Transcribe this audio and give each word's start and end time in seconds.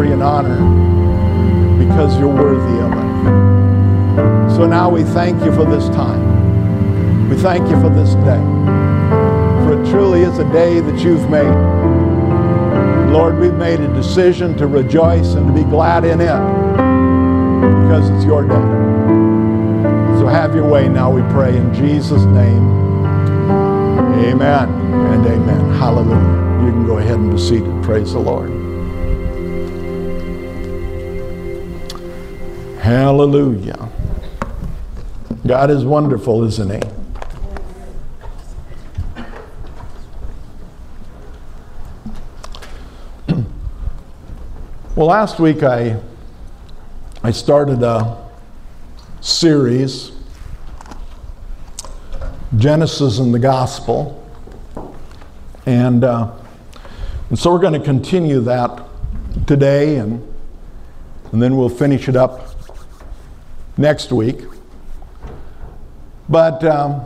and 0.00 0.22
honor 0.24 0.58
because 1.78 2.18
you're 2.18 2.28
worthy 2.28 2.80
of 2.82 2.90
it. 2.92 4.56
So 4.56 4.66
now 4.66 4.90
we 4.90 5.04
thank 5.04 5.42
you 5.44 5.54
for 5.54 5.64
this 5.64 5.86
time. 5.90 7.28
We 7.28 7.36
thank 7.36 7.68
you 7.70 7.80
for 7.80 7.90
this 7.90 8.14
day. 8.16 8.42
For 9.64 9.80
it 9.80 9.90
truly 9.90 10.22
is 10.22 10.38
a 10.38 10.52
day 10.52 10.80
that 10.80 11.00
you've 11.00 11.30
made. 11.30 11.54
Lord, 13.12 13.38
we've 13.38 13.54
made 13.54 13.78
a 13.78 13.86
decision 13.94 14.56
to 14.56 14.66
rejoice 14.66 15.34
and 15.34 15.46
to 15.46 15.52
be 15.52 15.62
glad 15.62 16.04
in 16.04 16.20
it 16.20 16.40
because 17.84 18.10
it's 18.10 18.24
your 18.24 18.42
day. 18.42 18.54
So 20.18 20.26
have 20.26 20.56
your 20.56 20.68
way 20.68 20.88
now, 20.88 21.10
we 21.10 21.22
pray 21.32 21.56
in 21.56 21.72
Jesus' 21.72 22.24
name. 22.24 22.68
Amen 24.26 24.68
and 24.68 25.26
amen. 25.26 25.78
Hallelujah. 25.78 26.64
You 26.66 26.72
can 26.72 26.86
go 26.86 26.98
ahead 26.98 27.18
and 27.18 27.30
be 27.30 27.38
seated. 27.38 27.82
Praise 27.84 28.12
the 28.12 28.18
Lord. 28.18 28.53
Hallelujah. 32.84 33.88
God 35.46 35.70
is 35.70 35.86
wonderful, 35.86 36.44
isn't 36.44 36.70
He? 36.70 36.80
well, 44.94 45.06
last 45.06 45.40
week 45.40 45.62
I, 45.62 45.98
I 47.22 47.30
started 47.30 47.82
a 47.82 48.22
series, 49.22 50.12
Genesis 52.58 53.18
and 53.18 53.32
the 53.32 53.38
Gospel. 53.38 54.22
And, 55.64 56.04
uh, 56.04 56.32
and 57.30 57.38
so 57.38 57.50
we're 57.50 57.60
going 57.60 57.72
to 57.72 57.80
continue 57.80 58.40
that 58.40 58.78
today, 59.46 59.96
and, 59.96 60.22
and 61.32 61.42
then 61.42 61.56
we'll 61.56 61.70
finish 61.70 62.10
it 62.10 62.16
up 62.16 62.53
next 63.76 64.12
week. 64.12 64.42
But 66.28 66.64
um, 66.64 67.04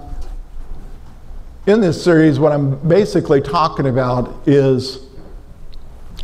in 1.66 1.80
this 1.80 2.02
series, 2.02 2.38
what 2.38 2.52
I'm 2.52 2.76
basically 2.86 3.40
talking 3.40 3.86
about 3.86 4.46
is 4.46 5.00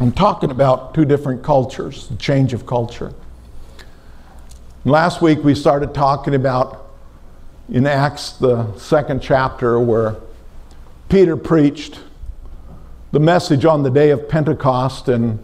I'm 0.01 0.13
talking 0.13 0.51
about 0.51 0.95
two 0.95 1.05
different 1.05 1.43
cultures, 1.43 2.09
the 2.09 2.17
change 2.17 2.53
of 2.53 2.67
culture. 2.67 3.13
Last 4.85 5.23
week 5.23 5.43
we 5.43 5.55
started 5.55 5.95
talking 5.95 6.35
about 6.35 6.81
in 7.71 7.87
Acts, 7.87 8.33
the 8.33 8.77
second 8.77 9.23
chapter, 9.23 9.81
where 9.81 10.17
Peter 11.09 11.37
preached 11.37 12.01
the 13.13 13.21
message 13.21 13.65
on 13.65 13.83
the 13.83 13.91
day 13.91 14.11
of 14.11 14.29
Pentecost 14.29 15.09
and 15.09 15.39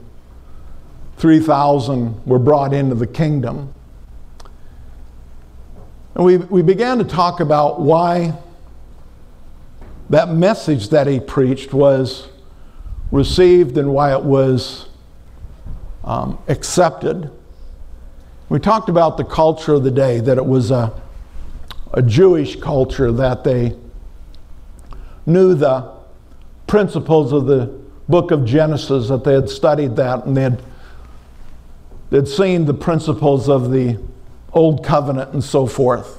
3,000 1.16 2.26
were 2.26 2.38
brought 2.38 2.74
into 2.74 2.94
the 2.94 3.06
kingdom. 3.06 3.72
And 6.14 6.24
we, 6.24 6.36
we 6.38 6.62
began 6.62 6.98
to 6.98 7.04
talk 7.04 7.40
about 7.40 7.80
why 7.80 8.34
that 10.08 10.28
message 10.28 10.88
that 10.88 11.06
he 11.06 11.20
preached 11.20 11.72
was 11.72 12.28
received 13.12 13.78
and 13.78 13.92
why 13.92 14.12
it 14.12 14.22
was 14.22 14.88
um, 16.04 16.38
accepted. 16.48 17.30
We 18.48 18.58
talked 18.58 18.88
about 18.88 19.16
the 19.16 19.24
culture 19.24 19.74
of 19.74 19.84
the 19.84 19.90
day, 19.92 20.18
that 20.18 20.36
it 20.36 20.44
was 20.44 20.72
a, 20.72 21.00
a 21.92 22.02
Jewish 22.02 22.56
culture, 22.56 23.12
that 23.12 23.44
they 23.44 23.76
knew 25.26 25.54
the 25.54 25.92
principles 26.66 27.32
of 27.32 27.46
the 27.46 27.66
book 28.08 28.32
of 28.32 28.44
Genesis, 28.44 29.08
that 29.08 29.22
they 29.22 29.34
had 29.34 29.48
studied 29.48 29.94
that, 29.96 30.24
and 30.24 30.36
they 30.36 30.42
had, 30.42 30.62
they'd 32.10 32.26
seen 32.26 32.64
the 32.64 32.74
principles 32.74 33.48
of 33.48 33.70
the 33.70 34.00
Old 34.52 34.84
Covenant 34.84 35.32
and 35.32 35.42
so 35.42 35.66
forth. 35.66 36.18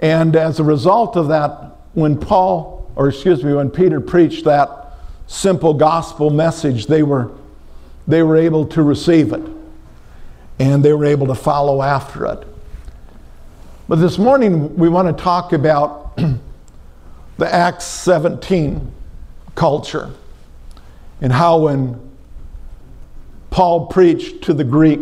And 0.00 0.36
as 0.36 0.60
a 0.60 0.64
result 0.64 1.16
of 1.16 1.28
that, 1.28 1.50
when 1.94 2.18
Paul, 2.18 2.90
or 2.94 3.08
excuse 3.08 3.42
me, 3.42 3.52
when 3.52 3.70
Peter 3.70 4.00
preached 4.00 4.44
that 4.44 4.94
simple 5.26 5.74
gospel 5.74 6.30
message, 6.30 6.86
they 6.86 7.02
were, 7.02 7.32
they 8.06 8.22
were 8.22 8.36
able 8.36 8.66
to 8.66 8.82
receive 8.82 9.32
it 9.32 9.42
and 10.60 10.84
they 10.84 10.92
were 10.92 11.04
able 11.04 11.26
to 11.28 11.34
follow 11.34 11.82
after 11.82 12.26
it. 12.26 12.46
But 13.88 13.96
this 13.96 14.18
morning, 14.18 14.76
we 14.76 14.88
want 14.88 15.16
to 15.16 15.22
talk 15.22 15.52
about 15.52 16.16
the 17.38 17.52
Acts 17.54 17.84
17 17.84 18.92
culture 19.54 20.10
and 21.20 21.32
how 21.32 21.58
when 21.58 22.00
Paul 23.50 23.86
preached 23.86 24.42
to 24.42 24.54
the 24.54 24.64
Greek 24.64 25.00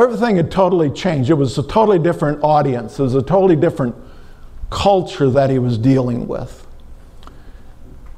everything 0.00 0.36
had 0.36 0.50
totally 0.50 0.90
changed. 0.90 1.28
It 1.28 1.34
was 1.34 1.58
a 1.58 1.62
totally 1.62 1.98
different 1.98 2.42
audience, 2.44 2.98
it 2.98 3.02
was 3.02 3.14
a 3.14 3.22
totally 3.22 3.56
different 3.56 3.96
culture 4.70 5.28
that 5.30 5.50
he 5.50 5.58
was 5.58 5.76
dealing 5.76 6.26
with. 6.28 6.66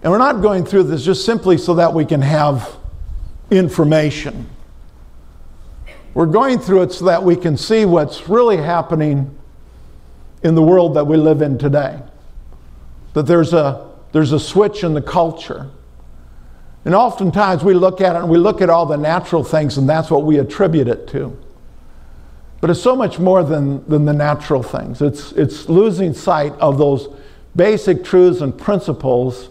And 0.02 0.12
we're 0.12 0.18
not 0.18 0.42
going 0.42 0.66
through 0.66 0.84
this 0.84 1.02
just 1.02 1.24
simply 1.24 1.56
so 1.56 1.74
that 1.74 1.94
we 1.94 2.04
can 2.04 2.20
have 2.20 2.76
information. 3.50 4.48
We're 6.12 6.26
going 6.26 6.58
through 6.58 6.82
it 6.82 6.92
so 6.92 7.06
that 7.06 7.22
we 7.22 7.34
can 7.34 7.56
see 7.56 7.86
what's 7.86 8.28
really 8.28 8.58
happening 8.58 9.36
in 10.42 10.54
the 10.54 10.62
world 10.62 10.94
that 10.94 11.06
we 11.06 11.16
live 11.16 11.42
in 11.42 11.58
today. 11.58 11.98
That 13.14 13.26
there's 13.26 13.54
a, 13.54 13.90
there's 14.12 14.32
a 14.32 14.38
switch 14.38 14.84
in 14.84 14.94
the 14.94 15.02
culture. 15.02 15.70
And 16.84 16.94
oftentimes 16.94 17.64
we 17.64 17.72
look 17.72 18.00
at 18.00 18.14
it 18.14 18.18
and 18.18 18.28
we 18.28 18.38
look 18.38 18.60
at 18.60 18.68
all 18.68 18.84
the 18.84 18.96
natural 18.96 19.42
things, 19.42 19.78
and 19.78 19.88
that's 19.88 20.10
what 20.10 20.24
we 20.24 20.38
attribute 20.38 20.86
it 20.86 21.08
to. 21.08 21.36
But 22.64 22.70
it's 22.70 22.80
so 22.80 22.96
much 22.96 23.18
more 23.18 23.44
than, 23.44 23.86
than 23.90 24.06
the 24.06 24.14
natural 24.14 24.62
things. 24.62 25.02
It's, 25.02 25.32
it's 25.32 25.68
losing 25.68 26.14
sight 26.14 26.54
of 26.54 26.78
those 26.78 27.14
basic 27.54 28.02
truths 28.02 28.40
and 28.40 28.56
principles 28.56 29.50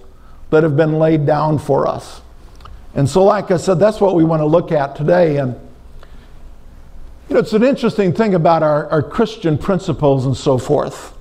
that 0.49 0.63
have 0.63 0.75
been 0.75 0.97
laid 0.97 1.23
down 1.23 1.59
for 1.59 1.87
us. 1.87 2.23
And 2.95 3.07
so, 3.07 3.23
like 3.23 3.51
I 3.51 3.57
said, 3.57 3.75
that's 3.75 4.01
what 4.01 4.15
we 4.15 4.23
want 4.23 4.39
to 4.39 4.47
look 4.47 4.71
at 4.71 4.95
today. 4.95 5.37
And 5.37 5.53
you 7.29 7.35
know, 7.35 7.39
it's 7.39 7.53
an 7.53 7.63
interesting 7.63 8.13
thing 8.13 8.33
about 8.33 8.63
our, 8.63 8.89
our 8.89 9.03
Christian 9.03 9.59
principles 9.59 10.25
and 10.25 10.35
so 10.35 10.57
forth. 10.57 11.15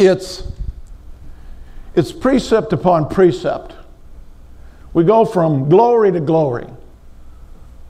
It's, 0.00 0.42
it's 1.94 2.10
precept 2.10 2.72
upon 2.72 3.08
precept. 3.08 3.76
We 4.92 5.04
go 5.04 5.24
from 5.24 5.68
glory 5.68 6.10
to 6.10 6.18
glory. 6.18 6.66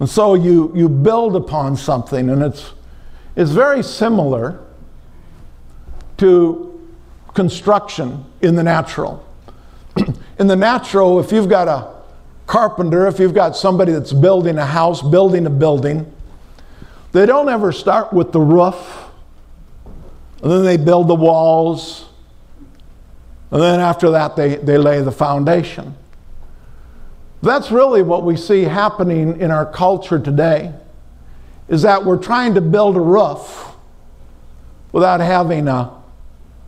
And 0.01 0.07
so 0.07 0.35
you, 0.35 0.71
you 0.77 0.91
build 0.91 1.35
upon 1.35 1.79
something, 1.79 2.29
and 2.29 2.43
it's 2.43 2.75
is 3.37 3.53
very 3.53 3.83
similar 3.83 4.61
to 6.19 6.67
construction 7.35 8.25
in 8.43 8.55
the 8.55 8.63
natural. 8.63 9.25
in 10.39 10.47
the 10.47 10.57
natural, 10.57 11.21
if 11.21 11.33
you've 11.33 11.49
got 11.49 11.69
a 11.69 12.01
carpenter, 12.47 13.07
if 13.07 13.19
you've 13.19 13.35
got 13.35 13.57
somebody 13.57 13.93
that's 13.93 14.13
building 14.13 14.59
a 14.59 14.67
house, 14.67 15.03
building 15.03 15.47
a 15.47 15.51
building, 15.51 16.11
they 17.13 17.27
don't 17.27 17.49
ever 17.49 17.73
start 17.73 18.13
with 18.13 18.33
the 18.33 18.41
roof, 18.41 19.07
and 20.43 20.51
then 20.51 20.65
they 20.65 20.77
build 20.77 21.09
the 21.09 21.15
walls, 21.15 22.07
and 23.51 23.61
then 23.61 23.81
after 23.81 24.11
that, 24.11 24.37
they, 24.37 24.57
they 24.57 24.79
lay 24.79 25.01
the 25.01 25.13
foundation. 25.13 25.95
That's 27.43 27.71
really 27.71 28.03
what 28.03 28.23
we 28.25 28.37
see 28.37 28.63
happening 28.63 29.41
in 29.41 29.51
our 29.51 29.67
culture 29.67 30.19
today 30.19 30.73
is 31.71 31.83
that 31.83 32.05
we're 32.05 32.19
trying 32.19 32.55
to 32.55 32.61
build 32.61 32.97
a 32.97 33.01
roof 33.01 33.69
without 34.93 35.21
having 35.21 35.69
a, 35.69 35.91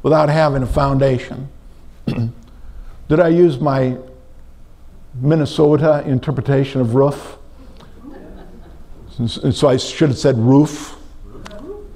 without 0.02 0.28
having 0.28 0.62
a 0.62 0.66
foundation. 0.66 1.48
Did 2.06 3.20
I 3.20 3.28
use 3.28 3.58
my 3.58 3.98
Minnesota 5.20 6.04
interpretation 6.06 6.80
of 6.80 6.94
roof? 6.94 7.36
So 9.50 9.68
I 9.68 9.76
should 9.76 10.08
have 10.08 10.18
said 10.18 10.38
roof. 10.38 10.96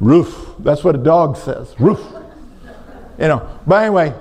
Roof. 0.01 0.55
That's 0.59 0.83
what 0.83 0.97
a 0.97 0.99
dog 0.99 1.37
says. 1.37 1.75
Roof. 1.79 2.05
You 3.19 3.29
know. 3.29 3.49
But 3.67 3.85
anyway, 3.85 4.15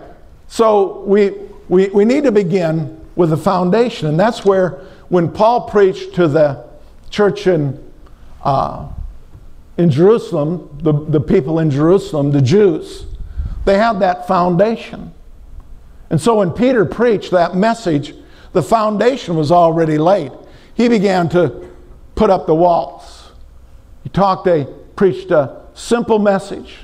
so 0.47 1.01
we, 1.01 1.31
we, 1.69 1.87
we 1.87 2.05
need 2.05 2.23
to 2.23 2.31
begin 2.31 3.03
with 3.15 3.33
a 3.33 3.37
foundation. 3.37 4.07
And 4.07 4.19
that's 4.19 4.45
where, 4.45 4.81
when 5.09 5.31
Paul 5.31 5.67
preached 5.69 6.13
to 6.15 6.27
the 6.27 6.63
church 7.09 7.47
in 7.47 7.84
uh, 8.45 8.87
in 9.77 9.89
Jerusalem, 9.89 10.69
the, 10.81 10.93
the 10.93 11.19
people 11.19 11.59
in 11.59 11.69
Jerusalem, 11.69 12.31
the 12.31 12.41
Jews, 12.41 13.05
they 13.65 13.77
had 13.77 13.99
that 13.99 14.27
foundation. 14.27 15.13
And 16.09 16.21
so 16.21 16.35
when 16.35 16.51
Peter 16.51 16.85
preached 16.85 17.31
that 17.31 17.55
message, 17.55 18.13
the 18.53 18.61
foundation 18.61 19.35
was 19.35 19.51
already 19.51 19.97
laid. 19.97 20.31
He 20.75 20.87
began 20.87 21.27
to 21.29 21.69
put 22.13 22.29
up 22.29 22.45
the 22.45 22.55
walls. 22.55 23.31
He 24.03 24.09
talked, 24.09 24.47
a, 24.47 24.65
preached 24.95 25.31
a 25.31 25.63
simple 25.73 26.19
message 26.19 26.77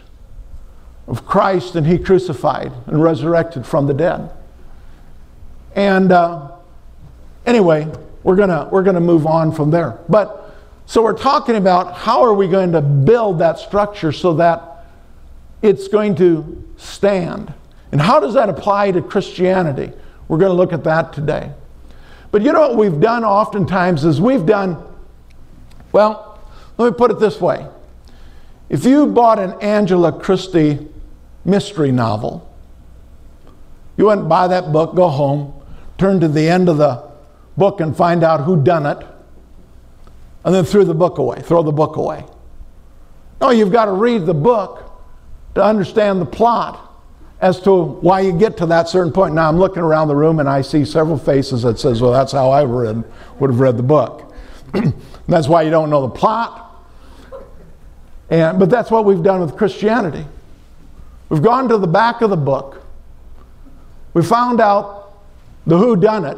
of 1.08 1.26
Christ 1.26 1.76
and 1.76 1.86
He 1.86 1.98
crucified 1.98 2.74
and 2.88 3.02
resurrected 3.02 3.66
from 3.66 3.86
the 3.86 3.94
dead. 3.94 4.32
And 5.76 6.12
uh, 6.12 6.52
anyway, 7.46 7.88
we're 8.24 8.36
gonna 8.36 8.68
we're 8.72 8.84
gonna 8.84 9.00
move 9.00 9.26
on 9.26 9.52
from 9.52 9.72
there. 9.72 10.00
But 10.10 10.41
so 10.86 11.02
we're 11.02 11.18
talking 11.18 11.56
about 11.56 11.96
how 11.96 12.24
are 12.24 12.34
we 12.34 12.48
going 12.48 12.72
to 12.74 12.82
build 12.82 13.40
that 13.40 13.60
structure 13.60 14.12
so 14.12 14.34
that 14.36 14.86
it's 15.62 15.88
going 15.88 16.16
to 16.16 16.68
stand. 16.78 17.54
And 17.92 18.02
how 18.02 18.20
does 18.20 18.34
that 18.34 18.50
apply 18.50 18.92
to 18.92 19.02
Christianity? 19.02 19.92
We're 20.28 20.38
going 20.38 20.52
to 20.52 20.56
look 20.56 20.74
at 20.74 20.84
that 20.86 21.14
today. 21.14 21.52
But 22.32 22.42
you 22.42 22.54
know 22.54 22.62
what 22.62 22.78
we've 22.78 23.00
done 23.00 23.24
oftentimes 23.24 24.06
is 24.06 24.22
we've 24.22 24.46
done, 24.46 24.82
well, 25.92 26.40
let 26.78 26.92
me 26.92 26.98
put 26.98 27.12
it 27.12 27.20
this 27.20 27.40
way. 27.40 27.68
If 28.70 28.86
you 28.86 29.06
bought 29.08 29.38
an 29.38 29.62
Agatha 29.62 30.14
Christie 30.14 30.88
mystery 31.44 31.92
novel, 31.92 32.48
you 33.98 34.06
went 34.06 34.22
and 34.22 34.30
buy 34.30 34.48
that 34.48 34.72
book, 34.72 34.96
go 34.96 35.10
home, 35.10 35.54
turn 35.98 36.22
to 36.22 36.30
the 36.30 36.48
end 36.48 36.70
of 36.70 36.78
the 36.78 37.04
book 37.58 37.82
and 37.82 37.96
find 37.96 38.24
out 38.24 38.42
who 38.42 38.64
done 38.64 38.86
it, 38.86 39.06
and 40.44 40.54
then 40.54 40.64
threw 40.66 40.84
the 40.84 40.94
book 40.94 41.18
away, 41.18 41.42
throw 41.42 41.64
the 41.64 41.72
book 41.72 41.96
away. 41.96 42.26
No, 43.40 43.50
you've 43.50 43.72
got 43.72 43.86
to 43.86 43.92
read 43.92 44.26
the 44.26 44.34
book 44.34 44.92
to 45.56 45.64
understand 45.64 46.22
the 46.22 46.26
plot 46.26 46.88
as 47.42 47.60
to 47.62 47.84
why 47.84 48.22
you 48.22 48.32
get 48.32 48.56
to 48.58 48.68
that 48.68 48.88
certain 48.88 49.12
point. 49.12 49.34
Now 49.34 49.50
I'm 49.50 49.58
looking 49.58 49.82
around 49.82 50.08
the 50.08 50.16
room 50.16 50.40
and 50.40 50.48
I 50.48 50.62
see 50.62 50.86
several 50.86 51.18
faces 51.18 51.64
that 51.64 51.80
says, 51.80 52.02
"Well, 52.02 52.12
that's 52.12 52.32
how 52.32 52.52
I 52.52 52.64
read 52.64 53.04
would 53.40 53.50
have 53.50 53.60
read 53.60 53.78
the 53.78 53.84
book." 53.84 54.34
that's 55.28 55.48
why 55.48 55.64
you 55.64 55.72
don't 55.72 55.90
know 55.90 56.02
the 56.02 56.14
plot. 56.14 56.86
And 58.30 58.60
but 58.60 58.70
that's 58.70 58.92
what 58.92 59.06
we've 59.06 59.24
done 59.24 59.42
with 59.42 59.58
Christianity. 59.58 60.26
We've 61.30 61.42
gone 61.42 61.68
to 61.70 61.78
the 61.78 61.88
back 61.88 62.22
of 62.22 62.30
the 62.30 62.38
book. 62.38 62.84
We 64.14 64.22
found 64.22 64.62
out 64.62 65.14
the 65.66 65.78
who 65.78 65.96
done 65.96 66.26
it. 66.26 66.38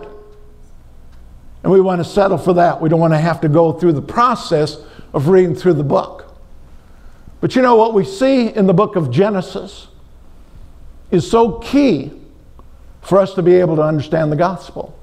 And 1.63 1.71
we 1.71 1.79
want 1.79 2.03
to 2.03 2.05
settle 2.05 2.37
for 2.37 2.53
that. 2.53 2.81
We 2.81 2.89
don't 2.89 2.99
want 2.99 3.13
to 3.13 3.19
have 3.19 3.41
to 3.41 3.49
go 3.49 3.71
through 3.71 3.93
the 3.93 4.01
process 4.01 4.77
of 5.13 5.29
reading 5.29 5.55
through 5.55 5.73
the 5.73 5.83
book. 5.83 6.35
But 7.39 7.55
you 7.55 7.61
know 7.61 7.75
what 7.75 7.93
we 7.93 8.03
see 8.05 8.47
in 8.47 8.67
the 8.67 8.73
book 8.73 8.95
of 8.95 9.09
Genesis? 9.09 9.87
is 11.13 11.29
so 11.29 11.59
key 11.59 12.11
for 13.01 13.19
us 13.19 13.35
to 13.35 13.43
be 13.43 13.53
able 13.53 13.75
to 13.75 13.83
understand 13.83 14.31
the 14.31 14.35
gospel. 14.35 14.97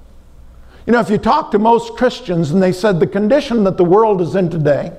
You 0.84 0.92
know, 0.92 0.98
if 0.98 1.08
you 1.08 1.18
talk 1.18 1.52
to 1.52 1.58
most 1.58 1.96
Christians 1.96 2.50
and 2.50 2.60
they 2.60 2.72
said 2.72 2.98
the 2.98 3.06
condition 3.06 3.62
that 3.64 3.76
the 3.76 3.84
world 3.84 4.20
is 4.20 4.34
in 4.34 4.50
today, 4.50 4.92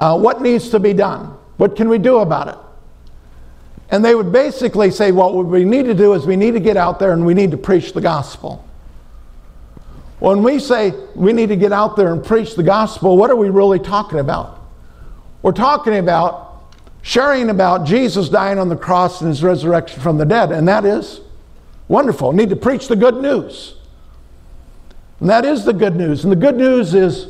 uh, 0.00 0.18
what 0.18 0.42
needs 0.42 0.68
to 0.68 0.78
be 0.78 0.92
done? 0.92 1.34
What 1.56 1.76
can 1.76 1.88
we 1.88 1.96
do 1.96 2.18
about 2.18 2.48
it? 2.48 2.58
And 3.90 4.04
they 4.04 4.14
would 4.14 4.30
basically 4.30 4.90
say, 4.90 5.12
well, 5.12 5.32
what 5.32 5.46
we 5.46 5.64
need 5.64 5.86
to 5.86 5.94
do 5.94 6.12
is 6.12 6.26
we 6.26 6.36
need 6.36 6.52
to 6.52 6.60
get 6.60 6.76
out 6.76 6.98
there 6.98 7.12
and 7.12 7.24
we 7.24 7.32
need 7.32 7.50
to 7.52 7.56
preach 7.56 7.94
the 7.94 8.02
gospel. 8.02 8.67
When 10.18 10.42
we 10.42 10.58
say 10.58 10.92
we 11.14 11.32
need 11.32 11.48
to 11.50 11.56
get 11.56 11.72
out 11.72 11.96
there 11.96 12.12
and 12.12 12.24
preach 12.24 12.54
the 12.54 12.62
gospel, 12.62 13.16
what 13.16 13.30
are 13.30 13.36
we 13.36 13.50
really 13.50 13.78
talking 13.78 14.18
about? 14.18 14.58
We're 15.42 15.52
talking 15.52 15.96
about 15.96 16.48
sharing 17.02 17.50
about 17.50 17.86
Jesus 17.86 18.28
dying 18.28 18.58
on 18.58 18.68
the 18.68 18.76
cross 18.76 19.20
and 19.20 19.28
his 19.28 19.42
resurrection 19.42 20.00
from 20.00 20.18
the 20.18 20.26
dead. 20.26 20.50
And 20.50 20.66
that 20.66 20.84
is 20.84 21.20
wonderful. 21.86 22.32
Need 22.32 22.50
to 22.50 22.56
preach 22.56 22.88
the 22.88 22.96
good 22.96 23.16
news. 23.22 23.74
And 25.20 25.30
that 25.30 25.44
is 25.44 25.64
the 25.64 25.72
good 25.72 25.96
news. 25.96 26.24
And 26.24 26.32
the 26.32 26.36
good 26.36 26.56
news 26.56 26.94
is, 26.94 27.28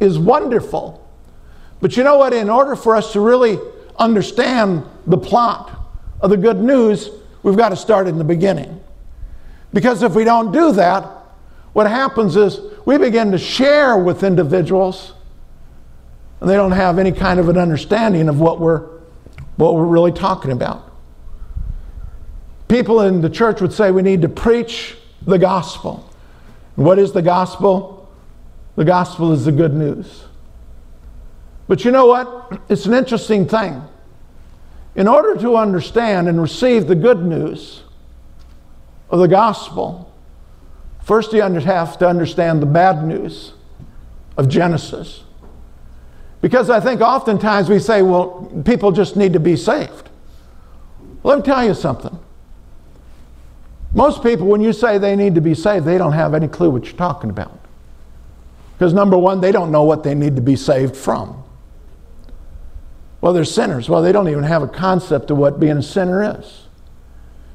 is 0.00 0.18
wonderful. 0.18 1.06
But 1.80 1.96
you 1.96 2.02
know 2.02 2.18
what? 2.18 2.32
In 2.32 2.50
order 2.50 2.74
for 2.74 2.96
us 2.96 3.12
to 3.12 3.20
really 3.20 3.58
understand 3.96 4.84
the 5.06 5.18
plot 5.18 5.78
of 6.20 6.30
the 6.30 6.36
good 6.36 6.60
news, 6.60 7.10
we've 7.42 7.56
got 7.56 7.68
to 7.68 7.76
start 7.76 8.08
in 8.08 8.18
the 8.18 8.24
beginning. 8.24 8.80
Because 9.72 10.02
if 10.02 10.14
we 10.14 10.24
don't 10.24 10.52
do 10.52 10.72
that, 10.72 11.17
what 11.72 11.86
happens 11.86 12.36
is 12.36 12.60
we 12.84 12.98
begin 12.98 13.32
to 13.32 13.38
share 13.38 13.96
with 13.96 14.22
individuals 14.22 15.12
and 16.40 16.48
they 16.48 16.54
don't 16.54 16.72
have 16.72 16.98
any 16.98 17.12
kind 17.12 17.40
of 17.40 17.48
an 17.48 17.58
understanding 17.58 18.28
of 18.28 18.40
what 18.40 18.60
we're 18.60 18.98
what 19.56 19.74
we're 19.74 19.86
really 19.86 20.12
talking 20.12 20.52
about. 20.52 20.92
People 22.68 23.00
in 23.00 23.20
the 23.20 23.30
church 23.30 23.60
would 23.60 23.72
say 23.72 23.90
we 23.90 24.02
need 24.02 24.22
to 24.22 24.28
preach 24.28 24.96
the 25.22 25.38
gospel. 25.38 26.08
what 26.76 26.98
is 26.98 27.12
the 27.12 27.22
gospel? 27.22 28.08
The 28.76 28.84
gospel 28.84 29.32
is 29.32 29.44
the 29.44 29.52
good 29.52 29.74
news. 29.74 30.26
But 31.66 31.84
you 31.84 31.90
know 31.90 32.06
what? 32.06 32.62
It's 32.68 32.86
an 32.86 32.94
interesting 32.94 33.48
thing. 33.48 33.82
In 34.94 35.08
order 35.08 35.36
to 35.40 35.56
understand 35.56 36.28
and 36.28 36.40
receive 36.40 36.86
the 36.86 36.94
good 36.94 37.24
news 37.24 37.82
of 39.10 39.18
the 39.18 39.28
gospel, 39.28 40.12
first 41.08 41.32
you 41.32 41.40
have 41.40 41.98
to 41.98 42.06
understand 42.06 42.60
the 42.60 42.66
bad 42.66 43.02
news 43.02 43.54
of 44.36 44.46
Genesis. 44.46 45.24
Because 46.42 46.68
I 46.70 46.80
think 46.80 47.00
oftentimes 47.00 47.70
we 47.70 47.78
say, 47.78 48.02
well, 48.02 48.52
people 48.64 48.92
just 48.92 49.16
need 49.16 49.32
to 49.32 49.40
be 49.40 49.56
saved. 49.56 50.10
Let 51.24 51.38
me 51.38 51.44
tell 51.44 51.64
you 51.64 51.72
something. 51.72 52.16
Most 53.94 54.22
people, 54.22 54.46
when 54.46 54.60
you 54.60 54.74
say 54.74 54.98
they 54.98 55.16
need 55.16 55.34
to 55.34 55.40
be 55.40 55.54
saved, 55.54 55.86
they 55.86 55.96
don't 55.96 56.12
have 56.12 56.34
any 56.34 56.46
clue 56.46 56.68
what 56.68 56.84
you're 56.84 56.94
talking 56.94 57.30
about. 57.30 57.58
Because 58.74 58.92
number 58.92 59.16
one, 59.16 59.40
they 59.40 59.50
don't 59.50 59.72
know 59.72 59.84
what 59.84 60.04
they 60.04 60.14
need 60.14 60.36
to 60.36 60.42
be 60.42 60.56
saved 60.56 60.94
from. 60.94 61.42
Well, 63.22 63.32
they're 63.32 63.46
sinners. 63.46 63.88
Well, 63.88 64.02
they 64.02 64.12
don't 64.12 64.28
even 64.28 64.44
have 64.44 64.62
a 64.62 64.68
concept 64.68 65.30
of 65.30 65.38
what 65.38 65.58
being 65.58 65.78
a 65.78 65.82
sinner 65.82 66.38
is. 66.38 66.66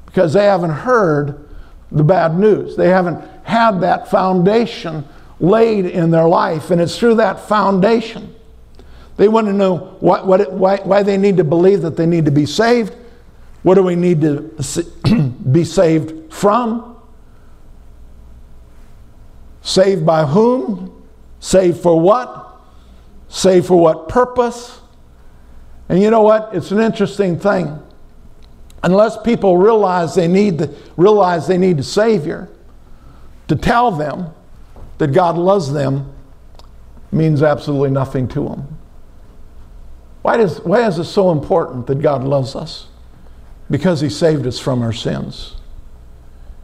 Because 0.06 0.32
they 0.32 0.44
haven't 0.44 0.70
heard 0.70 1.43
the 1.94 2.04
bad 2.04 2.38
news. 2.38 2.76
They 2.76 2.88
haven't 2.88 3.24
had 3.44 3.80
that 3.80 4.10
foundation 4.10 5.06
laid 5.40 5.86
in 5.86 6.10
their 6.10 6.28
life. 6.28 6.70
And 6.70 6.80
it's 6.80 6.98
through 6.98 7.14
that 7.16 7.40
foundation 7.40 8.34
they 9.16 9.28
want 9.28 9.46
to 9.46 9.52
know 9.52 9.96
what, 10.00 10.26
what 10.26 10.40
it, 10.40 10.50
why, 10.52 10.78
why 10.78 11.02
they 11.02 11.16
need 11.16 11.36
to 11.36 11.44
believe 11.44 11.82
that 11.82 11.96
they 11.96 12.06
need 12.06 12.24
to 12.24 12.30
be 12.30 12.46
saved. 12.46 12.94
What 13.62 13.76
do 13.76 13.82
we 13.82 13.94
need 13.94 14.20
to 14.22 15.32
be 15.52 15.64
saved 15.64 16.32
from? 16.32 16.96
Saved 19.62 20.04
by 20.04 20.26
whom? 20.26 21.06
Saved 21.38 21.80
for 21.80 21.98
what? 22.00 22.60
Saved 23.28 23.66
for 23.66 23.80
what 23.80 24.08
purpose? 24.08 24.80
And 25.88 26.02
you 26.02 26.10
know 26.10 26.22
what? 26.22 26.50
It's 26.52 26.70
an 26.70 26.80
interesting 26.80 27.38
thing. 27.38 27.80
Unless 28.84 29.22
people 29.22 29.56
realize 29.56 30.14
they 30.14 30.28
need 30.28 30.58
the, 30.58 30.76
realize 30.98 31.46
they 31.46 31.56
need 31.56 31.78
a 31.78 31.82
Savior, 31.82 32.50
to 33.48 33.56
tell 33.56 33.90
them 33.90 34.28
that 34.98 35.12
God 35.12 35.38
loves 35.38 35.72
them 35.72 36.12
means 37.10 37.42
absolutely 37.42 37.90
nothing 37.90 38.28
to 38.28 38.46
them. 38.46 38.78
Why, 40.20 40.36
does, 40.36 40.60
why 40.60 40.86
is 40.86 40.98
it 40.98 41.04
so 41.04 41.30
important 41.30 41.86
that 41.86 42.02
God 42.02 42.24
loves 42.24 42.54
us? 42.54 42.88
Because 43.70 44.02
He 44.02 44.10
saved 44.10 44.46
us 44.46 44.58
from 44.58 44.82
our 44.82 44.92
sins. 44.92 45.56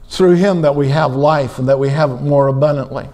It's 0.04 0.18
through 0.18 0.34
Him 0.34 0.60
that 0.60 0.76
we 0.76 0.90
have 0.90 1.14
life 1.16 1.58
and 1.58 1.68
that 1.70 1.78
we 1.78 1.88
have 1.88 2.10
it 2.10 2.20
more 2.20 2.48
abundantly. 2.48 3.08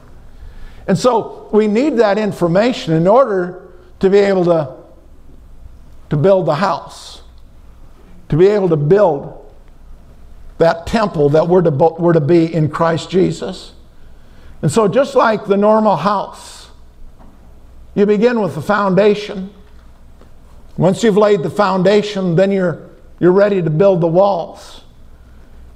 And 0.89 0.99
so 0.99 1.49
we 1.53 1.69
need 1.69 1.99
that 1.99 2.19
information 2.19 2.93
in 2.95 3.07
order 3.07 3.71
to 4.01 4.11
be 4.11 4.19
able 4.19 4.45
to, 4.47 4.75
to 6.11 6.17
build 6.17 6.47
the 6.47 6.57
house, 6.57 7.23
to 8.29 8.37
be 8.37 8.47
able 8.49 8.69
to 8.69 8.77
build 8.77 9.43
that 10.59 10.87
temple 10.87 11.31
that 11.31 11.47
we're 11.49 11.63
to, 11.63 11.71
we're 11.71 12.13
to 12.13 12.21
be 12.21 12.53
in 12.53 12.69
Christ 12.69 13.11
Jesus. 13.11 13.73
And 14.63 14.73
so, 14.73 14.89
just 14.89 15.15
like 15.15 15.47
the 15.47 15.57
normal 15.57 15.97
house, 15.97 16.71
you 17.95 18.07
begin 18.07 18.41
with 18.41 18.55
the 18.55 18.63
foundation. 18.63 19.53
Once 20.77 21.03
you've 21.03 21.17
laid 21.17 21.43
the 21.43 21.51
foundation, 21.51 22.37
then 22.37 22.51
you're, 22.51 22.91
you're 23.21 23.33
ready 23.33 23.63
to 23.63 23.71
build 23.71 24.01
the 24.01 24.07
walls. 24.07 24.83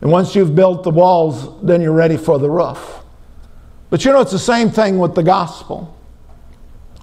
And 0.01 0.11
once 0.11 0.35
you've 0.35 0.55
built 0.55 0.83
the 0.83 0.91
walls, 0.91 1.63
then 1.63 1.81
you're 1.81 1.93
ready 1.93 2.17
for 2.17 2.39
the 2.39 2.51
roof. 2.51 3.01
But 3.91 4.05
you 4.05 4.13
know, 4.13 4.21
it's 4.21 4.33
the 4.33 4.39
same 4.39 4.71
thing 4.71 4.99
with 4.99 5.15
the 5.15 5.23
gospel. 5.23 5.97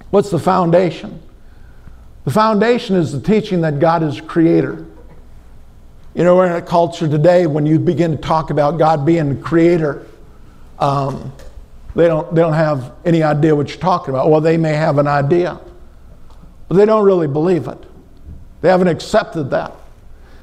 What's 0.09 0.29
the 0.29 0.39
foundation? 0.39 1.21
The 2.23 2.31
foundation 2.31 2.95
is 2.95 3.11
the 3.11 3.19
teaching 3.19 3.61
that 3.61 3.79
God 3.79 4.03
is 4.03 4.19
creator. 4.21 4.85
You 6.17 6.23
know, 6.23 6.35
we're 6.35 6.47
in 6.47 6.53
a 6.53 6.63
culture 6.63 7.07
today 7.07 7.45
when 7.45 7.67
you 7.67 7.77
begin 7.77 8.09
to 8.09 8.17
talk 8.17 8.49
about 8.49 8.79
God 8.79 9.05
being 9.05 9.29
the 9.29 9.35
creator, 9.35 10.07
um, 10.79 11.31
they, 11.95 12.07
don't, 12.07 12.33
they 12.33 12.41
don't 12.41 12.53
have 12.53 12.93
any 13.05 13.21
idea 13.21 13.55
what 13.55 13.69
you're 13.69 13.77
talking 13.77 14.15
about. 14.15 14.27
Well, 14.31 14.41
they 14.41 14.57
may 14.57 14.73
have 14.73 14.97
an 14.97 15.05
idea, 15.05 15.59
but 16.67 16.75
they 16.75 16.87
don't 16.87 17.05
really 17.05 17.27
believe 17.27 17.67
it. 17.67 17.77
They 18.61 18.69
haven't 18.69 18.87
accepted 18.87 19.51
that. 19.51 19.73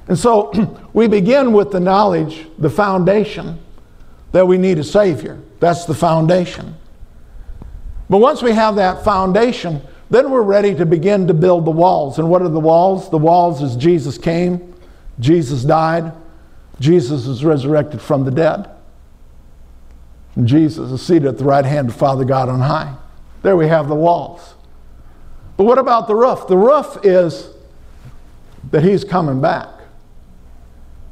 And 0.06 0.16
so 0.16 0.52
we 0.92 1.08
begin 1.08 1.52
with 1.52 1.72
the 1.72 1.80
knowledge, 1.80 2.46
the 2.56 2.70
foundation, 2.70 3.58
that 4.30 4.46
we 4.46 4.58
need 4.58 4.78
a 4.78 4.84
Savior. 4.84 5.40
That's 5.58 5.86
the 5.86 5.94
foundation. 5.94 6.76
But 8.08 8.18
once 8.18 8.42
we 8.42 8.52
have 8.52 8.76
that 8.76 9.02
foundation, 9.02 9.82
then 10.08 10.30
we're 10.30 10.42
ready 10.42 10.72
to 10.76 10.86
begin 10.86 11.26
to 11.26 11.34
build 11.34 11.64
the 11.64 11.72
walls. 11.72 12.20
And 12.20 12.30
what 12.30 12.42
are 12.42 12.48
the 12.48 12.60
walls? 12.60 13.10
The 13.10 13.18
walls 13.18 13.60
is 13.60 13.74
Jesus 13.74 14.18
came, 14.18 14.73
Jesus 15.20 15.62
died, 15.64 16.12
Jesus 16.80 17.26
is 17.26 17.44
resurrected 17.44 18.00
from 18.00 18.24
the 18.24 18.30
dead. 18.30 18.68
And 20.36 20.48
Jesus 20.48 20.90
is 20.90 21.00
seated 21.00 21.26
at 21.26 21.38
the 21.38 21.44
right 21.44 21.64
hand 21.64 21.88
of 21.88 21.96
Father 21.96 22.24
God 22.24 22.48
on 22.48 22.60
high. 22.60 22.96
There 23.42 23.56
we 23.56 23.68
have 23.68 23.88
the 23.88 23.94
walls. 23.94 24.54
But 25.56 25.64
what 25.64 25.78
about 25.78 26.08
the 26.08 26.16
roof? 26.16 26.48
The 26.48 26.56
roof 26.56 26.98
is 27.04 27.50
that 28.70 28.82
he's 28.82 29.04
coming 29.04 29.40
back. 29.40 29.68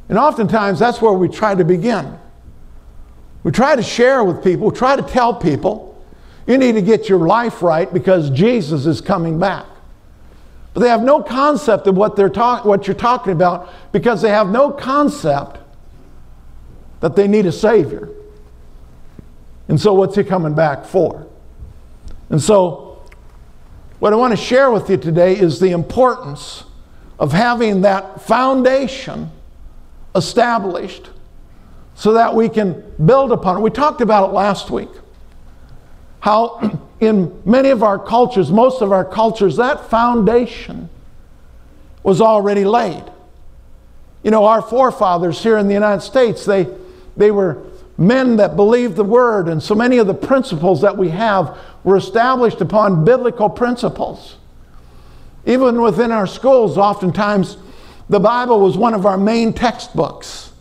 And 0.09 0.18
oftentimes 0.18 0.78
that's 0.78 1.00
where 1.00 1.12
we 1.12 1.28
try 1.28 1.54
to 1.54 1.64
begin. 1.64 2.18
We 3.44 3.52
try 3.52 3.76
to 3.76 3.82
share 3.82 4.25
with 4.25 4.42
people, 4.42 4.71
we 4.71 4.76
try 4.76 4.97
to 4.97 5.02
tell 5.02 5.35
people, 5.35 5.88
you 6.47 6.59
need 6.59 6.73
to 6.73 6.82
get 6.82 7.09
your 7.09 7.21
life 7.21 7.62
right 7.62 7.92
because 7.92 8.30
Jesus 8.30 8.87
is 8.87 9.00
coming 9.00 9.38
back. 9.38 9.66
But 10.75 10.81
they 10.81 10.88
have 10.88 11.02
no 11.02 11.23
concept 11.23 11.87
of 11.87 11.97
what, 11.97 12.17
they're 12.17 12.31
talk- 12.31 12.64
what 12.64 12.87
you're 12.87 12.95
talking 12.95 13.33
about 13.33 13.69
because 13.93 14.23
they 14.23 14.31
have 14.31 14.49
no 14.49 14.71
concept 14.71 15.59
that 17.00 17.14
they 17.17 17.29
need 17.29 17.47
a 17.47 17.52
Savior. 17.52 18.09
And 19.69 19.81
so, 19.81 19.93
what's 19.93 20.17
He 20.17 20.25
coming 20.25 20.55
back 20.55 20.85
for? 20.85 21.26
And 22.31 22.41
so, 22.41 23.02
what 23.99 24.12
I 24.12 24.17
want 24.17 24.33
to 24.33 24.37
share 24.37 24.71
with 24.71 24.88
you 24.88 24.97
today 24.97 25.37
is 25.37 25.61
the 25.61 25.71
importance 25.71 26.64
of 27.19 27.33
having 27.33 27.83
that 27.83 28.23
foundation 28.23 29.31
established 30.14 31.11
so 31.95 32.14
that 32.14 32.35
we 32.35 32.49
can 32.49 32.83
build 33.05 33.33
upon 33.33 33.59
it. 33.59 33.61
We 33.61 33.71
talked 33.71 34.00
about 34.00 34.31
it 34.31 34.33
last 34.33 34.71
week. 34.71 34.88
How 36.21 36.81
in 37.02 37.42
many 37.44 37.71
of 37.71 37.82
our 37.82 37.99
cultures, 37.99 38.52
most 38.52 38.80
of 38.80 38.92
our 38.92 39.04
cultures, 39.04 39.56
that 39.56 39.90
foundation 39.90 40.88
was 42.04 42.21
already 42.21 42.64
laid. 42.64 43.02
You 44.23 44.30
know, 44.30 44.44
our 44.44 44.62
forefathers 44.62 45.42
here 45.42 45.59
in 45.59 45.66
the 45.66 45.75
United 45.75 46.02
States, 46.02 46.44
they, 46.44 46.68
they 47.16 47.32
were 47.32 47.61
men 47.99 48.37
that 48.37 48.54
believed 48.54 48.94
the 48.94 49.02
word, 49.02 49.49
and 49.49 49.61
so 49.61 49.75
many 49.75 49.99
of 49.99 50.06
the 50.06 50.14
principles 50.14 50.80
that 50.82 50.97
we 50.97 51.09
have 51.09 51.59
were 51.82 51.97
established 51.97 52.61
upon 52.61 53.04
biblical 53.04 53.50
principles. 53.50 54.37
Even 55.44 55.82
within 55.82 56.12
our 56.12 56.28
schools, 56.28 56.78
oftentimes 56.78 57.56
the 58.09 58.21
Bible 58.21 58.61
was 58.61 58.76
one 58.76 58.94
of 58.94 59.06
our 59.06 59.18
main 59.18 59.52
textbooks. 59.52 60.52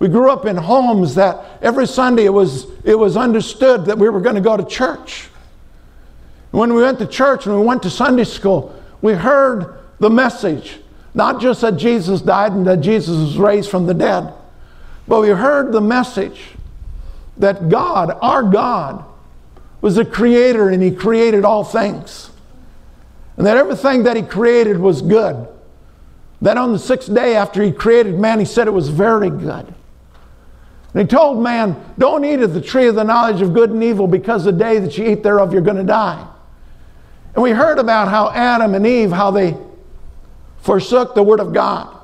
We 0.00 0.08
grew 0.08 0.28
up 0.28 0.44
in 0.44 0.56
homes 0.56 1.14
that 1.14 1.44
every 1.62 1.86
Sunday 1.86 2.24
it 2.24 2.32
was, 2.32 2.66
it 2.82 2.98
was 2.98 3.16
understood 3.16 3.84
that 3.84 3.96
we 3.96 4.08
were 4.08 4.20
going 4.20 4.34
to 4.34 4.40
go 4.40 4.56
to 4.56 4.64
church. 4.64 5.28
When 6.56 6.72
we 6.72 6.80
went 6.80 6.98
to 7.00 7.06
church 7.06 7.44
and 7.44 7.54
we 7.54 7.66
went 7.66 7.82
to 7.82 7.90
Sunday 7.90 8.24
school, 8.24 8.74
we 9.02 9.12
heard 9.12 9.78
the 9.98 10.08
message, 10.08 10.78
not 11.12 11.38
just 11.38 11.60
that 11.60 11.76
Jesus 11.76 12.22
died 12.22 12.52
and 12.52 12.66
that 12.66 12.80
Jesus 12.80 13.14
was 13.14 13.36
raised 13.36 13.70
from 13.70 13.84
the 13.84 13.92
dead, 13.92 14.32
but 15.06 15.20
we 15.20 15.28
heard 15.28 15.70
the 15.70 15.82
message 15.82 16.40
that 17.36 17.68
God, 17.68 18.16
our 18.22 18.42
God, 18.42 19.04
was 19.82 19.98
a 19.98 20.04
creator 20.06 20.70
and 20.70 20.82
He 20.82 20.90
created 20.92 21.44
all 21.44 21.62
things. 21.62 22.30
And 23.36 23.46
that 23.46 23.58
everything 23.58 24.04
that 24.04 24.16
He 24.16 24.22
created 24.22 24.78
was 24.78 25.02
good. 25.02 25.46
That 26.40 26.56
on 26.56 26.72
the 26.72 26.78
sixth 26.78 27.12
day 27.12 27.36
after 27.36 27.62
He 27.62 27.70
created 27.70 28.18
man, 28.18 28.38
He 28.38 28.46
said 28.46 28.66
it 28.66 28.70
was 28.70 28.88
very 28.88 29.28
good. 29.28 29.74
And 30.94 31.02
he 31.02 31.06
told 31.06 31.42
man, 31.42 31.76
Don't 31.98 32.24
eat 32.24 32.40
of 32.40 32.54
the 32.54 32.62
tree 32.62 32.86
of 32.86 32.94
the 32.94 33.04
knowledge 33.04 33.42
of 33.42 33.52
good 33.52 33.68
and 33.68 33.84
evil, 33.84 34.06
because 34.06 34.44
the 34.44 34.52
day 34.52 34.78
that 34.78 34.96
you 34.96 35.04
eat 35.04 35.22
thereof, 35.22 35.52
you're 35.52 35.60
going 35.60 35.76
to 35.76 35.84
die. 35.84 36.26
And 37.36 37.42
we 37.42 37.50
heard 37.50 37.78
about 37.78 38.08
how 38.08 38.30
Adam 38.30 38.74
and 38.74 38.86
Eve, 38.86 39.12
how 39.12 39.30
they 39.30 39.58
forsook 40.62 41.14
the 41.14 41.22
word 41.22 41.38
of 41.38 41.52
God. 41.52 41.94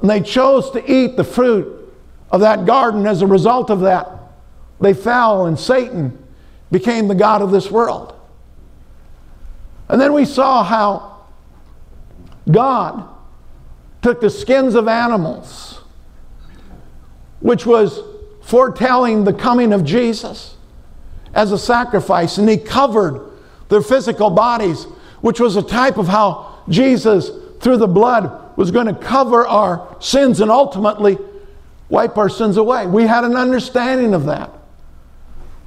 And 0.00 0.08
they 0.08 0.22
chose 0.22 0.70
to 0.70 0.90
eat 0.90 1.18
the 1.18 1.24
fruit 1.24 1.94
of 2.30 2.40
that 2.40 2.64
garden. 2.64 3.06
As 3.06 3.20
a 3.20 3.26
result 3.26 3.68
of 3.68 3.80
that, 3.80 4.08
they 4.80 4.94
fell, 4.94 5.44
and 5.44 5.58
Satan 5.58 6.26
became 6.72 7.06
the 7.06 7.14
God 7.14 7.42
of 7.42 7.50
this 7.50 7.70
world. 7.70 8.14
And 9.90 10.00
then 10.00 10.14
we 10.14 10.24
saw 10.24 10.64
how 10.64 11.26
God 12.50 13.06
took 14.00 14.22
the 14.22 14.30
skins 14.30 14.74
of 14.74 14.88
animals 14.88 15.82
which 17.40 17.66
was 17.66 18.00
foretelling 18.40 19.24
the 19.24 19.34
coming 19.34 19.74
of 19.74 19.84
Jesus 19.84 20.56
as 21.34 21.52
a 21.52 21.58
sacrifice. 21.58 22.38
And 22.38 22.48
he 22.48 22.56
covered 22.56 23.29
their 23.70 23.80
physical 23.80 24.30
bodies, 24.30 24.84
which 25.22 25.40
was 25.40 25.56
a 25.56 25.62
type 25.62 25.96
of 25.96 26.06
how 26.06 26.58
Jesus, 26.68 27.30
through 27.60 27.78
the 27.78 27.88
blood, 27.88 28.56
was 28.56 28.70
going 28.70 28.86
to 28.86 28.94
cover 28.94 29.46
our 29.46 29.96
sins 30.00 30.40
and 30.40 30.50
ultimately 30.50 31.16
wipe 31.88 32.18
our 32.18 32.28
sins 32.28 32.56
away. 32.58 32.86
We 32.86 33.06
had 33.06 33.24
an 33.24 33.36
understanding 33.36 34.12
of 34.12 34.26
that. 34.26 34.50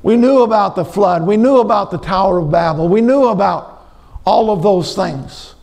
We 0.03 0.17
knew 0.17 0.43
about 0.43 0.75
the 0.75 0.85
flood. 0.85 1.25
We 1.25 1.37
knew 1.37 1.57
about 1.57 1.89
the 1.89 1.97
Tower 1.97 2.39
of 2.39 2.51
Babel. 2.51 2.87
We 2.87 3.01
knew 3.01 3.29
about 3.29 3.87
all 4.25 4.51
of 4.51 4.61
those 4.61 4.95
things. 4.95 5.55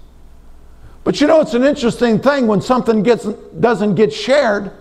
But 1.05 1.21
you 1.21 1.27
know, 1.27 1.41
it's 1.41 1.55
an 1.55 1.63
interesting 1.63 2.19
thing 2.19 2.47
when 2.47 2.61
something 2.61 3.03
gets, 3.03 3.25
doesn't 3.25 3.95
get 3.95 4.13
shared 4.13 4.73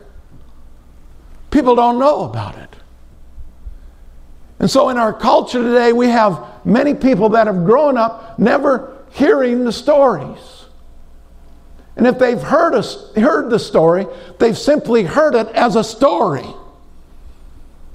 People 1.52 1.76
don't 1.76 2.00
know 2.00 2.24
about 2.24 2.56
it. 2.58 2.69
And 4.60 4.70
so 4.70 4.90
in 4.90 4.98
our 4.98 5.14
culture 5.14 5.64
today, 5.64 5.94
we 5.94 6.08
have 6.08 6.66
many 6.66 6.94
people 6.94 7.30
that 7.30 7.48
have 7.48 7.66
grown 7.66 7.98
up 7.98 8.38
never 8.38 8.98
hearing 9.12 9.64
the 9.64 9.72
stories. 9.72 10.66
And 11.96 12.06
if 12.06 12.20
they've 12.20 12.42
heard, 12.42 12.76
us, 12.76 13.14
heard 13.16 13.50
the 13.50 13.60
story, 13.60 14.06
they've 14.38 14.58
simply 14.58 15.04
heard 15.04 15.36
it 15.36 15.48
as 15.50 15.76
a 15.76 15.84
story. 15.84 16.46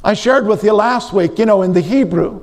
I 0.02 0.14
shared 0.14 0.46
with 0.46 0.64
you 0.64 0.72
last 0.72 1.12
week, 1.12 1.38
you 1.38 1.46
know, 1.46 1.62
in 1.62 1.72
the 1.72 1.80
Hebrew, 1.80 2.42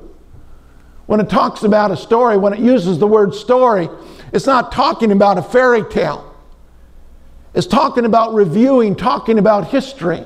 when 1.06 1.20
it 1.20 1.28
talks 1.28 1.62
about 1.62 1.90
a 1.90 1.96
story, 1.96 2.36
when 2.36 2.52
it 2.52 2.58
uses 2.58 2.98
the 2.98 3.06
word 3.06 3.34
story, 3.34 3.88
it's 4.32 4.46
not 4.46 4.72
talking 4.72 5.12
about 5.12 5.38
a 5.38 5.42
fairy 5.42 5.84
tale. 5.84 6.34
It's 7.54 7.66
talking 7.66 8.04
about 8.04 8.34
reviewing, 8.34 8.96
talking 8.96 9.38
about 9.38 9.68
history. 9.68 10.24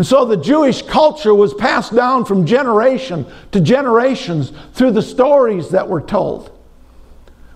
And 0.00 0.06
so 0.06 0.24
the 0.24 0.38
Jewish 0.38 0.80
culture 0.80 1.34
was 1.34 1.52
passed 1.52 1.94
down 1.94 2.24
from 2.24 2.46
generation 2.46 3.26
to 3.52 3.60
generations 3.60 4.50
through 4.72 4.92
the 4.92 5.02
stories 5.02 5.68
that 5.72 5.90
were 5.90 6.00
told. 6.00 6.58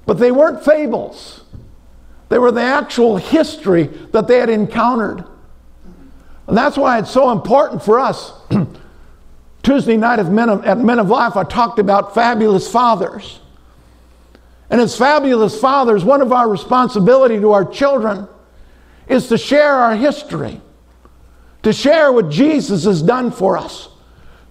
But 0.05 0.19
they 0.19 0.31
weren't 0.31 0.63
fables, 0.63 1.43
they 2.29 2.39
were 2.39 2.53
the 2.53 2.61
actual 2.61 3.17
history 3.17 3.85
that 4.13 4.29
they 4.29 4.41
had 4.41 4.51
encountered. 4.51 5.25
And 6.47 6.55
that's 6.55 6.77
why 6.77 6.99
it's 6.99 7.11
so 7.11 7.31
important 7.31 7.83
for 7.83 7.99
us. 7.99 8.35
Tuesday 9.63 9.97
night 9.97 10.19
at 10.19 10.27
Men, 10.27 10.51
of, 10.51 10.67
at 10.67 10.77
Men 10.77 10.99
of 10.99 11.09
Life, 11.09 11.37
I 11.37 11.45
talked 11.45 11.79
about 11.79 12.13
fabulous 12.13 12.71
fathers. 12.71 13.41
And 14.69 14.83
as 14.83 14.95
fabulous 14.99 15.59
fathers, 15.59 16.05
one 16.05 16.21
of 16.21 16.31
our 16.31 16.51
responsibility 16.51 17.41
to 17.41 17.53
our 17.53 17.65
children 17.65 18.29
is 19.09 19.29
to 19.29 19.39
share 19.39 19.73
our 19.73 19.97
history 19.97 20.61
to 21.65 21.73
share 21.73 22.13
what 22.13 22.31
Jesus 22.31 22.85
has 22.85 23.03
done 23.03 23.31
for 23.31 23.57
us, 23.57 23.89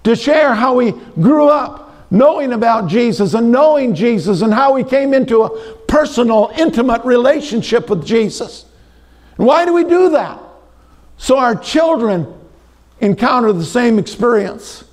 to 0.03 0.15
share 0.15 0.53
how 0.53 0.75
we 0.75 0.91
grew 1.21 1.47
up 1.47 2.11
knowing 2.11 2.53
about 2.53 2.87
Jesus 2.87 3.33
and 3.33 3.51
knowing 3.51 3.95
Jesus 3.95 4.41
and 4.41 4.53
how 4.53 4.73
we 4.73 4.83
came 4.83 5.13
into 5.13 5.43
a 5.43 5.75
personal, 5.87 6.51
intimate 6.57 7.03
relationship 7.05 7.89
with 7.89 8.05
Jesus. 8.05 8.65
And 9.37 9.47
why 9.47 9.65
do 9.65 9.73
we 9.73 9.83
do 9.83 10.09
that? 10.09 10.39
So 11.17 11.37
our 11.37 11.55
children 11.55 12.27
encounter 12.99 13.51
the 13.51 13.65
same 13.65 13.97
experience. 13.97 14.83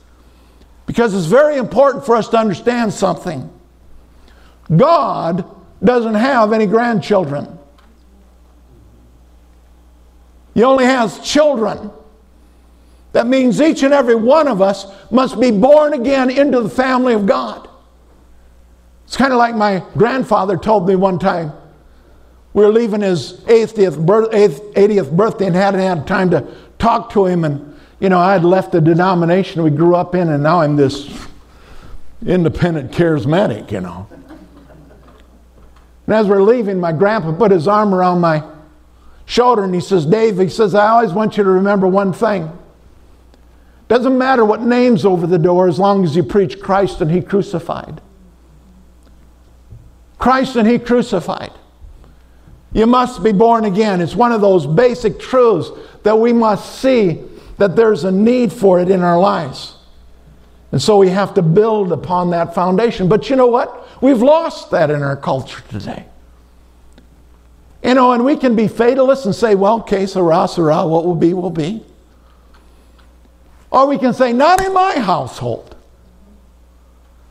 Because 0.87 1.15
it's 1.15 1.27
very 1.27 1.57
important 1.57 2.05
for 2.05 2.17
us 2.17 2.29
to 2.29 2.39
understand 2.39 2.93
something. 2.93 3.49
God 4.75 5.45
doesn't 5.85 6.15
have 6.15 6.53
any 6.53 6.67
grandchildren. 6.67 7.59
He 10.55 10.65
only 10.65 10.85
has 10.85 11.19
children. 11.21 11.91
That 13.13 13.27
means 13.27 13.61
each 13.61 13.83
and 13.83 13.93
every 13.93 14.15
one 14.15 14.47
of 14.47 14.63
us 14.63 14.87
must 15.11 15.41
be 15.41 15.51
born 15.51 15.95
again 15.95 16.31
into 16.31 16.61
the 16.61 16.69
family 16.69 17.13
of 17.13 17.27
God. 17.27 17.69
It's 19.05 19.17
kind 19.17 19.33
of 19.33 19.39
like 19.39 19.57
my 19.57 19.83
grandfather 19.97 20.57
told 20.57 20.87
me 20.87 20.95
one 20.95 21.19
time. 21.19 21.53
We 22.53 22.65
were 22.65 22.73
leaving 22.73 23.01
his 23.01 23.41
80th, 23.41 23.97
80th 24.75 25.17
birthday 25.17 25.47
and 25.47 25.57
hadn't 25.57 25.81
had 25.81 26.07
time 26.07 26.31
to 26.31 26.47
talk 26.79 27.11
to 27.13 27.27
him. 27.27 27.45
And, 27.45 27.77
you 27.99 28.09
know, 28.09 28.19
I 28.19 28.33
had 28.33 28.45
left 28.45 28.73
the 28.73 28.81
denomination 28.81 29.63
we 29.63 29.71
grew 29.71 29.97
up 29.97 30.15
in, 30.15 30.29
and 30.29 30.43
now 30.43 30.61
I'm 30.61 30.77
this 30.77 31.27
independent 32.25 32.93
charismatic, 32.93 33.73
you 33.73 33.81
know. 33.81 34.07
And 36.07 36.15
as 36.15 36.27
we're 36.27 36.43
leaving, 36.43 36.79
my 36.79 36.93
grandpa 36.93 37.33
put 37.33 37.51
his 37.51 37.69
arm 37.69 37.95
around 37.95 38.21
my 38.21 38.45
shoulder 39.27 39.63
and 39.63 39.73
he 39.73 39.81
says, 39.81 40.07
Dave, 40.07 40.39
he 40.39 40.49
says, 40.49 40.75
I 40.75 40.89
always 40.89 41.13
want 41.13 41.37
you 41.37 41.45
to 41.45 41.51
remember 41.51 41.87
one 41.87 42.13
thing. 42.13 42.51
Doesn't 43.91 44.17
matter 44.17 44.45
what 44.45 44.61
name's 44.63 45.05
over 45.05 45.27
the 45.27 45.37
door 45.37 45.67
as 45.67 45.81
long 45.81 46.05
as 46.05 46.15
you 46.15 46.23
preach 46.23 46.61
Christ 46.61 47.01
and 47.01 47.11
He 47.11 47.21
crucified. 47.21 48.01
Christ 50.17 50.55
and 50.55 50.69
He 50.69 50.79
crucified. 50.79 51.51
You 52.73 52.87
must 52.87 53.25
be 53.25 53.33
born 53.33 53.65
again. 53.65 54.01
It's 54.01 54.15
one 54.15 54.31
of 54.31 54.41
those 54.41 54.65
basic 54.65 55.19
truths 55.19 55.73
that 56.05 56.17
we 56.17 56.33
must 56.33 56.81
see 56.81 57.21
that 57.59 57.75
there's 57.75 58.05
a 58.05 58.13
need 58.13 58.53
for 58.53 58.79
it 58.79 58.93
in 58.93 59.03
our 59.03 59.19
lives. 59.19 59.75
And 60.71 60.81
so 60.81 60.97
we 60.97 61.09
have 61.09 61.35
to 61.35 61.43
build 61.43 61.91
upon 61.91 62.31
that 62.31 62.55
foundation. 62.55 63.09
But 63.09 63.29
you 63.29 63.35
know 63.35 63.49
what? 63.49 64.01
We've 64.01 64.23
lost 64.23 64.71
that 64.71 64.91
in 64.91 65.03
our 65.03 65.17
culture 65.17 65.65
today. 65.69 66.05
You 67.83 67.95
know, 67.95 68.13
and 68.13 68.25
we 68.25 68.37
can 68.37 68.55
be 68.55 68.69
fatalists 68.69 69.27
and 69.27 69.35
say, 69.35 69.57
well, 69.57 69.81
okay, 69.81 70.07
sera, 70.07 70.47
sera, 70.47 70.87
what 70.87 71.05
will 71.05 71.17
be, 71.17 71.35
will 71.35 71.51
be. 71.51 71.85
Or 73.71 73.87
we 73.87 73.99
can 73.99 74.13
say, 74.13 74.33
not 74.33 74.63
in 74.63 74.75
my 74.75 74.99
household. 74.99 75.77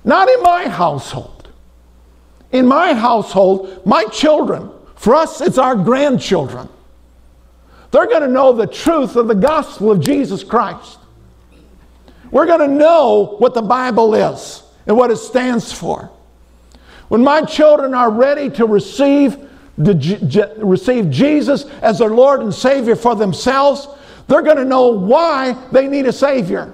Not 0.03 0.29
in 0.29 0.41
my 0.41 0.67
household. 0.67 1.49
In 2.51 2.65
my 2.65 2.93
household, 2.93 3.85
my 3.85 4.05
children, 4.05 4.71
for 4.95 5.15
us, 5.15 5.41
it's 5.41 5.57
our 5.57 5.75
grandchildren. 5.75 6.67
They're 7.91 8.07
going 8.07 8.21
to 8.21 8.27
know 8.27 8.53
the 8.53 8.67
truth 8.67 9.15
of 9.15 9.27
the 9.27 9.35
gospel 9.35 9.91
of 9.91 9.99
Jesus 9.99 10.43
Christ. 10.43 10.99
We're 12.31 12.45
going 12.45 12.59
to 12.59 12.67
know 12.67 13.35
what 13.39 13.53
the 13.53 13.61
Bible 13.61 14.13
is 14.15 14.63
and 14.87 14.95
what 14.95 15.11
it 15.11 15.17
stands 15.17 15.71
for. 15.71 16.11
When 17.07 17.23
my 17.23 17.41
children 17.41 17.93
are 17.93 18.11
ready 18.11 18.49
to 18.51 18.65
receive, 18.65 19.37
receive 19.77 21.09
Jesus 21.09 21.65
as 21.81 21.99
their 21.99 22.09
Lord 22.09 22.41
and 22.41 22.53
Savior 22.53 22.95
for 22.95 23.15
themselves, 23.15 23.87
they're 24.29 24.43
going 24.43 24.57
to 24.57 24.65
know 24.65 24.89
why 24.89 25.53
they 25.71 25.87
need 25.87 26.05
a 26.05 26.13
Savior. 26.13 26.71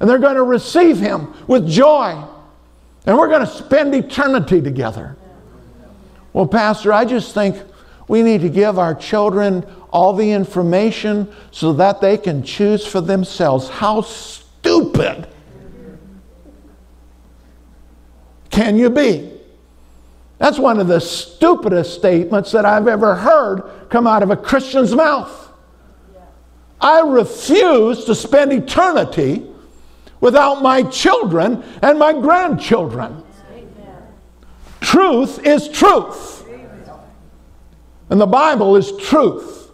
And 0.00 0.08
they're 0.08 0.18
going 0.18 0.36
to 0.36 0.42
receive 0.42 0.98
Him 0.98 1.34
with 1.46 1.68
joy. 1.68 2.24
And 3.06 3.18
we're 3.18 3.28
going 3.28 3.46
to 3.46 3.52
spend 3.52 3.94
eternity 3.94 4.62
together. 4.62 5.16
Well, 6.32 6.46
Pastor, 6.46 6.92
I 6.92 7.04
just 7.04 7.34
think 7.34 7.62
we 8.08 8.22
need 8.22 8.40
to 8.40 8.48
give 8.48 8.78
our 8.78 8.94
children 8.94 9.66
all 9.92 10.14
the 10.14 10.32
information 10.32 11.30
so 11.50 11.74
that 11.74 12.00
they 12.00 12.16
can 12.16 12.42
choose 12.42 12.86
for 12.86 13.02
themselves. 13.02 13.68
How 13.68 14.00
stupid 14.00 15.28
can 18.48 18.78
you 18.78 18.88
be? 18.88 19.30
That's 20.38 20.58
one 20.58 20.80
of 20.80 20.88
the 20.88 20.98
stupidest 20.98 21.94
statements 21.94 22.52
that 22.52 22.64
I've 22.64 22.88
ever 22.88 23.14
heard 23.14 23.70
come 23.90 24.06
out 24.06 24.22
of 24.22 24.30
a 24.30 24.36
Christian's 24.36 24.94
mouth. 24.94 25.41
I 26.82 27.00
refuse 27.00 28.04
to 28.06 28.14
spend 28.14 28.52
eternity 28.52 29.46
without 30.20 30.62
my 30.62 30.82
children 30.82 31.62
and 31.80 31.98
my 31.98 32.12
grandchildren. 32.12 33.22
Amen. 33.50 34.02
Truth 34.80 35.46
is 35.46 35.68
truth. 35.68 36.44
And 38.10 38.20
the 38.20 38.26
Bible 38.26 38.76
is 38.76 38.92
truth. 38.98 39.70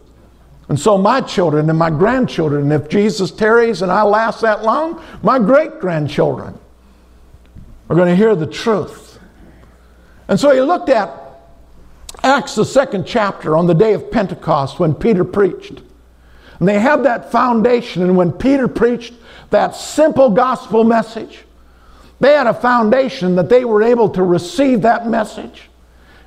And 0.69 0.79
so 0.79 0.99
my 0.99 1.23
children 1.23 1.71
and 1.71 1.79
my 1.79 1.91
grandchildren, 1.91 2.71
if 2.71 2.89
Jesus 2.89 3.31
tarries 3.31 3.83
and 3.83 3.91
I 3.91 4.03
last 4.03 4.43
that 4.43 4.63
long, 4.63 5.03
my 5.23 5.39
great 5.39 5.81
grandchildren 5.81 6.59
are 7.89 7.97
going 7.97 8.09
to 8.09 8.15
hear 8.15 8.37
the 8.37 8.47
truth. 8.47 9.19
And 10.29 10.39
so 10.39 10.55
he 10.55 10.61
looked 10.61 10.91
at 10.91 11.11
Acts, 12.23 12.55
the 12.55 12.65
second 12.65 13.07
chapter, 13.07 13.57
on 13.57 13.67
the 13.67 13.75
day 13.75 13.95
of 13.95 14.11
Pentecost 14.11 14.79
when 14.79 14.95
Peter 14.95 15.25
preached. 15.25 15.81
And 16.59 16.69
they 16.69 16.79
had 16.79 17.05
that 17.05 17.31
foundation. 17.31 18.03
And 18.03 18.17
when 18.17 18.33
Peter 18.33 18.69
preached 18.69 19.15
that 19.51 19.75
simple 19.75 20.31
gospel 20.31 20.85
message, 20.85 21.45
they 22.21 22.33
had 22.33 22.47
a 22.47 22.55
foundation 22.55 23.37
that 23.37 23.49
they 23.49 23.65
were 23.65 23.83
able 23.83 24.09
to 24.11 24.23
receive 24.23 24.83
that 24.83 25.09
message. 25.09 25.71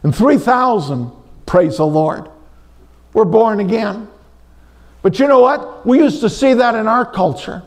And 0.03 0.15
3,000, 0.15 1.11
praise 1.45 1.77
the 1.77 1.85
Lord, 1.85 2.29
were 3.13 3.25
born 3.25 3.59
again. 3.59 4.07
But 5.01 5.19
you 5.19 5.27
know 5.27 5.39
what? 5.39 5.85
We 5.85 5.99
used 5.99 6.21
to 6.21 6.29
see 6.29 6.53
that 6.53 6.75
in 6.75 6.87
our 6.87 7.05
culture. 7.05 7.63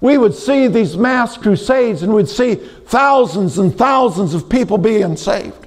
We 0.00 0.18
would 0.18 0.34
see 0.34 0.66
these 0.66 0.96
mass 0.96 1.36
crusades 1.36 2.02
and 2.02 2.12
we'd 2.12 2.28
see 2.28 2.56
thousands 2.56 3.58
and 3.58 3.76
thousands 3.76 4.34
of 4.34 4.48
people 4.48 4.76
being 4.76 5.16
saved. 5.16 5.66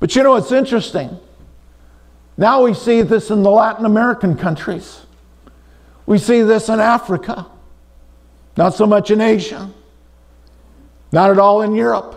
But 0.00 0.14
you 0.14 0.22
know 0.22 0.30
what's 0.30 0.52
interesting? 0.52 1.18
Now 2.38 2.62
we 2.62 2.72
see 2.72 3.02
this 3.02 3.30
in 3.30 3.42
the 3.42 3.50
Latin 3.50 3.84
American 3.84 4.36
countries. 4.36 5.04
We 6.06 6.18
see 6.18 6.42
this 6.42 6.68
in 6.68 6.78
Africa. 6.78 7.46
Not 8.56 8.74
so 8.74 8.86
much 8.86 9.10
in 9.10 9.20
Asia. 9.20 9.68
Not 11.10 11.30
at 11.30 11.38
all 11.40 11.62
in 11.62 11.74
Europe. 11.74 12.14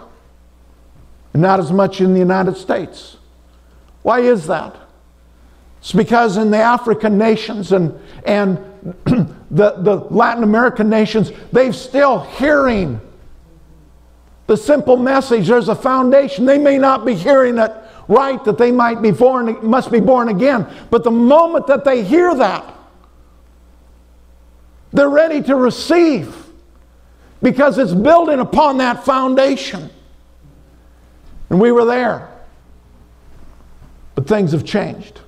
And 1.33 1.41
not 1.41 1.59
as 1.59 1.71
much 1.71 2.01
in 2.01 2.13
the 2.13 2.19
United 2.19 2.55
States. 2.55 3.17
Why 4.03 4.19
is 4.19 4.45
that? 4.45 4.75
It's 5.79 5.91
because 5.91 6.37
in 6.37 6.51
the 6.51 6.57
African 6.57 7.17
nations 7.17 7.71
and, 7.71 7.99
and 8.23 8.57
the, 9.49 9.71
the 9.71 10.07
Latin 10.11 10.43
American 10.43 10.87
nations, 10.87 11.31
they're 11.51 11.73
still 11.73 12.19
hearing 12.19 13.01
the 14.45 14.55
simple 14.55 14.97
message. 14.97 15.47
There's 15.47 15.69
a 15.69 15.75
foundation. 15.75 16.45
They 16.45 16.59
may 16.59 16.77
not 16.77 17.05
be 17.05 17.15
hearing 17.15 17.57
it 17.57 17.71
right 18.11 18.43
that 18.43 18.57
they 18.57 18.71
might 18.71 19.01
be 19.01 19.11
born, 19.11 19.57
must 19.67 19.91
be 19.91 20.01
born 20.01 20.29
again. 20.29 20.67
But 20.89 21.03
the 21.03 21.11
moment 21.11 21.67
that 21.67 21.85
they 21.85 22.03
hear 22.03 22.35
that, 22.35 22.65
they're 24.91 25.09
ready 25.09 25.41
to 25.43 25.55
receive 25.55 26.35
because 27.41 27.77
it's 27.77 27.93
building 27.93 28.39
upon 28.39 28.77
that 28.77 29.05
foundation. 29.05 29.89
And 31.49 31.59
we 31.59 31.71
were 31.71 31.85
there. 31.85 32.29
But 34.15 34.27
things 34.27 34.51
have 34.51 34.65
changed. 34.65 35.21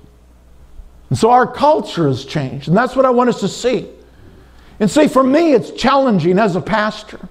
And 1.08 1.18
so 1.18 1.30
our 1.30 1.46
culture 1.46 2.06
has 2.06 2.24
changed. 2.24 2.68
And 2.68 2.76
that's 2.76 2.94
what 2.94 3.06
I 3.06 3.10
want 3.10 3.30
us 3.30 3.40
to 3.40 3.48
see. 3.48 3.88
And 4.78 4.90
see, 4.90 5.08
for 5.08 5.22
me, 5.22 5.52
it's 5.52 5.70
challenging 5.70 6.38
as 6.38 6.56
a 6.56 6.60
pastor. 6.60 7.28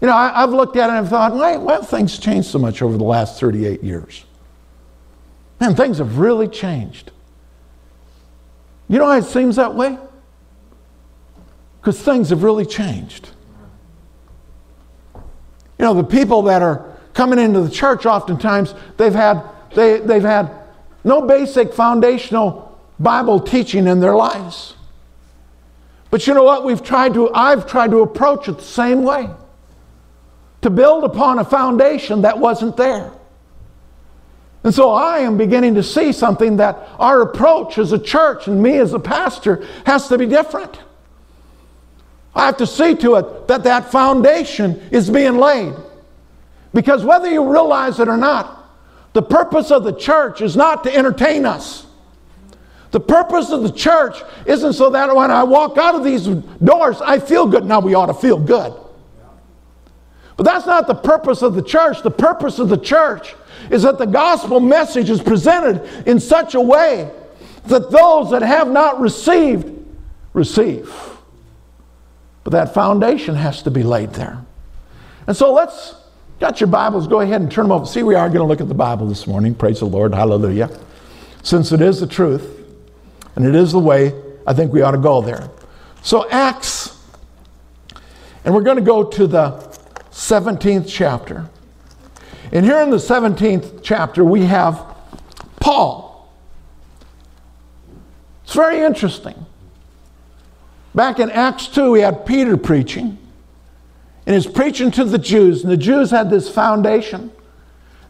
You 0.00 0.08
know, 0.08 0.14
I, 0.14 0.40
have 0.40 0.52
looked 0.52 0.76
at 0.76 0.90
it 0.90 0.92
and 0.92 0.98
I've 0.98 1.08
thought, 1.08 1.32
why, 1.32 1.56
why 1.56 1.74
have 1.74 1.88
things 1.88 2.18
changed 2.18 2.48
so 2.48 2.58
much 2.58 2.82
over 2.82 2.98
the 2.98 3.04
last 3.04 3.40
38 3.40 3.82
years? 3.82 4.24
Man, 5.60 5.74
things 5.74 5.98
have 5.98 6.18
really 6.18 6.48
changed. 6.48 7.12
You 8.88 8.98
know 8.98 9.06
why 9.06 9.18
it 9.18 9.24
seems 9.24 9.56
that 9.56 9.74
way? 9.74 9.98
Because 11.80 12.00
things 12.00 12.30
have 12.30 12.42
really 12.42 12.66
changed. 12.66 13.30
You 15.14 15.84
know, 15.84 15.94
the 15.94 16.04
people 16.04 16.42
that 16.42 16.62
are 16.62 16.96
coming 17.12 17.38
into 17.38 17.60
the 17.60 17.70
church 17.70 18.06
oftentimes, 18.06 18.74
they've 18.96 19.14
had, 19.14 19.42
they, 19.74 20.00
they've 20.00 20.22
had 20.22 20.50
no 21.02 21.22
basic 21.22 21.72
foundational 21.72 22.78
Bible 22.98 23.40
teaching 23.40 23.86
in 23.86 24.00
their 24.00 24.14
lives. 24.14 24.74
But 26.10 26.26
you 26.26 26.34
know 26.34 26.44
what? 26.44 26.64
We've 26.64 26.82
tried 26.82 27.14
to, 27.14 27.32
I've 27.34 27.66
tried 27.66 27.90
to 27.90 27.98
approach 27.98 28.48
it 28.48 28.58
the 28.58 28.62
same 28.62 29.02
way. 29.02 29.28
To 30.62 30.70
build 30.70 31.04
upon 31.04 31.38
a 31.38 31.44
foundation 31.44 32.22
that 32.22 32.38
wasn't 32.38 32.76
there. 32.76 33.12
And 34.64 34.74
so 34.74 34.90
I 34.90 35.18
am 35.18 35.36
beginning 35.36 35.74
to 35.74 35.82
see 35.82 36.10
something 36.12 36.56
that 36.56 36.88
our 36.98 37.20
approach 37.20 37.76
as 37.76 37.92
a 37.92 37.98
church 37.98 38.48
and 38.48 38.62
me 38.62 38.78
as 38.78 38.94
a 38.94 38.98
pastor 38.98 39.64
has 39.84 40.08
to 40.08 40.16
be 40.16 40.24
different. 40.24 40.80
I 42.34 42.46
have 42.46 42.56
to 42.56 42.66
see 42.66 42.94
to 42.96 43.16
it 43.16 43.48
that 43.48 43.64
that 43.64 43.92
foundation 43.92 44.80
is 44.90 45.10
being 45.10 45.36
laid. 45.36 45.74
Because 46.72 47.04
whether 47.04 47.30
you 47.30 47.48
realize 47.52 48.00
it 48.00 48.08
or 48.08 48.16
not, 48.16 48.62
the 49.12 49.22
purpose 49.22 49.70
of 49.70 49.84
the 49.84 49.92
church 49.92 50.40
is 50.40 50.56
not 50.56 50.82
to 50.84 50.94
entertain 50.94 51.44
us. 51.44 51.86
The 52.90 53.00
purpose 53.00 53.50
of 53.50 53.62
the 53.62 53.72
church 53.72 54.22
isn't 54.46 54.72
so 54.72 54.90
that 54.90 55.14
when 55.14 55.30
I 55.30 55.44
walk 55.44 55.76
out 55.78 55.94
of 55.94 56.04
these 56.04 56.26
doors, 56.26 57.00
I 57.02 57.18
feel 57.18 57.46
good. 57.46 57.64
Now 57.64 57.80
we 57.80 57.94
ought 57.94 58.06
to 58.06 58.14
feel 58.14 58.38
good. 58.38 58.72
But 60.36 60.44
that's 60.44 60.66
not 60.66 60.86
the 60.86 60.94
purpose 60.94 61.42
of 61.42 61.54
the 61.54 61.62
church. 61.62 62.02
The 62.02 62.10
purpose 62.10 62.58
of 62.58 62.68
the 62.68 62.76
church 62.76 63.34
is 63.70 63.82
that 63.82 63.98
the 63.98 64.06
gospel 64.06 64.60
message 64.60 65.10
is 65.10 65.22
presented 65.22 66.08
in 66.08 66.18
such 66.18 66.54
a 66.54 66.60
way 66.60 67.10
that 67.66 67.90
those 67.90 68.30
that 68.30 68.42
have 68.42 68.68
not 68.70 69.00
received 69.00 69.72
receive. 70.32 70.92
But 72.42 72.50
that 72.52 72.74
foundation 72.74 73.34
has 73.36 73.62
to 73.62 73.70
be 73.70 73.82
laid 73.82 74.12
there. 74.12 74.44
And 75.26 75.36
so 75.36 75.52
let's, 75.52 75.94
got 76.40 76.60
your 76.60 76.66
Bibles, 76.66 77.06
go 77.06 77.20
ahead 77.20 77.40
and 77.40 77.50
turn 77.50 77.64
them 77.64 77.72
over. 77.72 77.86
See, 77.86 78.02
we 78.02 78.14
are 78.14 78.28
going 78.28 78.40
to 78.40 78.46
look 78.46 78.60
at 78.60 78.68
the 78.68 78.74
Bible 78.74 79.06
this 79.06 79.26
morning. 79.26 79.54
Praise 79.54 79.78
the 79.78 79.86
Lord. 79.86 80.12
Hallelujah. 80.12 80.68
Since 81.42 81.72
it 81.72 81.80
is 81.80 82.00
the 82.00 82.06
truth 82.06 82.66
and 83.36 83.46
it 83.46 83.54
is 83.54 83.72
the 83.72 83.78
way, 83.78 84.12
I 84.46 84.52
think 84.52 84.72
we 84.72 84.82
ought 84.82 84.90
to 84.90 84.98
go 84.98 85.22
there. 85.22 85.48
So, 86.02 86.28
Acts, 86.28 87.00
and 88.44 88.54
we're 88.54 88.62
going 88.62 88.76
to 88.76 88.82
go 88.82 89.04
to 89.04 89.26
the 89.26 89.73
17th 90.14 90.86
chapter. 90.88 91.50
And 92.52 92.64
here 92.64 92.80
in 92.80 92.90
the 92.90 92.98
17th 92.98 93.80
chapter, 93.82 94.24
we 94.24 94.44
have 94.44 94.80
Paul. 95.58 96.32
It's 98.44 98.54
very 98.54 98.80
interesting. 98.80 99.34
Back 100.94 101.18
in 101.18 101.30
Acts 101.32 101.66
2, 101.66 101.90
we 101.90 102.00
had 102.00 102.24
Peter 102.24 102.56
preaching. 102.56 103.18
And 104.26 104.36
he's 104.36 104.46
preaching 104.46 104.92
to 104.92 105.04
the 105.04 105.18
Jews. 105.18 105.64
And 105.64 105.72
the 105.72 105.76
Jews 105.76 106.12
had 106.12 106.30
this 106.30 106.48
foundation. 106.48 107.32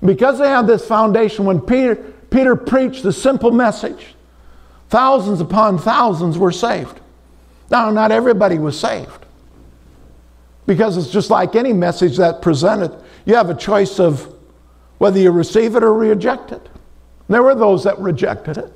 Because 0.04 0.38
they 0.38 0.48
had 0.48 0.66
this 0.66 0.86
foundation, 0.86 1.46
when 1.46 1.58
Peter, 1.58 1.96
Peter 2.28 2.54
preached 2.54 3.02
the 3.02 3.14
simple 3.14 3.50
message, 3.50 4.14
thousands 4.90 5.40
upon 5.40 5.78
thousands 5.78 6.36
were 6.36 6.52
saved. 6.52 7.00
Now, 7.70 7.88
not 7.88 8.12
everybody 8.12 8.58
was 8.58 8.78
saved 8.78 9.23
because 10.66 10.96
it's 10.96 11.10
just 11.10 11.30
like 11.30 11.54
any 11.54 11.72
message 11.72 12.16
that 12.16 12.42
presented. 12.42 12.94
You 13.24 13.34
have 13.34 13.50
a 13.50 13.54
choice 13.54 13.98
of 13.98 14.34
whether 14.98 15.18
you 15.18 15.30
receive 15.30 15.76
it 15.76 15.82
or 15.82 15.92
reject 15.92 16.52
it. 16.52 16.62
And 16.62 17.34
There 17.34 17.42
were 17.42 17.54
those 17.54 17.84
that 17.84 17.98
rejected 17.98 18.58
it, 18.58 18.72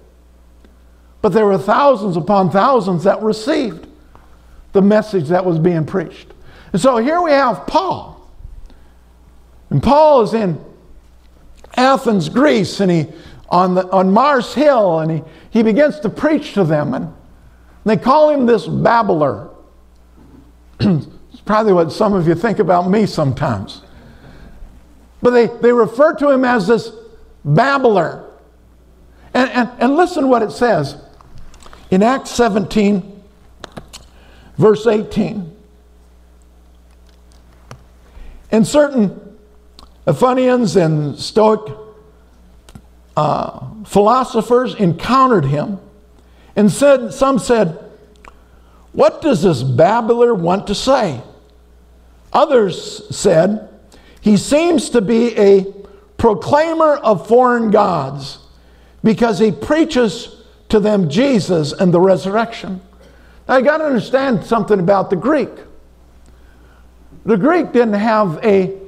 but 1.22 1.30
there 1.30 1.46
were 1.46 1.58
thousands 1.58 2.16
upon 2.16 2.50
thousands 2.50 3.04
that 3.04 3.22
received 3.22 3.86
the 4.72 4.82
message 4.82 5.28
that 5.28 5.44
was 5.44 5.58
being 5.58 5.84
preached. 5.84 6.28
And 6.72 6.80
so 6.80 6.98
here 6.98 7.20
we 7.22 7.30
have 7.30 7.66
Paul. 7.66 8.30
And 9.70 9.82
Paul 9.82 10.22
is 10.22 10.34
in 10.34 10.62
Athens, 11.76 12.28
Greece, 12.28 12.80
and 12.80 12.90
he 12.90 13.06
on, 13.50 13.74
the, 13.74 13.90
on 13.90 14.12
Mars 14.12 14.54
Hill, 14.54 15.00
and 15.00 15.10
he, 15.10 15.22
he 15.50 15.62
begins 15.62 16.00
to 16.00 16.10
preach 16.10 16.52
to 16.54 16.64
them. 16.64 16.92
And 16.92 17.14
they 17.84 17.96
call 17.96 18.30
him 18.30 18.46
this 18.46 18.66
babbler. 18.66 19.50
probably 21.48 21.72
what 21.72 21.90
some 21.90 22.12
of 22.12 22.28
you 22.28 22.34
think 22.34 22.58
about 22.58 22.90
me 22.90 23.06
sometimes. 23.06 23.80
But 25.22 25.30
they, 25.30 25.46
they 25.46 25.72
refer 25.72 26.14
to 26.16 26.28
him 26.28 26.44
as 26.44 26.66
this 26.66 26.92
babbler. 27.42 28.30
And, 29.32 29.50
and, 29.52 29.70
and 29.80 29.96
listen 29.96 30.28
what 30.28 30.42
it 30.42 30.52
says 30.52 31.00
in 31.90 32.02
Acts 32.02 32.32
17, 32.32 33.22
verse 34.58 34.86
18. 34.86 35.56
And 38.52 38.66
certain 38.66 39.38
Athenians 40.06 40.76
and 40.76 41.18
Stoic 41.18 41.74
uh, 43.16 43.66
philosophers 43.86 44.74
encountered 44.74 45.46
him 45.46 45.80
and 46.56 46.70
said, 46.70 47.14
some 47.14 47.38
said, 47.38 47.78
What 48.92 49.22
does 49.22 49.44
this 49.44 49.62
babbler 49.62 50.34
want 50.34 50.66
to 50.66 50.74
say? 50.74 51.22
Others 52.32 53.14
said, 53.16 53.68
He 54.20 54.36
seems 54.36 54.90
to 54.90 55.00
be 55.00 55.36
a 55.38 55.66
proclaimer 56.16 56.96
of 56.96 57.26
foreign 57.26 57.70
gods 57.70 58.38
because 59.02 59.38
he 59.38 59.52
preaches 59.52 60.42
to 60.68 60.80
them 60.80 61.08
Jesus 61.08 61.72
and 61.72 61.94
the 61.94 62.00
resurrection. 62.00 62.80
Now, 63.48 63.56
you 63.56 63.64
got 63.64 63.78
to 63.78 63.84
understand 63.84 64.44
something 64.44 64.78
about 64.78 65.08
the 65.08 65.16
Greek. 65.16 65.48
The 67.24 67.36
Greek 67.36 67.72
didn't 67.72 67.94
have 67.94 68.44
a 68.44 68.78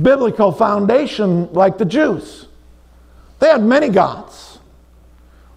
biblical 0.00 0.52
foundation 0.52 1.52
like 1.52 1.78
the 1.78 1.84
Jews. 1.84 2.46
They 3.38 3.48
had 3.48 3.62
many 3.62 3.88
gods. 3.88 4.58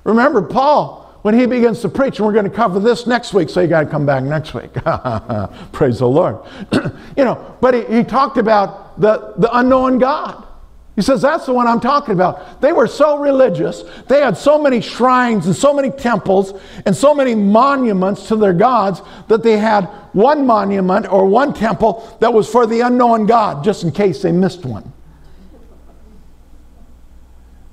Remember, 0.03 0.41
Paul, 0.41 1.00
when 1.21 1.37
he 1.37 1.45
begins 1.45 1.81
to 1.81 1.89
preach, 1.89 2.17
and 2.17 2.25
we're 2.25 2.33
going 2.33 2.49
to 2.49 2.51
cover 2.51 2.79
this 2.79 3.05
next 3.05 3.33
week, 3.33 3.49
so 3.49 3.61
you 3.61 3.67
got 3.67 3.81
to 3.81 3.89
come 3.89 4.05
back 4.05 4.23
next 4.23 4.53
week. 4.53 4.73
Praise 5.71 5.99
the 5.99 6.07
Lord. 6.07 6.37
you 7.17 7.23
know, 7.23 7.55
but 7.61 7.73
he, 7.73 7.83
he 7.97 8.03
talked 8.03 8.37
about 8.37 8.99
the, 8.99 9.33
the 9.37 9.55
unknown 9.57 9.99
God. 9.99 10.47
He 10.95 11.01
says, 11.01 11.21
That's 11.21 11.45
the 11.45 11.53
one 11.53 11.67
I'm 11.67 11.79
talking 11.79 12.13
about. 12.13 12.59
They 12.59 12.73
were 12.73 12.87
so 12.87 13.17
religious. 13.17 13.83
They 14.07 14.19
had 14.19 14.35
so 14.35 14.61
many 14.61 14.81
shrines 14.81 15.45
and 15.45 15.55
so 15.55 15.73
many 15.73 15.89
temples 15.89 16.59
and 16.85 16.95
so 16.95 17.13
many 17.13 17.33
monuments 17.33 18.27
to 18.27 18.35
their 18.35 18.53
gods 18.53 19.01
that 19.27 19.41
they 19.41 19.57
had 19.57 19.85
one 20.13 20.45
monument 20.45 21.11
or 21.11 21.25
one 21.25 21.53
temple 21.53 22.17
that 22.19 22.33
was 22.33 22.49
for 22.49 22.65
the 22.65 22.81
unknown 22.81 23.25
God, 23.25 23.63
just 23.63 23.83
in 23.83 23.91
case 23.91 24.21
they 24.21 24.31
missed 24.31 24.65
one. 24.65 24.91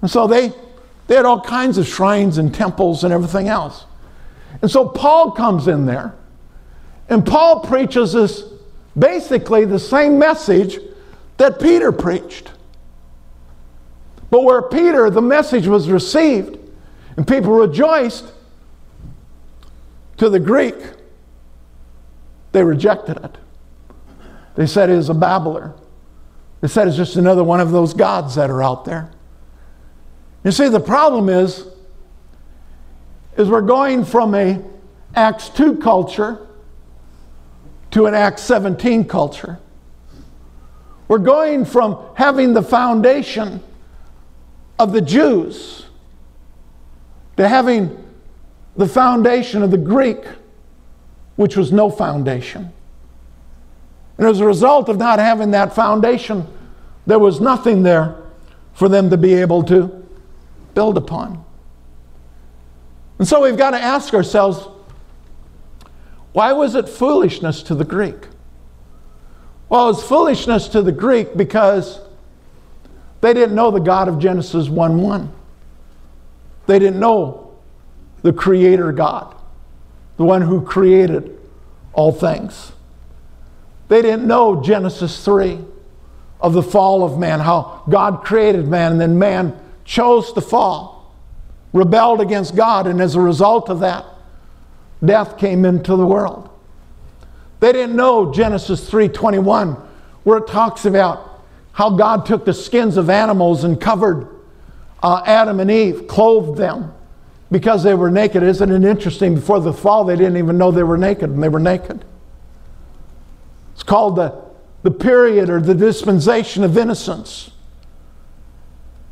And 0.00 0.10
so 0.10 0.26
they, 0.26 0.52
they 1.08 1.16
had 1.16 1.24
all 1.24 1.40
kinds 1.40 1.78
of 1.78 1.86
shrines 1.86 2.38
and 2.38 2.54
temples 2.54 3.02
and 3.02 3.12
everything 3.12 3.48
else. 3.48 3.84
And 4.62 4.70
so 4.70 4.88
Paul 4.88 5.32
comes 5.32 5.66
in 5.66 5.84
there, 5.86 6.14
and 7.08 7.26
Paul 7.26 7.60
preaches 7.60 8.12
this 8.12 8.44
basically 8.96 9.64
the 9.64 9.78
same 9.78 10.18
message 10.18 10.78
that 11.38 11.60
Peter 11.60 11.90
preached. 11.90 12.52
But 14.30 14.44
where 14.44 14.62
Peter, 14.62 15.08
the 15.10 15.22
message 15.22 15.66
was 15.66 15.88
received 15.88 16.58
and 17.16 17.26
people 17.26 17.52
rejoiced, 17.52 18.32
to 20.18 20.28
the 20.28 20.40
Greek, 20.40 20.74
they 22.52 22.62
rejected 22.62 23.16
it. 23.24 23.38
They 24.56 24.66
said 24.66 24.90
it 24.90 24.96
is 24.96 25.08
a 25.08 25.14
babbler. 25.14 25.74
They 26.60 26.68
said 26.68 26.88
it's 26.88 26.96
just 26.96 27.16
another 27.16 27.44
one 27.44 27.60
of 27.60 27.70
those 27.70 27.94
gods 27.94 28.34
that 28.34 28.50
are 28.50 28.62
out 28.62 28.84
there. 28.84 29.10
You 30.44 30.52
see, 30.52 30.68
the 30.68 30.80
problem 30.80 31.28
is, 31.28 31.66
is 33.36 33.48
we're 33.48 33.60
going 33.60 34.04
from 34.04 34.34
a 34.34 34.62
Acts 35.14 35.48
2 35.50 35.76
culture 35.78 36.46
to 37.90 38.06
an 38.06 38.14
Acts 38.14 38.42
17 38.42 39.04
culture. 39.06 39.58
We're 41.08 41.18
going 41.18 41.64
from 41.64 41.98
having 42.14 42.52
the 42.52 42.62
foundation 42.62 43.62
of 44.78 44.92
the 44.92 45.00
Jews 45.00 45.86
to 47.36 47.48
having 47.48 48.04
the 48.76 48.86
foundation 48.86 49.62
of 49.62 49.70
the 49.70 49.78
Greek, 49.78 50.24
which 51.36 51.56
was 51.56 51.72
no 51.72 51.90
foundation. 51.90 52.72
And 54.18 54.26
as 54.26 54.40
a 54.40 54.46
result 54.46 54.88
of 54.88 54.98
not 54.98 55.18
having 55.18 55.52
that 55.52 55.74
foundation, 55.74 56.46
there 57.06 57.18
was 57.18 57.40
nothing 57.40 57.82
there 57.82 58.16
for 58.74 58.88
them 58.88 59.08
to 59.10 59.16
be 59.16 59.34
able 59.34 59.62
to 59.64 60.07
build 60.74 60.96
upon. 60.96 61.44
And 63.18 63.26
so 63.26 63.42
we've 63.42 63.56
got 63.56 63.72
to 63.72 63.80
ask 63.80 64.14
ourselves 64.14 64.66
why 66.32 66.52
was 66.52 66.74
it 66.74 66.88
foolishness 66.88 67.62
to 67.64 67.74
the 67.74 67.84
Greek? 67.84 68.28
Well, 69.68 69.90
it's 69.90 70.02
foolishness 70.02 70.68
to 70.68 70.82
the 70.82 70.92
Greek 70.92 71.36
because 71.36 72.00
they 73.20 73.34
didn't 73.34 73.54
know 73.54 73.70
the 73.70 73.80
God 73.80 74.08
of 74.08 74.18
Genesis 74.18 74.68
1 74.68 75.00
1. 75.00 75.32
They 76.66 76.78
didn't 76.78 77.00
know 77.00 77.56
the 78.22 78.32
Creator 78.32 78.92
God, 78.92 79.34
the 80.16 80.24
one 80.24 80.42
who 80.42 80.62
created 80.62 81.38
all 81.92 82.12
things. 82.12 82.72
They 83.88 84.02
didn't 84.02 84.26
know 84.26 84.62
Genesis 84.62 85.24
3 85.24 85.58
of 86.40 86.52
the 86.52 86.62
fall 86.62 87.02
of 87.02 87.18
man, 87.18 87.40
how 87.40 87.82
God 87.88 88.22
created 88.22 88.68
man 88.68 88.92
and 88.92 89.00
then 89.00 89.18
man 89.18 89.58
chose 89.88 90.34
to 90.34 90.40
fall, 90.42 91.16
rebelled 91.72 92.20
against 92.20 92.54
God, 92.54 92.86
and 92.86 93.00
as 93.00 93.14
a 93.14 93.20
result 93.20 93.70
of 93.70 93.80
that, 93.80 94.04
death 95.02 95.38
came 95.38 95.64
into 95.64 95.96
the 95.96 96.06
world. 96.06 96.50
They 97.60 97.72
didn't 97.72 97.96
know 97.96 98.32
Genesis 98.32 98.88
3:21 98.88 99.76
where 100.24 100.38
it 100.38 100.46
talks 100.46 100.84
about 100.84 101.40
how 101.72 101.90
God 101.90 102.26
took 102.26 102.44
the 102.44 102.52
skins 102.52 102.98
of 102.98 103.08
animals 103.08 103.64
and 103.64 103.80
covered 103.80 104.28
uh, 105.02 105.22
Adam 105.24 105.58
and 105.58 105.70
Eve, 105.70 106.06
clothed 106.06 106.58
them 106.58 106.92
because 107.50 107.82
they 107.82 107.94
were 107.94 108.10
naked. 108.10 108.42
Isn't 108.42 108.70
it 108.70 108.84
interesting? 108.84 109.36
Before 109.36 109.60
the 109.60 109.72
fall, 109.72 110.04
they 110.04 110.16
didn't 110.16 110.36
even 110.36 110.58
know 110.58 110.70
they 110.70 110.82
were 110.82 110.98
naked, 110.98 111.30
and 111.30 111.42
they 111.42 111.48
were 111.48 111.60
naked. 111.60 112.04
It's 113.72 113.82
called 113.82 114.16
the, 114.16 114.34
the 114.82 114.90
period 114.90 115.48
or 115.48 115.60
the 115.60 115.74
dispensation 115.74 116.62
of 116.62 116.76
innocence. 116.76 117.52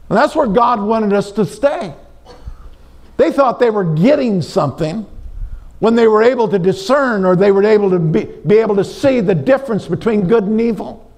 And 0.09 0.17
that's 0.17 0.37
where 0.37 0.47
God 0.47 0.81
wanted 0.81 1.13
us 1.13 1.33
to 1.33 1.45
stay. 1.45 1.95
They 3.17 3.33
thought 3.33 3.59
they 3.59 3.71
were 3.71 3.85
getting 3.85 4.43
something 4.43 5.07
when 5.79 5.95
they 5.95 6.07
were 6.07 6.23
able 6.23 6.49
to 6.49 6.59
discern 6.59 7.25
or 7.25 7.35
they 7.35 7.51
were 7.51 7.65
able 7.65 7.91
to 7.91 7.99
be, 7.99 8.25
be 8.47 8.57
able 8.59 8.77
to 8.77 8.85
see 8.85 9.21
the 9.21 9.35
difference 9.35 9.87
between 9.87 10.27
good 10.29 10.45
and 10.45 10.61
evil. 10.61 11.11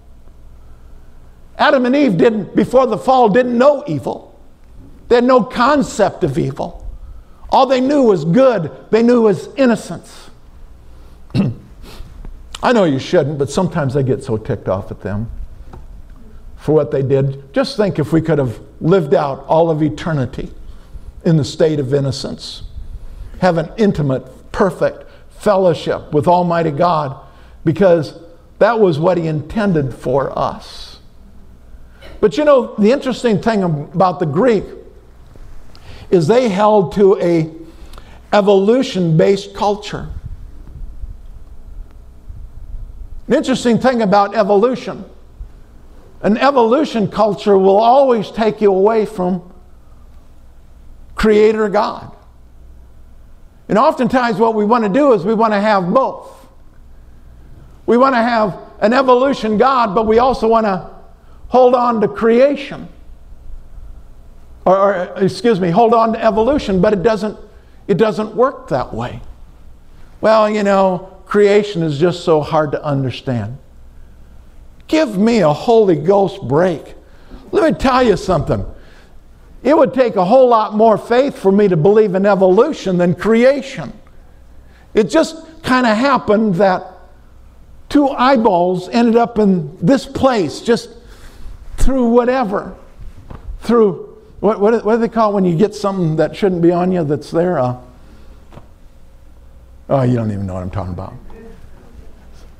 Adam 1.58 1.86
and 1.86 1.94
Eve 1.94 2.16
didn't, 2.16 2.54
before 2.54 2.86
the 2.86 2.98
fall, 2.98 3.28
didn't 3.28 3.56
know 3.58 3.84
evil. 3.86 4.38
They 5.08 5.16
had 5.16 5.24
no 5.24 5.42
concept 5.42 6.24
of 6.24 6.38
evil. 6.38 6.86
All 7.50 7.66
they 7.66 7.80
knew 7.80 8.02
was 8.02 8.24
good, 8.24 8.70
they 8.90 9.02
knew 9.02 9.22
was 9.22 9.48
innocence. 9.56 10.30
I 12.62 12.72
know 12.72 12.84
you 12.84 12.98
shouldn't, 12.98 13.38
but 13.38 13.50
sometimes 13.50 13.96
I 13.96 14.02
get 14.02 14.22
so 14.22 14.36
ticked 14.36 14.68
off 14.68 14.90
at 14.90 15.00
them 15.00 15.30
for 16.68 16.74
what 16.74 16.90
they 16.90 17.00
did. 17.00 17.50
Just 17.54 17.78
think 17.78 17.98
if 17.98 18.12
we 18.12 18.20
could 18.20 18.36
have 18.36 18.60
lived 18.78 19.14
out 19.14 19.42
all 19.46 19.70
of 19.70 19.82
eternity 19.82 20.52
in 21.24 21.38
the 21.38 21.44
state 21.44 21.80
of 21.80 21.94
innocence, 21.94 22.62
have 23.40 23.56
an 23.56 23.72
intimate, 23.78 24.52
perfect 24.52 25.10
fellowship 25.30 26.12
with 26.12 26.28
Almighty 26.28 26.70
God, 26.70 27.24
because 27.64 28.18
that 28.58 28.78
was 28.78 28.98
what 28.98 29.16
He 29.16 29.28
intended 29.28 29.94
for 29.94 30.38
us. 30.38 30.98
But 32.20 32.36
you 32.36 32.44
know, 32.44 32.74
the 32.74 32.92
interesting 32.92 33.40
thing 33.40 33.62
about 33.62 34.18
the 34.18 34.26
Greek 34.26 34.64
is 36.10 36.26
they 36.26 36.50
held 36.50 36.92
to 36.96 37.18
a 37.18 37.50
evolution-based 38.34 39.54
culture. 39.54 40.10
An 43.26 43.32
interesting 43.32 43.78
thing 43.78 44.02
about 44.02 44.34
evolution. 44.34 45.06
An 46.20 46.36
evolution 46.36 47.08
culture 47.08 47.56
will 47.56 47.78
always 47.78 48.30
take 48.30 48.60
you 48.60 48.72
away 48.72 49.06
from 49.06 49.52
Creator 51.14 51.68
God. 51.68 52.14
And 53.68 53.78
oftentimes, 53.78 54.38
what 54.38 54.54
we 54.54 54.64
want 54.64 54.84
to 54.84 54.90
do 54.90 55.12
is 55.12 55.24
we 55.24 55.34
want 55.34 55.52
to 55.52 55.60
have 55.60 55.92
both. 55.92 56.46
We 57.86 57.96
want 57.96 58.14
to 58.14 58.22
have 58.22 58.58
an 58.80 58.92
evolution 58.92 59.58
God, 59.58 59.94
but 59.94 60.06
we 60.06 60.18
also 60.18 60.48
want 60.48 60.66
to 60.66 60.90
hold 61.48 61.74
on 61.74 62.00
to 62.00 62.08
creation. 62.08 62.88
Or, 64.64 64.76
or, 64.76 65.14
excuse 65.16 65.60
me, 65.60 65.70
hold 65.70 65.94
on 65.94 66.12
to 66.12 66.22
evolution, 66.22 66.80
but 66.80 66.92
it 66.92 67.02
doesn't, 67.02 67.38
it 67.86 67.96
doesn't 67.96 68.34
work 68.34 68.68
that 68.68 68.92
way. 68.92 69.20
Well, 70.20 70.50
you 70.50 70.62
know, 70.62 71.22
creation 71.26 71.82
is 71.82 71.98
just 71.98 72.24
so 72.24 72.40
hard 72.40 72.72
to 72.72 72.84
understand. 72.84 73.58
Give 74.88 75.18
me 75.18 75.40
a 75.40 75.52
Holy 75.52 75.96
Ghost 75.96 76.42
break. 76.48 76.94
Let 77.52 77.72
me 77.72 77.78
tell 77.78 78.02
you 78.02 78.16
something. 78.16 78.64
It 79.62 79.76
would 79.76 79.92
take 79.92 80.16
a 80.16 80.24
whole 80.24 80.48
lot 80.48 80.74
more 80.74 80.96
faith 80.96 81.38
for 81.38 81.52
me 81.52 81.68
to 81.68 81.76
believe 81.76 82.14
in 82.14 82.24
evolution 82.24 82.96
than 82.96 83.14
creation. 83.14 83.92
It 84.94 85.04
just 85.04 85.36
kind 85.62 85.86
of 85.86 85.96
happened 85.96 86.56
that 86.56 86.86
two 87.88 88.08
eyeballs 88.08 88.88
ended 88.88 89.16
up 89.16 89.38
in 89.38 89.76
this 89.84 90.06
place 90.06 90.60
just 90.60 90.90
through 91.76 92.08
whatever. 92.08 92.74
Through, 93.60 94.18
what, 94.40 94.60
what, 94.60 94.84
what 94.84 94.96
do 94.96 95.00
they 95.00 95.08
call 95.08 95.32
when 95.32 95.44
you 95.44 95.56
get 95.56 95.74
something 95.74 96.16
that 96.16 96.36
shouldn't 96.36 96.62
be 96.62 96.70
on 96.70 96.92
you 96.92 97.04
that's 97.04 97.30
there? 97.30 97.58
Uh, 97.58 97.80
oh, 99.90 100.02
you 100.02 100.14
don't 100.14 100.30
even 100.30 100.46
know 100.46 100.54
what 100.54 100.62
I'm 100.62 100.70
talking 100.70 100.92
about. 100.92 101.14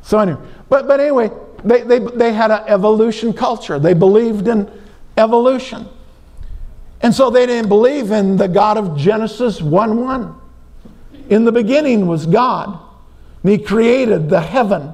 So, 0.03 0.19
anyway, 0.19 0.41
but, 0.69 0.88
but 0.88 1.01
anyway, 1.01 1.31
they, 1.64 1.83
they, 1.83 1.99
they 1.99 2.33
had 2.33 2.51
an 2.51 2.64
evolution 2.66 3.33
culture. 3.33 3.79
They 3.79 3.94
believed 3.94 4.49
in 4.49 4.71
evolution. 5.16 5.88
And 7.01 7.14
so 7.14 7.31
they 7.31 7.47
didn't 7.47 7.68
believe 7.68 8.11
in 8.11 8.37
the 8.37 8.49
God 8.49 8.77
of 8.77 8.97
Genesis 8.97 9.61
1 9.61 10.01
1. 10.01 10.35
In 11.29 11.44
the 11.44 11.53
beginning 11.53 12.07
was 12.07 12.27
God, 12.27 12.79
and 13.42 13.53
He 13.53 13.59
created 13.59 14.29
the 14.29 14.40
heaven 14.40 14.92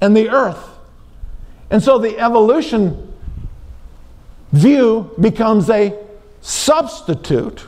and 0.00 0.16
the 0.16 0.28
earth. 0.28 0.68
And 1.70 1.82
so 1.82 1.98
the 1.98 2.18
evolution 2.18 3.12
view 4.52 5.10
becomes 5.20 5.68
a 5.68 5.98
substitute 6.40 7.66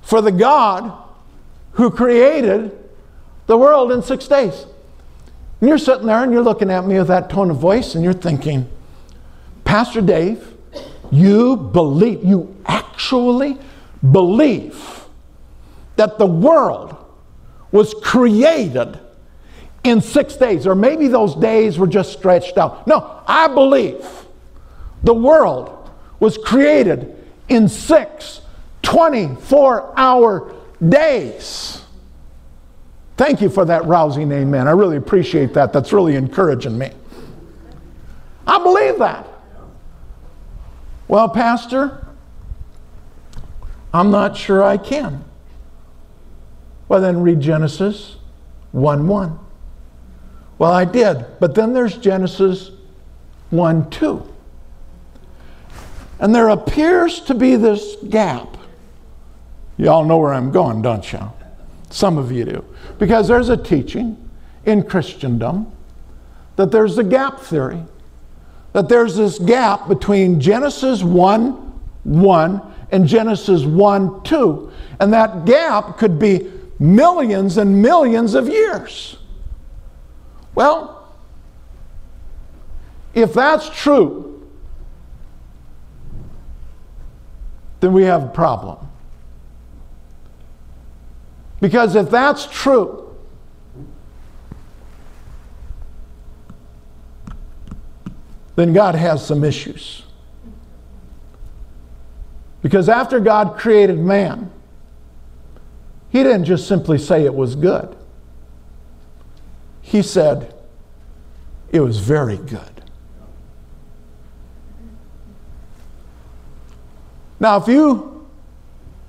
for 0.00 0.20
the 0.20 0.32
God 0.32 0.92
who 1.72 1.90
created 1.90 2.76
the 3.46 3.56
world 3.56 3.92
in 3.92 4.02
six 4.02 4.26
days. 4.26 4.66
And 5.60 5.68
you're 5.68 5.78
sitting 5.78 6.06
there 6.06 6.22
and 6.22 6.32
you're 6.32 6.42
looking 6.42 6.70
at 6.70 6.86
me 6.86 6.98
with 6.98 7.08
that 7.08 7.30
tone 7.30 7.50
of 7.50 7.56
voice 7.58 7.94
and 7.94 8.04
you're 8.04 8.12
thinking, 8.12 8.68
Pastor 9.64 10.00
Dave, 10.00 10.52
you 11.10 11.56
believe, 11.56 12.24
you 12.24 12.54
actually 12.66 13.58
believe 14.10 15.04
that 15.96 16.18
the 16.18 16.26
world 16.26 16.96
was 17.72 17.94
created 18.02 18.98
in 19.84 20.00
six 20.00 20.36
days, 20.36 20.66
or 20.66 20.74
maybe 20.74 21.08
those 21.08 21.34
days 21.34 21.78
were 21.78 21.86
just 21.86 22.12
stretched 22.12 22.56
out. 22.56 22.86
No, 22.86 23.22
I 23.26 23.48
believe 23.48 24.06
the 25.02 25.14
world 25.14 25.90
was 26.20 26.38
created 26.38 27.14
in 27.48 27.68
six 27.68 28.40
24 28.82 29.92
hour 29.96 30.54
days. 30.86 31.83
Thank 33.16 33.40
you 33.40 33.48
for 33.48 33.64
that 33.64 33.84
rousing 33.84 34.32
amen. 34.32 34.66
I 34.66 34.72
really 34.72 34.96
appreciate 34.96 35.54
that. 35.54 35.72
That's 35.72 35.92
really 35.92 36.16
encouraging 36.16 36.76
me. 36.76 36.90
I 38.46 38.58
believe 38.62 38.98
that. 38.98 39.26
Well, 41.06 41.28
Pastor, 41.28 42.06
I'm 43.92 44.10
not 44.10 44.36
sure 44.36 44.62
I 44.62 44.76
can. 44.76 45.24
Well, 46.88 47.00
then 47.00 47.20
read 47.20 47.40
Genesis 47.40 48.16
1 48.72 49.06
1. 49.06 49.38
Well, 50.58 50.72
I 50.72 50.84
did, 50.84 51.24
but 51.40 51.54
then 51.54 51.72
there's 51.72 51.96
Genesis 51.96 52.70
1 53.50 53.90
2. 53.90 54.34
And 56.20 56.34
there 56.34 56.48
appears 56.48 57.20
to 57.22 57.34
be 57.34 57.56
this 57.56 57.96
gap. 58.08 58.56
You 59.76 59.90
all 59.90 60.04
know 60.04 60.18
where 60.18 60.32
I'm 60.32 60.52
going, 60.52 60.82
don't 60.82 61.12
you? 61.12 61.32
Some 61.94 62.18
of 62.18 62.32
you 62.32 62.44
do. 62.44 62.64
Because 62.98 63.28
there's 63.28 63.50
a 63.50 63.56
teaching 63.56 64.28
in 64.66 64.82
Christendom 64.82 65.70
that 66.56 66.72
there's 66.72 66.98
a 66.98 67.04
gap 67.04 67.38
theory 67.38 67.84
that 68.72 68.88
there's 68.88 69.14
this 69.14 69.38
gap 69.38 69.86
between 69.86 70.40
Genesis 70.40 71.04
1 71.04 71.52
1 72.02 72.74
and 72.90 73.06
Genesis 73.06 73.62
1 73.62 74.24
2. 74.24 74.72
And 74.98 75.12
that 75.12 75.44
gap 75.44 75.96
could 75.96 76.18
be 76.18 76.50
millions 76.80 77.58
and 77.58 77.80
millions 77.80 78.34
of 78.34 78.48
years. 78.48 79.16
Well, 80.56 81.14
if 83.14 83.32
that's 83.32 83.70
true, 83.70 84.44
then 87.78 87.92
we 87.92 88.02
have 88.02 88.24
a 88.24 88.28
problem. 88.28 88.84
Because 91.64 91.96
if 91.96 92.10
that's 92.10 92.44
true, 92.44 93.16
then 98.54 98.74
God 98.74 98.94
has 98.94 99.26
some 99.26 99.42
issues. 99.42 100.02
Because 102.60 102.90
after 102.90 103.18
God 103.18 103.56
created 103.56 103.98
man, 103.98 104.52
he 106.10 106.22
didn't 106.22 106.44
just 106.44 106.68
simply 106.68 106.98
say 106.98 107.24
it 107.24 107.34
was 107.34 107.54
good. 107.56 107.96
He 109.80 110.02
said 110.02 110.54
it 111.72 111.80
was 111.80 111.98
very 111.98 112.36
good. 112.36 112.82
Now, 117.40 117.56
if 117.56 117.68
you 117.68 118.28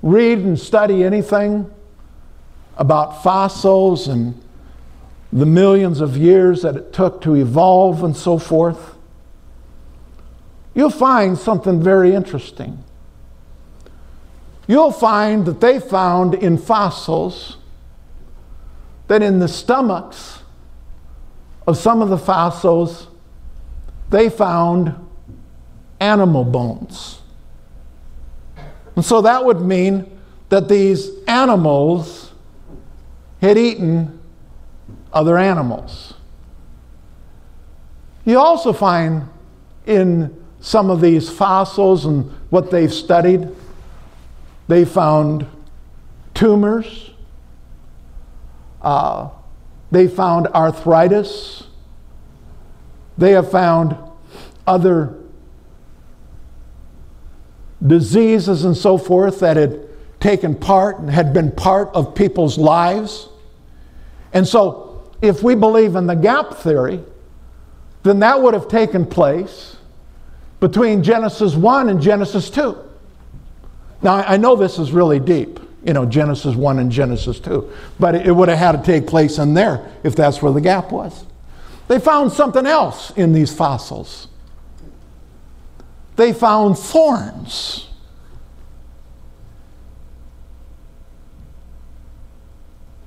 read 0.00 0.38
and 0.38 0.58
study 0.58 1.04
anything 1.04 1.70
about 2.76 3.22
fossils 3.22 4.08
and 4.08 4.40
the 5.32 5.46
millions 5.46 6.00
of 6.00 6.16
years 6.16 6.62
that 6.62 6.76
it 6.76 6.92
took 6.92 7.20
to 7.22 7.34
evolve 7.34 8.02
and 8.02 8.16
so 8.16 8.38
forth, 8.38 8.96
you'll 10.74 10.90
find 10.90 11.36
something 11.36 11.82
very 11.82 12.14
interesting. 12.14 12.82
You'll 14.66 14.92
find 14.92 15.46
that 15.46 15.60
they 15.60 15.78
found 15.78 16.34
in 16.34 16.58
fossils 16.58 17.56
that 19.08 19.22
in 19.22 19.38
the 19.38 19.48
stomachs 19.48 20.40
of 21.66 21.76
some 21.76 22.02
of 22.02 22.08
the 22.08 22.18
fossils, 22.18 23.08
they 24.10 24.28
found 24.28 24.94
animal 26.00 26.44
bones. 26.44 27.20
And 28.94 29.04
so 29.04 29.20
that 29.22 29.44
would 29.44 29.60
mean 29.60 30.18
that 30.48 30.68
these 30.68 31.10
animals 31.26 32.25
had 33.40 33.58
eaten 33.58 34.20
other 35.12 35.36
animals. 35.38 36.14
You 38.24 38.38
also 38.38 38.72
find 38.72 39.28
in 39.86 40.44
some 40.60 40.90
of 40.90 41.00
these 41.00 41.30
fossils 41.30 42.06
and 42.06 42.30
what 42.50 42.70
they've 42.70 42.92
studied, 42.92 43.48
they 44.68 44.84
found 44.84 45.46
tumors, 46.34 47.10
uh, 48.82 49.28
they 49.90 50.08
found 50.08 50.48
arthritis, 50.48 51.64
they 53.16 53.30
have 53.30 53.50
found 53.50 53.96
other 54.66 55.14
diseases 57.86 58.64
and 58.64 58.76
so 58.76 58.98
forth 58.98 59.40
that 59.40 59.56
had 59.56 59.85
taken 60.20 60.54
part 60.54 60.98
and 60.98 61.10
had 61.10 61.32
been 61.32 61.50
part 61.52 61.88
of 61.94 62.14
people's 62.14 62.58
lives. 62.58 63.28
And 64.32 64.46
so, 64.46 65.10
if 65.22 65.42
we 65.42 65.54
believe 65.54 65.96
in 65.96 66.06
the 66.06 66.14
gap 66.14 66.54
theory, 66.54 67.02
then 68.02 68.20
that 68.20 68.40
would 68.40 68.54
have 68.54 68.68
taken 68.68 69.06
place 69.06 69.76
between 70.60 71.02
Genesis 71.02 71.54
1 71.54 71.88
and 71.88 72.00
Genesis 72.00 72.50
2. 72.50 72.76
Now, 74.02 74.16
I 74.16 74.36
know 74.36 74.56
this 74.56 74.78
is 74.78 74.92
really 74.92 75.18
deep, 75.18 75.58
you 75.84 75.92
know, 75.92 76.06
Genesis 76.06 76.54
1 76.54 76.78
and 76.78 76.90
Genesis 76.90 77.40
2, 77.40 77.70
but 77.98 78.14
it 78.14 78.34
would 78.34 78.48
have 78.48 78.58
had 78.58 78.72
to 78.72 78.82
take 78.82 79.06
place 79.06 79.38
in 79.38 79.54
there 79.54 79.90
if 80.02 80.14
that's 80.14 80.42
where 80.42 80.52
the 80.52 80.60
gap 80.60 80.92
was. 80.92 81.24
They 81.88 81.98
found 81.98 82.32
something 82.32 82.66
else 82.66 83.10
in 83.12 83.32
these 83.32 83.54
fossils. 83.54 84.28
They 86.16 86.32
found 86.32 86.78
thorns. 86.78 87.85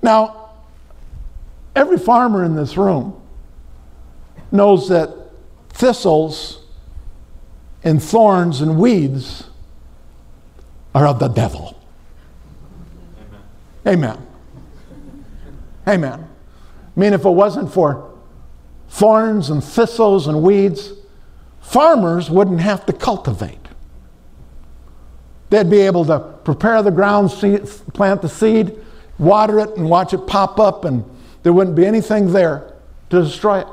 Now, 0.01 0.51
every 1.75 1.97
farmer 1.97 2.43
in 2.43 2.55
this 2.55 2.77
room 2.77 3.21
knows 4.51 4.89
that 4.89 5.09
thistles 5.69 6.63
and 7.83 8.01
thorns 8.01 8.61
and 8.61 8.77
weeds 8.77 9.45
are 10.93 11.07
of 11.07 11.19
the 11.19 11.27
devil. 11.27 11.79
Amen. 13.87 14.17
Amen. 14.17 14.27
Amen. 15.87 16.29
I 16.95 16.99
mean, 16.99 17.13
if 17.13 17.25
it 17.25 17.29
wasn't 17.29 17.71
for 17.71 18.13
thorns 18.89 19.49
and 19.49 19.63
thistles 19.63 20.27
and 20.27 20.41
weeds, 20.41 20.93
farmers 21.61 22.29
wouldn't 22.29 22.59
have 22.59 22.85
to 22.87 22.93
cultivate. 22.93 23.57
They'd 25.49 25.69
be 25.69 25.81
able 25.81 26.05
to 26.05 26.19
prepare 26.19 26.81
the 26.83 26.91
ground, 26.91 27.29
plant 27.93 28.21
the 28.21 28.29
seed, 28.29 28.75
water 29.19 29.59
it, 29.59 29.75
and 29.77 29.89
watch 29.89 30.13
it 30.13 30.25
pop 30.25 30.59
up, 30.59 30.85
and 30.85 31.03
there 31.43 31.53
wouldn't 31.53 31.75
be 31.75 31.85
anything 31.85 32.31
there 32.31 32.73
to 33.09 33.21
destroy 33.21 33.59
it. 33.59 33.67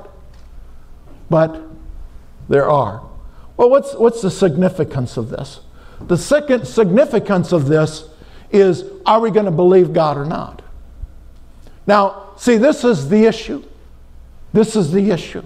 But 1.30 1.62
there 2.48 2.68
are. 2.68 3.02
Well, 3.56 3.70
what's, 3.70 3.94
what's 3.94 4.20
the 4.20 4.30
significance 4.30 5.16
of 5.16 5.30
this? 5.30 5.60
The 6.00 6.18
second 6.18 6.66
significance 6.66 7.52
of 7.52 7.66
this 7.66 8.08
is 8.50 8.84
are 9.06 9.20
we 9.20 9.30
going 9.30 9.46
to 9.46 9.52
believe 9.52 9.92
God 9.92 10.18
or 10.18 10.24
not? 10.24 10.62
Now, 11.86 12.32
see, 12.36 12.56
this 12.56 12.84
is 12.84 13.08
the 13.08 13.24
issue. 13.24 13.64
This 14.52 14.76
is 14.76 14.92
the 14.92 15.10
issue. 15.10 15.42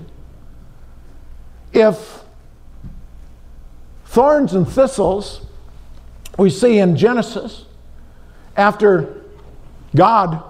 If 1.73 2.25
thorns 4.07 4.55
and 4.55 4.69
thistles 4.69 5.47
we 6.37 6.51
see 6.51 6.79
in 6.79 6.97
Genesis, 6.97 7.65
after 8.57 9.20
God 9.95 10.43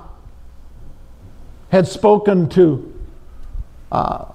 had 1.70 1.86
spoken 1.86 2.48
to 2.50 3.00
uh, 3.90 4.26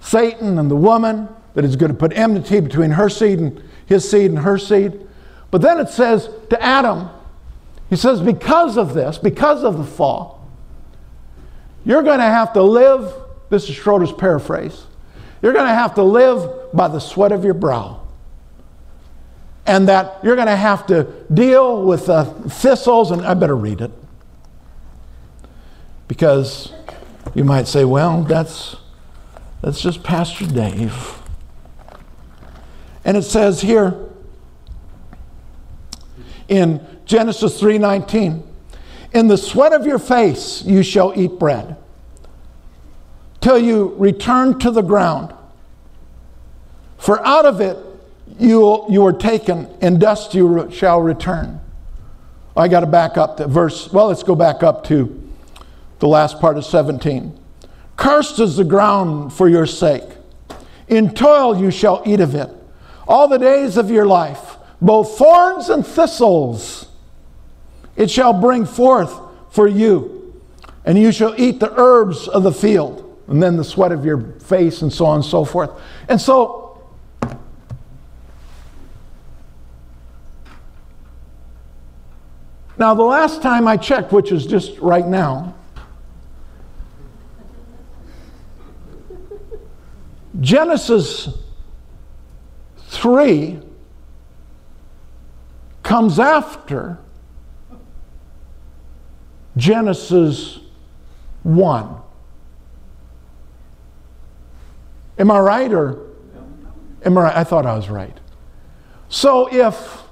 Satan 0.00 0.58
and 0.58 0.70
the 0.70 0.76
woman 0.76 1.28
that 1.54 1.64
is 1.64 1.76
going 1.76 1.92
to 1.92 1.98
put 1.98 2.12
enmity 2.12 2.60
between 2.60 2.92
her 2.92 3.08
seed 3.08 3.38
and 3.38 3.62
his 3.86 4.08
seed 4.08 4.30
and 4.30 4.40
her 4.40 4.58
seed. 4.58 5.00
But 5.50 5.62
then 5.62 5.78
it 5.78 5.88
says 5.88 6.28
to 6.50 6.62
Adam, 6.62 7.08
he 7.90 7.96
says, 7.96 8.20
because 8.20 8.76
of 8.76 8.94
this, 8.94 9.18
because 9.18 9.62
of 9.62 9.78
the 9.78 9.84
fall, 9.84 10.50
you're 11.84 12.02
going 12.02 12.18
to 12.18 12.24
have 12.24 12.52
to 12.54 12.62
live, 12.62 13.12
this 13.50 13.68
is 13.68 13.76
Schroeder's 13.76 14.12
paraphrase, 14.12 14.86
you're 15.42 15.52
going 15.52 15.68
to 15.68 15.74
have 15.74 15.94
to 15.96 16.02
live 16.02 16.72
by 16.72 16.88
the 16.88 16.98
sweat 16.98 17.30
of 17.30 17.44
your 17.44 17.54
brow. 17.54 18.03
And 19.66 19.88
that 19.88 20.18
you're 20.22 20.36
going 20.36 20.48
to 20.48 20.56
have 20.56 20.86
to 20.86 21.04
deal 21.32 21.82
with 21.82 22.06
the 22.06 22.24
thistles, 22.24 23.10
and 23.10 23.24
I 23.24 23.34
better 23.34 23.56
read 23.56 23.80
it. 23.80 23.90
Because 26.06 26.72
you 27.34 27.44
might 27.44 27.66
say, 27.66 27.84
well, 27.84 28.22
that's, 28.22 28.76
that's 29.62 29.80
just 29.80 30.02
Pastor 30.02 30.46
Dave. 30.46 31.18
And 33.04 33.16
it 33.16 33.22
says 33.22 33.60
here 33.60 33.98
in 36.48 36.86
Genesis 37.06 37.60
3:19, 37.60 38.42
"In 39.12 39.28
the 39.28 39.36
sweat 39.36 39.72
of 39.72 39.86
your 39.86 39.98
face 39.98 40.62
you 40.62 40.82
shall 40.82 41.12
eat 41.18 41.38
bread 41.38 41.76
till 43.44 43.58
you 43.58 43.94
return 43.98 44.58
to 44.58 44.70
the 44.70 44.80
ground. 44.80 45.34
For 46.96 47.24
out 47.26 47.44
of 47.44 47.60
it 47.60 47.76
you, 48.38 48.84
you 48.88 49.06
are 49.06 49.12
taken, 49.12 49.68
and 49.80 50.00
dust 50.00 50.34
you 50.34 50.68
shall 50.70 51.00
return." 51.00 51.60
I 52.56 52.68
got 52.68 52.80
to 52.80 52.86
back 52.86 53.16
up 53.16 53.38
to 53.38 53.48
verse, 53.48 53.92
well, 53.92 54.08
let's 54.08 54.22
go 54.22 54.34
back 54.36 54.62
up 54.62 54.84
to 54.84 55.20
the 55.98 56.06
last 56.06 56.40
part 56.40 56.56
of 56.56 56.64
17. 56.64 57.36
Cursed 57.96 58.38
is 58.38 58.56
the 58.56 58.64
ground 58.64 59.32
for 59.32 59.48
your 59.48 59.66
sake. 59.66 60.04
In 60.86 61.14
toil 61.14 61.58
you 61.58 61.70
shall 61.70 62.02
eat 62.06 62.20
of 62.20 62.34
it 62.34 62.50
all 63.08 63.28
the 63.28 63.38
days 63.38 63.76
of 63.76 63.90
your 63.90 64.06
life, 64.06 64.56
both 64.80 65.18
thorns 65.18 65.68
and 65.68 65.86
thistles 65.86 66.86
it 67.96 68.10
shall 68.10 68.32
bring 68.32 68.66
forth 68.66 69.20
for 69.50 69.68
you, 69.68 70.34
and 70.84 70.98
you 70.98 71.12
shall 71.12 71.34
eat 71.38 71.60
the 71.60 71.72
herbs 71.78 72.26
of 72.26 72.42
the 72.42 72.52
field, 72.52 73.18
and 73.28 73.42
then 73.42 73.56
the 73.56 73.64
sweat 73.64 73.92
of 73.92 74.04
your 74.04 74.20
face, 74.40 74.82
and 74.82 74.92
so 74.92 75.06
on 75.06 75.16
and 75.16 75.24
so 75.24 75.44
forth. 75.44 75.70
And 76.08 76.20
so, 76.20 76.63
now 82.78 82.94
the 82.94 83.02
last 83.02 83.42
time 83.42 83.68
I 83.68 83.76
checked, 83.76 84.12
which 84.12 84.32
is 84.32 84.46
just 84.46 84.78
right 84.78 85.06
now, 85.06 85.54
Genesis 90.40 91.28
3 92.88 93.60
comes 95.82 96.18
after 96.18 96.98
Genesis 99.56 100.58
1. 101.44 101.96
Am 105.18 105.30
I 105.30 105.38
right 105.38 105.72
or 105.72 106.00
am 107.04 107.16
I 107.16 107.22
right? 107.22 107.36
I 107.36 107.44
thought 107.44 107.66
I 107.66 107.76
was 107.76 107.88
right. 107.88 108.18
So 109.08 109.46
if 109.52 110.03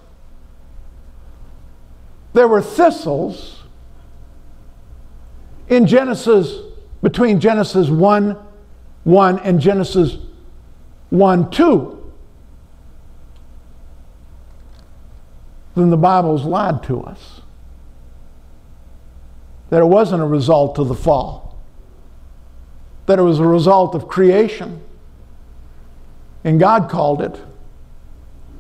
there 2.33 2.49
were 2.49 2.63
thistles 2.63 3.63
in 5.69 5.87
Genesis, 5.87 6.59
between 7.03 7.41
Genesis 7.41 7.89
1 7.89 8.37
1 9.05 9.39
and 9.41 9.61
Genesis 9.61 10.17
1 11.11 11.51
2, 11.51 12.13
then 15.75 15.91
the 15.91 15.97
Bible's 15.97 16.45
lied 16.45 16.83
to 16.85 17.03
us. 17.03 17.41
That 19.71 19.81
it 19.81 19.87
wasn't 19.87 20.23
a 20.23 20.27
result 20.27 20.79
of 20.79 20.89
the 20.89 20.95
fall, 20.95 21.59
that 23.07 23.19
it 23.19 23.23
was 23.23 23.41
a 23.41 23.47
result 23.47 23.95
of 23.95 24.09
creation. 24.09 24.81
And 26.45 26.59
God 26.59 26.91
called 26.91 27.23
it 27.23 27.41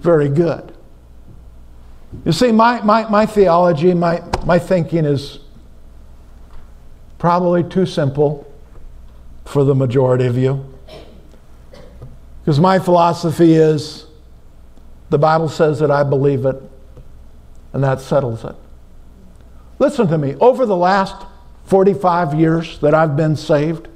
very 0.00 0.28
good. 0.28 0.71
You 2.24 2.32
see, 2.32 2.52
my, 2.52 2.80
my, 2.82 3.08
my 3.08 3.26
theology, 3.26 3.94
my, 3.94 4.22
my 4.44 4.58
thinking 4.58 5.04
is 5.04 5.40
probably 7.18 7.62
too 7.64 7.86
simple 7.86 8.50
for 9.44 9.64
the 9.64 9.74
majority 9.74 10.26
of 10.26 10.36
you. 10.36 10.64
Because 12.40 12.60
my 12.60 12.78
philosophy 12.78 13.54
is 13.54 14.06
the 15.10 15.18
Bible 15.18 15.48
says 15.48 15.78
that 15.80 15.90
I 15.90 16.02
believe 16.02 16.46
it, 16.46 16.60
and 17.72 17.84
that 17.84 18.00
settles 18.00 18.44
it. 18.44 18.56
Listen 19.78 20.08
to 20.08 20.18
me. 20.18 20.34
Over 20.40 20.64
the 20.64 20.76
last 20.76 21.26
45 21.64 22.34
years 22.34 22.78
that 22.80 22.94
I've 22.94 23.16
been 23.16 23.36
saved, 23.36 23.88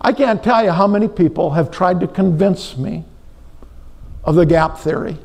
I 0.00 0.12
can't 0.12 0.42
tell 0.42 0.64
you 0.64 0.70
how 0.70 0.86
many 0.86 1.08
people 1.08 1.50
have 1.50 1.70
tried 1.70 2.00
to 2.00 2.06
convince 2.06 2.76
me 2.76 3.04
of 4.24 4.34
the 4.34 4.46
gap 4.46 4.78
theory. 4.78 5.18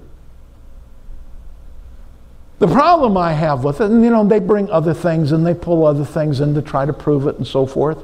The 2.64 2.74
problem 2.74 3.18
I 3.18 3.34
have 3.34 3.66
with 3.66 3.82
it, 3.82 3.92
and 3.92 4.06
you 4.06 4.10
know, 4.10 4.26
they 4.26 4.40
bring 4.40 4.72
other 4.72 4.94
things 4.94 5.34
and 5.34 5.46
they 5.46 5.54
pull 5.54 5.86
other 5.86 6.06
things 6.06 6.40
in 6.40 6.54
to 6.54 6.62
try 6.62 6.86
to 6.86 6.94
prove 6.94 7.28
it 7.28 7.36
and 7.36 7.46
so 7.46 7.66
forth. 7.66 8.02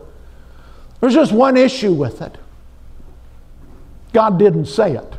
There's 0.99 1.13
just 1.13 1.31
one 1.31 1.55
issue 1.55 1.93
with 1.93 2.21
it 2.21 2.37
God 4.11 4.37
didn't 4.37 4.65
say 4.65 4.97
it. 4.97 5.13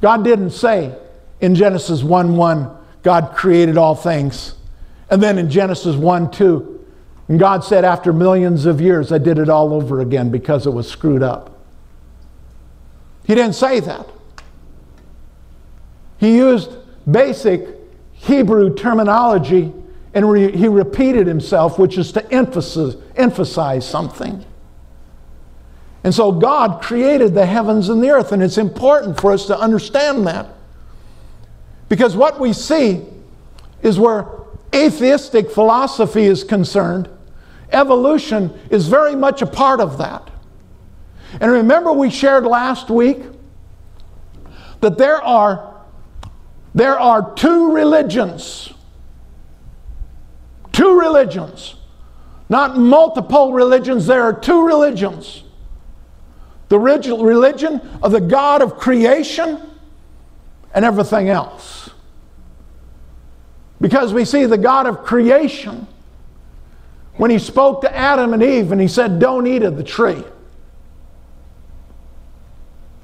God 0.00 0.24
didn't 0.24 0.50
say, 0.50 0.92
in 1.40 1.54
Genesis 1.54 2.02
1 2.02 2.36
1, 2.36 2.76
God 3.04 3.36
created 3.36 3.78
all 3.78 3.94
things. 3.94 4.56
And 5.10 5.22
then 5.22 5.38
in 5.38 5.48
Genesis 5.48 5.94
1 5.94 6.32
2, 6.32 6.86
and 7.28 7.38
God 7.38 7.62
said, 7.62 7.84
after 7.84 8.12
millions 8.12 8.66
of 8.66 8.80
years, 8.80 9.12
I 9.12 9.18
did 9.18 9.38
it 9.38 9.48
all 9.48 9.74
over 9.74 10.00
again 10.00 10.28
because 10.32 10.66
it 10.66 10.70
was 10.70 10.90
screwed 10.90 11.22
up. 11.22 11.56
He 13.28 13.36
didn't 13.36 13.54
say 13.54 13.78
that. 13.78 14.08
He 16.18 16.36
used 16.36 16.79
basic 17.08 17.66
Hebrew 18.12 18.74
terminology 18.74 19.72
and 20.12 20.30
re- 20.30 20.56
he 20.56 20.68
repeated 20.68 21.26
himself, 21.26 21.78
which 21.78 21.96
is 21.96 22.12
to 22.12 22.32
emphasize, 22.32 22.96
emphasize 23.16 23.88
something. 23.88 24.44
And 26.02 26.14
so 26.14 26.32
God 26.32 26.82
created 26.82 27.34
the 27.34 27.46
heavens 27.46 27.88
and 27.88 28.02
the 28.02 28.10
earth, 28.10 28.32
and 28.32 28.42
it's 28.42 28.58
important 28.58 29.20
for 29.20 29.32
us 29.32 29.46
to 29.46 29.58
understand 29.58 30.26
that. 30.26 30.48
Because 31.88 32.16
what 32.16 32.40
we 32.40 32.52
see 32.52 33.02
is 33.82 33.98
where 33.98 34.26
atheistic 34.74 35.50
philosophy 35.50 36.24
is 36.24 36.42
concerned, 36.42 37.08
evolution 37.70 38.58
is 38.70 38.88
very 38.88 39.14
much 39.14 39.42
a 39.42 39.46
part 39.46 39.80
of 39.80 39.98
that. 39.98 40.30
And 41.40 41.50
remember, 41.50 41.92
we 41.92 42.10
shared 42.10 42.44
last 42.44 42.90
week 42.90 43.18
that 44.80 44.98
there 44.98 45.22
are, 45.22 45.69
there 46.74 46.98
are 46.98 47.34
two 47.34 47.72
religions. 47.72 48.72
Two 50.72 50.98
religions. 50.98 51.74
Not 52.48 52.76
multiple 52.76 53.52
religions, 53.52 54.06
there 54.06 54.22
are 54.22 54.32
two 54.32 54.66
religions. 54.66 55.44
The 56.68 56.78
religion 56.78 57.80
of 58.02 58.12
the 58.12 58.20
God 58.20 58.62
of 58.62 58.76
creation 58.76 59.60
and 60.72 60.84
everything 60.84 61.28
else. 61.28 61.90
Because 63.80 64.12
we 64.12 64.24
see 64.24 64.44
the 64.44 64.58
God 64.58 64.86
of 64.86 65.04
creation 65.04 65.86
when 67.16 67.30
he 67.30 67.38
spoke 67.38 67.80
to 67.82 67.96
Adam 67.96 68.34
and 68.34 68.42
Eve 68.42 68.72
and 68.72 68.80
he 68.80 68.88
said, 68.88 69.18
Don't 69.18 69.46
eat 69.46 69.62
of 69.62 69.76
the 69.76 69.84
tree. 69.84 70.22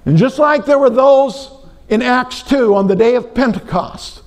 And 0.05 0.17
just 0.17 0.39
like 0.39 0.64
there 0.64 0.79
were 0.79 0.91
those 0.91 1.51
in 1.89 2.03
Acts 2.03 2.43
2 2.43 2.74
on 2.74 2.87
the 2.89 2.97
day 2.97 3.14
of 3.14 3.34
Pentecost, 3.34 4.22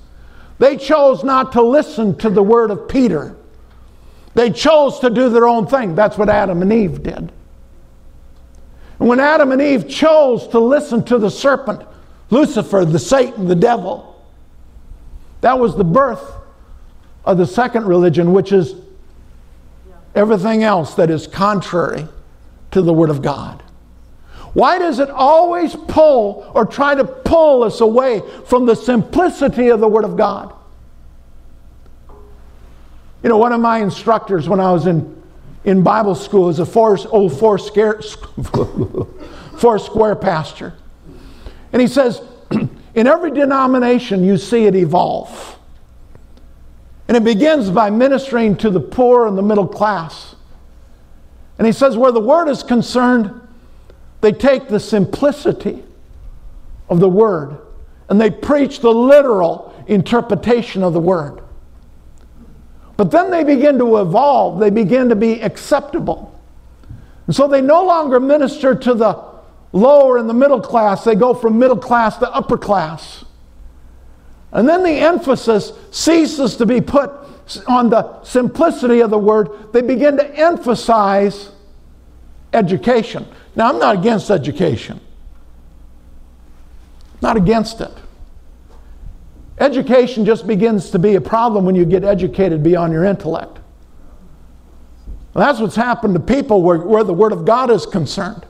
they 0.58 0.76
chose 0.76 1.24
not 1.24 1.52
to 1.52 1.62
listen 1.62 2.16
to 2.18 2.30
the 2.30 2.42
word 2.42 2.70
of 2.70 2.88
Peter. 2.88 3.36
They 4.34 4.50
chose 4.50 5.00
to 5.00 5.10
do 5.10 5.28
their 5.28 5.48
own 5.48 5.66
thing. 5.66 5.94
That's 5.94 6.16
what 6.16 6.28
Adam 6.28 6.62
and 6.62 6.72
Eve 6.72 7.02
did. 7.02 7.32
And 8.98 9.08
when 9.08 9.20
Adam 9.20 9.52
and 9.52 9.60
Eve 9.62 9.88
chose 9.88 10.46
to 10.48 10.58
listen 10.58 11.02
to 11.04 11.18
the 11.18 11.30
serpent, 11.30 11.82
Lucifer, 12.28 12.84
the 12.84 12.98
Satan, 12.98 13.48
the 13.48 13.54
devil, 13.54 14.22
that 15.40 15.58
was 15.58 15.76
the 15.76 15.84
birth 15.84 16.34
of 17.24 17.38
the 17.38 17.46
second 17.46 17.86
religion, 17.86 18.32
which 18.32 18.52
is 18.52 18.74
everything 20.14 20.62
else 20.62 20.94
that 20.94 21.10
is 21.10 21.26
contrary 21.26 22.06
to 22.70 22.82
the 22.82 22.92
Word 22.92 23.10
of 23.10 23.22
God. 23.22 23.62
Why 24.52 24.78
does 24.78 24.98
it 24.98 25.10
always 25.10 25.76
pull 25.76 26.50
or 26.54 26.66
try 26.66 26.94
to 26.94 27.04
pull 27.04 27.62
us 27.62 27.80
away 27.80 28.22
from 28.46 28.66
the 28.66 28.74
simplicity 28.74 29.68
of 29.68 29.80
the 29.80 29.88
Word 29.88 30.04
of 30.04 30.16
God? 30.16 30.52
You 33.22 33.28
know, 33.28 33.38
one 33.38 33.52
of 33.52 33.60
my 33.60 33.78
instructors 33.78 34.48
when 34.48 34.60
I 34.60 34.72
was 34.72 34.86
in, 34.86 35.22
in 35.64 35.82
Bible 35.82 36.14
school 36.14 36.48
is 36.48 36.58
a 36.58 36.66
four, 36.66 36.98
old 37.10 37.38
four, 37.38 37.58
scare, 37.58 38.00
four 39.58 39.78
square 39.78 40.16
pastor. 40.16 40.74
And 41.72 41.80
he 41.80 41.86
says, 41.86 42.22
in 42.94 43.06
every 43.06 43.30
denomination, 43.30 44.24
you 44.24 44.36
see 44.36 44.64
it 44.64 44.74
evolve. 44.74 45.58
And 47.06 47.16
it 47.16 47.24
begins 47.24 47.70
by 47.70 47.90
ministering 47.90 48.56
to 48.58 48.70
the 48.70 48.80
poor 48.80 49.26
and 49.26 49.36
the 49.36 49.42
middle 49.42 49.66
class. 49.66 50.34
And 51.58 51.66
he 51.66 51.72
says, 51.72 51.96
where 51.96 52.12
the 52.12 52.20
word 52.20 52.48
is 52.48 52.62
concerned, 52.62 53.39
they 54.20 54.32
take 54.32 54.68
the 54.68 54.80
simplicity 54.80 55.82
of 56.88 57.00
the 57.00 57.08
word 57.08 57.58
and 58.08 58.20
they 58.20 58.30
preach 58.30 58.80
the 58.80 58.90
literal 58.90 59.74
interpretation 59.86 60.82
of 60.82 60.92
the 60.92 61.00
word. 61.00 61.40
But 62.96 63.10
then 63.10 63.30
they 63.30 63.44
begin 63.44 63.78
to 63.78 63.98
evolve, 63.98 64.60
they 64.60 64.70
begin 64.70 65.08
to 65.08 65.16
be 65.16 65.40
acceptable. 65.40 66.38
And 67.26 67.34
so 67.34 67.48
they 67.48 67.62
no 67.62 67.84
longer 67.84 68.20
minister 68.20 68.74
to 68.74 68.94
the 68.94 69.24
lower 69.72 70.18
and 70.18 70.28
the 70.28 70.34
middle 70.34 70.60
class, 70.60 71.04
they 71.04 71.14
go 71.14 71.32
from 71.32 71.58
middle 71.58 71.78
class 71.78 72.18
to 72.18 72.30
upper 72.30 72.58
class. 72.58 73.24
And 74.52 74.68
then 74.68 74.82
the 74.82 74.90
emphasis 74.90 75.72
ceases 75.92 76.56
to 76.56 76.66
be 76.66 76.80
put 76.80 77.10
on 77.66 77.90
the 77.90 78.22
simplicity 78.22 79.00
of 79.00 79.10
the 79.10 79.18
word, 79.18 79.72
they 79.72 79.80
begin 79.80 80.16
to 80.16 80.26
emphasize 80.34 81.50
education. 82.52 83.26
Now, 83.60 83.68
I'm 83.68 83.78
not 83.78 83.96
against 83.96 84.30
education, 84.30 84.98
not 87.20 87.36
against 87.36 87.82
it. 87.82 87.92
Education 89.58 90.24
just 90.24 90.46
begins 90.46 90.88
to 90.92 90.98
be 90.98 91.16
a 91.16 91.20
problem 91.20 91.66
when 91.66 91.74
you 91.74 91.84
get 91.84 92.02
educated 92.02 92.62
beyond 92.62 92.94
your 92.94 93.04
intellect. 93.04 93.58
That's 95.34 95.60
what's 95.60 95.76
happened 95.76 96.14
to 96.14 96.20
people 96.20 96.62
where, 96.62 96.78
where 96.78 97.04
the 97.04 97.12
Word 97.12 97.32
of 97.32 97.44
God 97.44 97.70
is 97.70 97.84
concerned. 97.84 98.46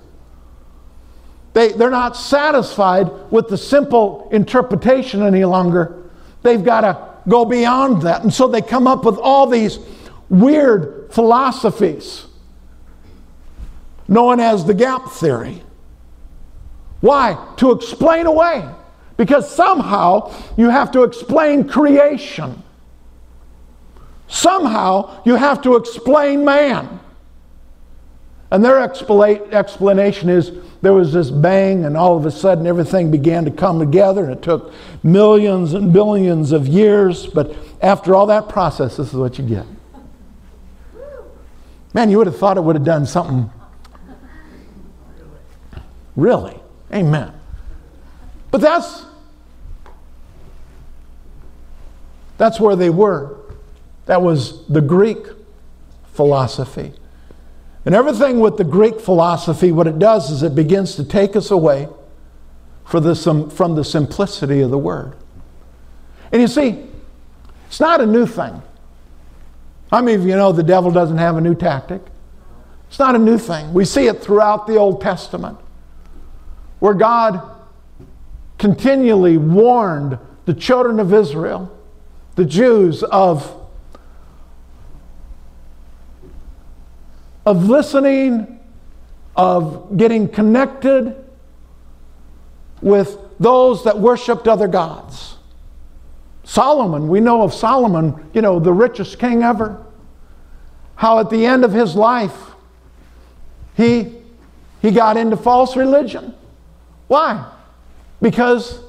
They, 1.54 1.72
they're 1.72 1.90
not 1.90 2.16
satisfied 2.16 3.10
with 3.32 3.48
the 3.48 3.58
simple 3.58 4.28
interpretation 4.30 5.22
any 5.22 5.44
longer. 5.44 6.08
They've 6.42 6.62
got 6.62 6.82
to 6.82 7.08
go 7.28 7.44
beyond 7.44 8.02
that. 8.02 8.22
And 8.22 8.32
so 8.32 8.46
they 8.46 8.62
come 8.62 8.86
up 8.86 9.04
with 9.04 9.18
all 9.18 9.48
these 9.48 9.80
weird 10.28 11.08
philosophies 11.10 12.26
known 14.10 14.40
as 14.40 14.66
the 14.66 14.74
gap 14.74 15.08
theory. 15.08 15.62
Why? 17.00 17.54
To 17.56 17.70
explain 17.70 18.26
away. 18.26 18.68
Because 19.16 19.48
somehow 19.54 20.34
you 20.58 20.68
have 20.68 20.90
to 20.92 21.04
explain 21.04 21.66
creation. 21.66 22.62
Somehow 24.28 25.22
you 25.24 25.36
have 25.36 25.62
to 25.62 25.76
explain 25.76 26.44
man. 26.44 27.00
And 28.50 28.64
their 28.64 28.80
explanation 28.80 30.28
is 30.28 30.52
there 30.82 30.92
was 30.92 31.12
this 31.12 31.30
bang, 31.30 31.84
and 31.84 31.96
all 31.96 32.16
of 32.16 32.26
a 32.26 32.30
sudden 32.32 32.66
everything 32.66 33.10
began 33.10 33.44
to 33.44 33.50
come 33.50 33.78
together, 33.78 34.24
and 34.24 34.32
it 34.32 34.42
took 34.42 34.72
millions 35.04 35.74
and 35.74 35.92
billions 35.92 36.50
of 36.50 36.66
years. 36.66 37.26
But 37.26 37.54
after 37.80 38.14
all 38.14 38.26
that 38.26 38.48
process, 38.48 38.96
this 38.96 39.08
is 39.08 39.14
what 39.14 39.38
you 39.38 39.44
get. 39.46 39.66
Man, 41.94 42.10
you 42.10 42.18
would 42.18 42.26
have 42.26 42.38
thought 42.38 42.56
it 42.56 42.62
would 42.62 42.76
have 42.76 42.84
done 42.84 43.06
something 43.06 43.50
Really? 46.16 46.58
Amen. 46.92 47.32
But 48.50 48.60
that's 48.60 49.04
that's 52.36 52.58
where 52.58 52.74
they 52.74 52.90
were. 52.90 53.36
That 54.06 54.22
was 54.22 54.66
the 54.66 54.80
Greek 54.80 55.18
philosophy. 56.14 56.92
And 57.84 57.94
everything 57.94 58.40
with 58.40 58.56
the 58.56 58.64
Greek 58.64 58.98
philosophy, 59.00 59.72
what 59.72 59.86
it 59.86 59.98
does 59.98 60.30
is 60.30 60.42
it 60.42 60.54
begins 60.54 60.96
to 60.96 61.04
take 61.04 61.36
us 61.36 61.50
away 61.50 61.88
the, 62.92 63.52
from 63.54 63.74
the 63.74 63.84
simplicity 63.84 64.60
of 64.62 64.70
the 64.70 64.78
word. 64.78 65.16
And 66.32 66.40
you 66.40 66.48
see, 66.48 66.86
it's 67.66 67.80
not 67.80 68.00
a 68.00 68.06
new 68.06 68.26
thing. 68.26 68.62
Many 69.92 70.14
of 70.14 70.24
you 70.24 70.36
know 70.36 70.52
the 70.52 70.62
devil 70.62 70.90
doesn't 70.90 71.18
have 71.18 71.36
a 71.36 71.40
new 71.40 71.54
tactic? 71.54 72.00
It's 72.88 72.98
not 72.98 73.14
a 73.14 73.18
new 73.18 73.38
thing. 73.38 73.72
We 73.74 73.84
see 73.84 74.06
it 74.06 74.22
throughout 74.22 74.66
the 74.66 74.76
Old 74.76 75.00
Testament 75.00 75.58
where 76.80 76.94
God 76.94 77.40
continually 78.58 79.36
warned 79.36 80.18
the 80.46 80.54
children 80.54 80.98
of 80.98 81.14
Israel, 81.14 81.70
the 82.34 82.44
Jews, 82.44 83.02
of, 83.02 83.56
of 87.46 87.68
listening, 87.68 88.60
of 89.36 89.96
getting 89.96 90.28
connected 90.28 91.14
with 92.82 93.18
those 93.38 93.84
that 93.84 93.98
worshiped 93.98 94.48
other 94.48 94.68
gods. 94.68 95.36
Solomon, 96.44 97.08
we 97.08 97.20
know 97.20 97.42
of 97.42 97.54
Solomon, 97.54 98.28
you 98.34 98.42
know, 98.42 98.58
the 98.58 98.72
richest 98.72 99.18
king 99.18 99.42
ever. 99.42 99.84
How 100.96 101.18
at 101.18 101.30
the 101.30 101.46
end 101.46 101.64
of 101.64 101.72
his 101.72 101.94
life, 101.94 102.36
he, 103.76 104.14
he 104.82 104.90
got 104.90 105.16
into 105.16 105.36
false 105.36 105.76
religion. 105.76 106.34
Why? 107.10 107.44
Because 108.22 108.84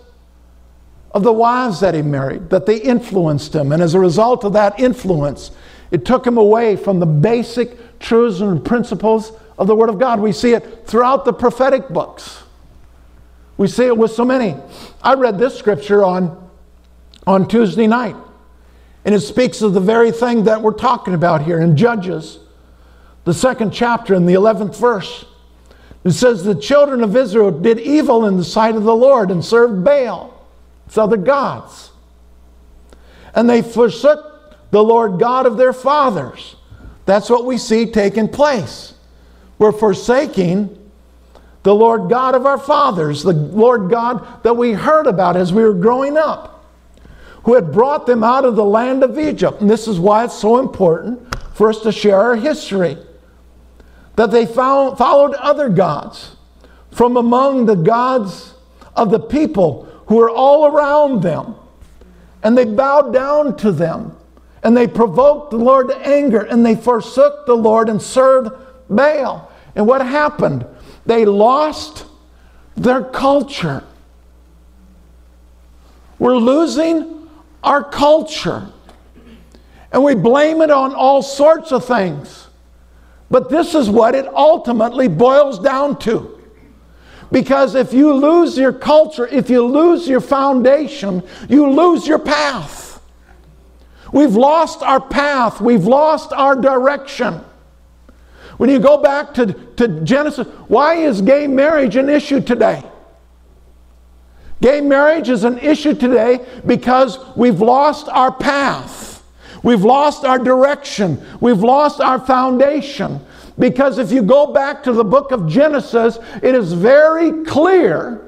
of 1.09 1.23
the 1.23 1.33
wives 1.33 1.79
that 1.79 1.95
he 1.95 2.03
married, 2.03 2.51
that 2.51 2.67
they 2.67 2.77
influenced 2.77 3.55
him. 3.55 3.71
And 3.71 3.81
as 3.81 3.95
a 3.95 3.99
result 3.99 4.43
of 4.43 4.53
that 4.53 4.79
influence, 4.79 5.49
it 5.89 6.05
took 6.05 6.27
him 6.27 6.37
away 6.37 6.75
from 6.75 6.99
the 6.99 7.07
basic 7.07 7.97
truths 7.97 8.39
and 8.41 8.63
principles 8.63 9.31
of 9.57 9.65
the 9.65 9.75
Word 9.75 9.89
of 9.89 9.97
God. 9.97 10.19
We 10.19 10.33
see 10.33 10.53
it 10.53 10.85
throughout 10.85 11.25
the 11.25 11.33
prophetic 11.33 11.89
books. 11.89 12.43
We 13.57 13.67
see 13.67 13.85
it 13.85 13.97
with 13.97 14.11
so 14.11 14.23
many. 14.23 14.55
I 15.01 15.15
read 15.15 15.39
this 15.39 15.57
scripture 15.57 16.03
on, 16.03 16.47
on 17.25 17.47
Tuesday 17.47 17.87
night, 17.87 18.15
and 19.03 19.15
it 19.15 19.21
speaks 19.21 19.63
of 19.63 19.73
the 19.73 19.79
very 19.79 20.11
thing 20.11 20.43
that 20.43 20.61
we're 20.61 20.73
talking 20.73 21.15
about 21.15 21.41
here 21.41 21.59
in 21.59 21.75
Judges, 21.75 22.37
the 23.23 23.33
second 23.33 23.71
chapter, 23.71 24.13
in 24.13 24.27
the 24.27 24.35
11th 24.35 24.79
verse. 24.79 25.25
It 26.03 26.11
says 26.11 26.43
the 26.43 26.55
children 26.55 27.03
of 27.03 27.15
Israel 27.15 27.51
did 27.51 27.79
evil 27.79 28.25
in 28.25 28.37
the 28.37 28.43
sight 28.43 28.75
of 28.75 28.83
the 28.83 28.95
Lord 28.95 29.29
and 29.29 29.43
served 29.45 29.83
Baal, 29.83 30.33
it's 30.87 30.97
other 30.97 31.17
gods. 31.17 31.91
And 33.33 33.49
they 33.49 33.61
forsook 33.61 34.57
the 34.71 34.83
Lord 34.83 35.19
God 35.19 35.45
of 35.45 35.57
their 35.57 35.73
fathers. 35.73 36.55
That's 37.05 37.29
what 37.29 37.45
we 37.45 37.57
see 37.57 37.85
taking 37.85 38.27
place. 38.27 38.93
We're 39.57 39.71
forsaking 39.71 40.77
the 41.63 41.75
Lord 41.75 42.09
God 42.09 42.33
of 42.33 42.45
our 42.45 42.57
fathers, 42.57 43.21
the 43.21 43.33
Lord 43.33 43.89
God 43.89 44.43
that 44.43 44.55
we 44.55 44.73
heard 44.73 45.05
about 45.05 45.37
as 45.37 45.53
we 45.53 45.63
were 45.63 45.73
growing 45.73 46.17
up, 46.17 46.65
who 47.43 47.53
had 47.53 47.71
brought 47.71 48.07
them 48.07 48.23
out 48.23 48.43
of 48.43 48.55
the 48.55 48.65
land 48.65 49.03
of 49.03 49.19
Egypt. 49.19 49.61
And 49.61 49.69
this 49.69 49.87
is 49.87 49.99
why 49.99 50.25
it's 50.25 50.37
so 50.37 50.57
important 50.57 51.35
for 51.53 51.69
us 51.69 51.79
to 51.81 51.91
share 51.91 52.19
our 52.19 52.35
history 52.35 52.97
that 54.15 54.31
they 54.31 54.45
found, 54.45 54.97
followed 54.97 55.33
other 55.35 55.69
gods 55.69 56.35
from 56.91 57.17
among 57.17 57.65
the 57.65 57.75
gods 57.75 58.53
of 58.95 59.11
the 59.11 59.19
people 59.19 59.85
who 60.07 60.15
were 60.17 60.29
all 60.29 60.65
around 60.67 61.21
them. 61.21 61.55
And 62.43 62.57
they 62.57 62.65
bowed 62.65 63.13
down 63.13 63.55
to 63.57 63.71
them. 63.71 64.17
And 64.63 64.75
they 64.75 64.87
provoked 64.87 65.51
the 65.51 65.57
Lord 65.57 65.87
to 65.89 65.97
anger. 65.97 66.41
And 66.41 66.65
they 66.65 66.75
forsook 66.75 67.45
the 67.45 67.55
Lord 67.55 67.89
and 67.89 68.01
served 68.01 68.51
Baal. 68.89 69.51
And 69.75 69.87
what 69.87 70.05
happened? 70.05 70.65
They 71.05 71.25
lost 71.25 72.05
their 72.75 73.03
culture. 73.03 73.83
We're 76.19 76.37
losing 76.37 77.29
our 77.63 77.83
culture. 77.83 78.67
And 79.91 80.03
we 80.03 80.15
blame 80.15 80.61
it 80.61 80.71
on 80.71 80.93
all 80.93 81.21
sorts 81.21 81.71
of 81.71 81.85
things. 81.85 82.47
But 83.31 83.49
this 83.49 83.73
is 83.73 83.89
what 83.89 84.13
it 84.13 84.27
ultimately 84.27 85.07
boils 85.07 85.57
down 85.57 85.97
to. 85.99 86.37
Because 87.31 87.75
if 87.75 87.93
you 87.93 88.13
lose 88.13 88.57
your 88.57 88.73
culture, 88.73 89.25
if 89.25 89.49
you 89.49 89.65
lose 89.65 90.05
your 90.07 90.19
foundation, 90.19 91.23
you 91.47 91.69
lose 91.69 92.05
your 92.05 92.19
path. 92.19 93.01
We've 94.11 94.35
lost 94.35 94.83
our 94.83 94.99
path, 94.99 95.61
we've 95.61 95.85
lost 95.85 96.33
our 96.33 96.57
direction. 96.57 97.41
When 98.57 98.69
you 98.69 98.79
go 98.79 98.97
back 98.97 99.33
to, 99.35 99.53
to 99.77 100.01
Genesis, 100.01 100.45
why 100.67 100.95
is 100.95 101.21
gay 101.21 101.47
marriage 101.47 101.95
an 101.95 102.09
issue 102.09 102.41
today? 102.41 102.83
Gay 104.61 104.81
marriage 104.81 105.29
is 105.29 105.45
an 105.45 105.57
issue 105.57 105.95
today 105.95 106.45
because 106.67 107.17
we've 107.37 107.61
lost 107.61 108.09
our 108.09 108.31
path. 108.31 109.10
We've 109.63 109.83
lost 109.83 110.25
our 110.25 110.39
direction. 110.39 111.23
We've 111.39 111.61
lost 111.61 112.01
our 112.01 112.19
foundation. 112.19 113.19
Because 113.59 113.97
if 113.97 114.11
you 114.11 114.23
go 114.23 114.53
back 114.53 114.83
to 114.83 114.93
the 114.93 115.03
book 115.03 115.31
of 115.31 115.47
Genesis, 115.47 116.17
it 116.41 116.55
is 116.55 116.73
very 116.73 117.43
clear 117.43 118.27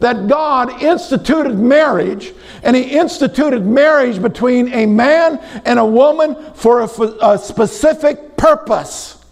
that 0.00 0.28
God 0.28 0.82
instituted 0.82 1.58
marriage, 1.58 2.32
and 2.62 2.76
He 2.76 2.82
instituted 2.82 3.66
marriage 3.66 4.22
between 4.22 4.72
a 4.72 4.86
man 4.86 5.38
and 5.64 5.78
a 5.78 5.84
woman 5.84 6.36
for 6.54 6.80
a, 6.80 7.02
a 7.22 7.38
specific 7.38 8.36
purpose. 8.36 9.24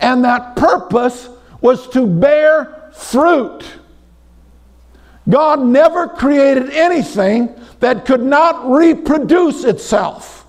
And 0.00 0.24
that 0.24 0.56
purpose 0.56 1.28
was 1.60 1.88
to 1.90 2.06
bear 2.06 2.90
fruit. 2.92 3.64
God 5.28 5.60
never 5.60 6.08
created 6.08 6.70
anything 6.70 7.58
that 7.80 8.04
could 8.04 8.22
not 8.22 8.70
reproduce 8.70 9.64
itself. 9.64 10.46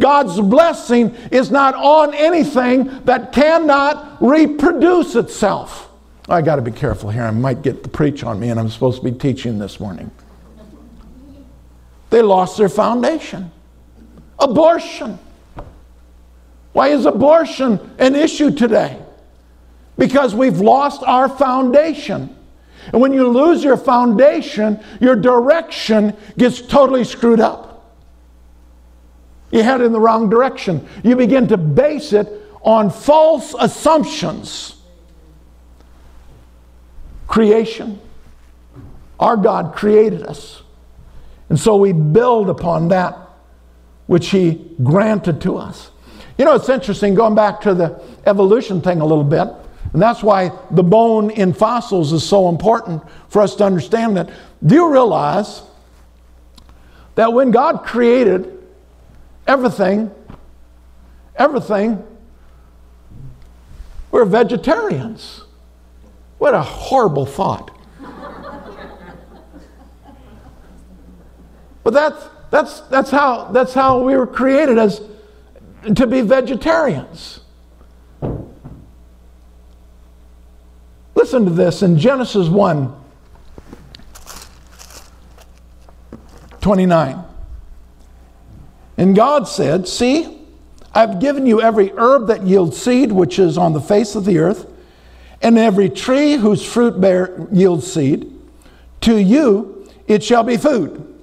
God's 0.00 0.40
blessing 0.40 1.14
is 1.32 1.50
not 1.50 1.74
on 1.74 2.14
anything 2.14 3.04
that 3.04 3.32
cannot 3.32 4.22
reproduce 4.22 5.16
itself. 5.16 5.88
I 6.28 6.42
got 6.42 6.56
to 6.56 6.62
be 6.62 6.70
careful 6.70 7.10
here. 7.10 7.24
I 7.24 7.30
might 7.30 7.62
get 7.62 7.82
the 7.82 7.88
preach 7.88 8.22
on 8.22 8.38
me, 8.38 8.50
and 8.50 8.60
I'm 8.60 8.68
supposed 8.68 9.02
to 9.02 9.10
be 9.10 9.16
teaching 9.16 9.58
this 9.58 9.80
morning. 9.80 10.10
They 12.10 12.22
lost 12.22 12.58
their 12.58 12.68
foundation. 12.68 13.50
Abortion. 14.38 15.18
Why 16.72 16.88
is 16.88 17.06
abortion 17.06 17.94
an 17.98 18.14
issue 18.14 18.50
today? 18.50 18.98
Because 19.96 20.34
we've 20.34 20.60
lost 20.60 21.02
our 21.02 21.28
foundation. 21.28 22.36
And 22.92 23.00
when 23.00 23.12
you 23.12 23.28
lose 23.28 23.62
your 23.62 23.76
foundation, 23.76 24.80
your 25.00 25.16
direction 25.16 26.16
gets 26.36 26.60
totally 26.60 27.04
screwed 27.04 27.40
up. 27.40 27.68
You 29.50 29.62
head 29.62 29.80
in 29.80 29.92
the 29.92 30.00
wrong 30.00 30.28
direction. 30.28 30.86
You 31.02 31.16
begin 31.16 31.48
to 31.48 31.56
base 31.56 32.12
it 32.12 32.28
on 32.62 32.90
false 32.90 33.54
assumptions. 33.58 34.76
Creation. 37.26 38.00
Our 39.18 39.36
God 39.36 39.74
created 39.74 40.22
us. 40.22 40.62
And 41.48 41.58
so 41.58 41.76
we 41.76 41.92
build 41.92 42.50
upon 42.50 42.88
that 42.88 43.18
which 44.06 44.30
He 44.30 44.74
granted 44.82 45.40
to 45.42 45.56
us. 45.56 45.90
You 46.36 46.44
know, 46.44 46.54
it's 46.54 46.68
interesting 46.68 47.14
going 47.14 47.34
back 47.34 47.60
to 47.62 47.74
the 47.74 48.00
evolution 48.26 48.80
thing 48.80 49.00
a 49.00 49.06
little 49.06 49.24
bit. 49.24 49.48
And 49.92 50.02
that's 50.02 50.22
why 50.22 50.52
the 50.70 50.82
bone 50.82 51.30
in 51.30 51.52
fossils 51.52 52.12
is 52.12 52.22
so 52.22 52.48
important 52.48 53.02
for 53.28 53.42
us 53.42 53.54
to 53.56 53.64
understand 53.64 54.16
that. 54.16 54.30
Do 54.64 54.74
you 54.74 54.90
realize 54.92 55.62
that 57.14 57.32
when 57.32 57.50
God 57.50 57.84
created 57.84 58.58
everything, 59.46 60.10
everything, 61.36 62.04
we're 64.10 64.24
vegetarians? 64.24 65.44
What 66.38 66.54
a 66.54 66.62
horrible 66.62 67.26
thought. 67.26 67.70
but 71.82 71.92
that's, 71.92 72.28
that's, 72.50 72.80
that's, 72.82 73.10
how, 73.10 73.50
that's 73.52 73.74
how 73.74 74.02
we 74.02 74.16
were 74.16 74.26
created 74.26 74.78
as 74.78 75.00
to 75.96 76.06
be 76.06 76.20
vegetarians. 76.20 77.37
Listen 81.28 81.44
to 81.44 81.50
this 81.50 81.82
in 81.82 81.98
Genesis 81.98 82.48
1 82.48 82.90
29. 86.62 87.24
And 88.96 89.14
God 89.14 89.46
said, 89.46 89.86
See, 89.86 90.46
I've 90.94 91.20
given 91.20 91.44
you 91.44 91.60
every 91.60 91.90
herb 91.90 92.28
that 92.28 92.44
yields 92.44 92.80
seed, 92.80 93.12
which 93.12 93.38
is 93.38 93.58
on 93.58 93.74
the 93.74 93.80
face 93.82 94.14
of 94.14 94.24
the 94.24 94.38
earth, 94.38 94.72
and 95.42 95.58
every 95.58 95.90
tree 95.90 96.36
whose 96.36 96.64
fruit 96.64 96.98
bear 96.98 97.46
yields 97.52 97.92
seed. 97.92 98.32
To 99.02 99.18
you 99.18 99.86
it 100.06 100.24
shall 100.24 100.44
be 100.44 100.56
food. 100.56 101.20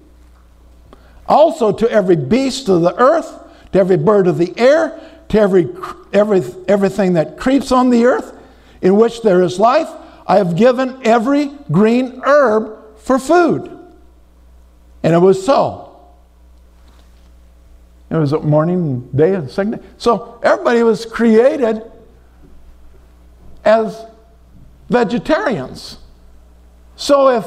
Also 1.28 1.72
to 1.72 1.90
every 1.90 2.16
beast 2.16 2.70
of 2.70 2.84
the 2.84 2.96
earth, 3.02 3.40
to 3.72 3.80
every 3.80 3.98
bird 3.98 4.28
of 4.28 4.38
the 4.38 4.54
air, 4.56 5.00
to 5.30 5.40
every, 5.40 5.68
every, 6.14 6.44
everything 6.68 7.14
that 7.14 7.40
creeps 7.40 7.72
on 7.72 7.90
the 7.90 8.06
earth, 8.06 8.35
in 8.86 8.96
which 8.98 9.24
there 9.24 9.42
is 9.42 9.60
life, 9.60 9.90
I 10.28 10.38
have 10.38 10.56
given 10.56 11.02
every 11.04 11.48
green 11.72 12.22
herb 12.24 13.00
for 13.00 13.18
food. 13.18 13.72
And 15.02 15.16
it 15.16 15.18
was 15.18 15.44
so. 15.44 16.00
It 18.12 18.16
was 18.16 18.32
a 18.32 18.40
morning, 18.40 19.10
day, 19.10 19.34
and 19.34 19.50
second 19.50 19.72
day. 19.72 19.88
So 19.98 20.40
everybody 20.44 20.84
was 20.84 21.04
created 21.04 21.82
as 23.64 24.06
vegetarians. 24.88 25.98
So 26.96 27.30
if, 27.30 27.46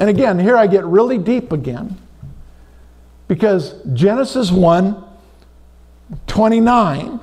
and 0.00 0.08
again, 0.08 0.38
here 0.38 0.56
I 0.56 0.66
get 0.66 0.86
really 0.86 1.18
deep 1.18 1.52
again, 1.52 1.98
because 3.28 3.74
Genesis 3.92 4.50
1 4.50 5.04
29 6.26 7.20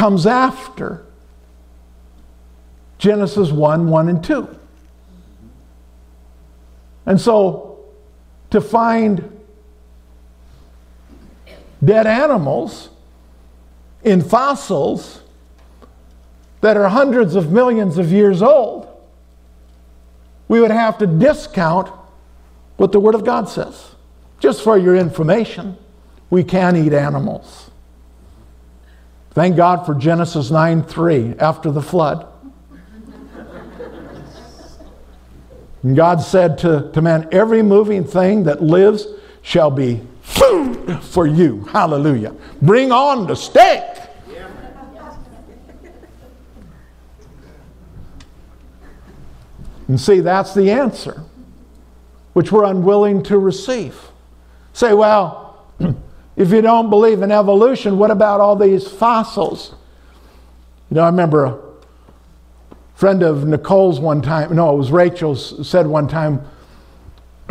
comes 0.00 0.26
after 0.26 1.04
Genesis 2.96 3.50
1 3.50 3.90
1 3.90 4.08
and 4.08 4.24
2. 4.24 4.58
And 7.04 7.20
so 7.20 7.80
to 8.48 8.62
find 8.62 9.30
dead 11.84 12.06
animals 12.06 12.88
in 14.02 14.22
fossils 14.22 15.20
that 16.62 16.78
are 16.78 16.88
hundreds 16.88 17.34
of 17.34 17.52
millions 17.52 17.98
of 17.98 18.10
years 18.10 18.40
old, 18.40 18.88
we 20.48 20.62
would 20.62 20.70
have 20.70 20.96
to 20.96 21.06
discount 21.06 21.88
what 22.78 22.92
the 22.92 23.00
Word 23.00 23.14
of 23.14 23.26
God 23.26 23.50
says. 23.50 23.90
Just 24.38 24.64
for 24.64 24.78
your 24.78 24.96
information, 24.96 25.76
we 26.30 26.42
can 26.42 26.74
eat 26.74 26.94
animals. 26.94 27.69
Thank 29.40 29.56
God 29.56 29.86
for 29.86 29.94
Genesis 29.94 30.50
9 30.50 30.82
3 30.82 31.36
after 31.38 31.70
the 31.70 31.80
flood. 31.80 32.30
And 35.82 35.96
God 35.96 36.20
said 36.20 36.58
to, 36.58 36.90
to 36.92 37.00
man, 37.00 37.26
every 37.32 37.62
moving 37.62 38.04
thing 38.04 38.44
that 38.44 38.62
lives 38.62 39.06
shall 39.40 39.70
be 39.70 40.02
food 40.20 41.02
for 41.02 41.26
you. 41.26 41.62
Hallelujah. 41.72 42.34
Bring 42.60 42.92
on 42.92 43.26
the 43.26 43.34
steak. 43.34 43.82
And 49.88 49.98
see, 49.98 50.20
that's 50.20 50.52
the 50.52 50.70
answer, 50.70 51.24
which 52.34 52.52
we're 52.52 52.64
unwilling 52.64 53.22
to 53.22 53.38
receive. 53.38 53.98
Say, 54.74 54.92
well, 54.92 55.49
If 56.40 56.52
you 56.52 56.62
don't 56.62 56.88
believe 56.88 57.20
in 57.20 57.30
evolution, 57.30 57.98
what 57.98 58.10
about 58.10 58.40
all 58.40 58.56
these 58.56 58.88
fossils? 58.88 59.74
You 60.88 60.94
know, 60.94 61.02
I 61.02 61.06
remember 61.10 61.44
a 61.44 61.58
friend 62.94 63.22
of 63.22 63.46
Nicole's 63.46 64.00
one 64.00 64.22
time, 64.22 64.56
no, 64.56 64.72
it 64.72 64.78
was 64.78 64.90
Rachel's, 64.90 65.68
said 65.68 65.86
one 65.86 66.08
time, 66.08 66.40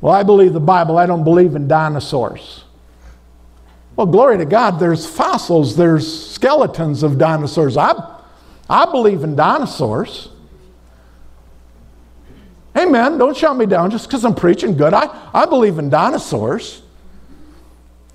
Well, 0.00 0.12
I 0.12 0.24
believe 0.24 0.54
the 0.54 0.60
Bible, 0.60 0.98
I 0.98 1.06
don't 1.06 1.22
believe 1.22 1.54
in 1.54 1.68
dinosaurs. 1.68 2.64
Well, 3.94 4.08
glory 4.08 4.38
to 4.38 4.44
God, 4.44 4.80
there's 4.80 5.06
fossils, 5.06 5.76
there's 5.76 6.32
skeletons 6.32 7.04
of 7.04 7.16
dinosaurs. 7.16 7.76
I, 7.76 7.94
I 8.68 8.86
believe 8.86 9.22
in 9.22 9.36
dinosaurs. 9.36 10.30
Amen. 12.76 13.18
Don't 13.18 13.36
shut 13.36 13.56
me 13.56 13.66
down 13.66 13.92
just 13.92 14.08
because 14.08 14.24
I'm 14.24 14.34
preaching 14.34 14.76
good. 14.76 14.92
I, 14.92 15.30
I 15.32 15.46
believe 15.46 15.78
in 15.78 15.90
dinosaurs 15.90 16.82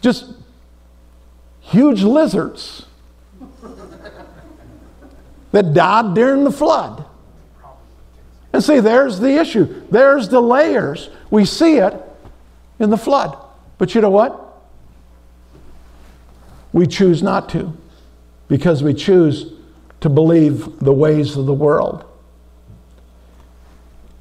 just 0.04 0.26
huge 1.62 2.04
lizards 2.04 2.86
that 5.52 5.74
died 5.74 6.14
during 6.14 6.44
the 6.44 6.52
flood. 6.52 7.06
And 8.52 8.62
see, 8.62 8.82
there's 8.82 9.20
the 9.20 9.40
issue. 9.40 9.82
There's 9.90 10.28
the 10.28 10.42
layers. 10.42 11.10
We 11.32 11.46
see 11.46 11.78
it 11.78 11.94
in 12.80 12.90
the 12.90 12.98
flood. 12.98 13.38
But 13.78 13.96
you 13.96 14.02
know 14.02 14.10
what? 14.10 14.40
We 16.74 16.86
choose 16.86 17.24
not 17.24 17.48
to 17.50 17.76
because 18.50 18.84
we 18.84 18.94
choose 18.94 19.54
to 20.02 20.10
believe 20.10 20.80
the 20.80 20.94
ways 20.94 21.38
of 21.38 21.46
the 21.46 21.54
world. 21.54 22.04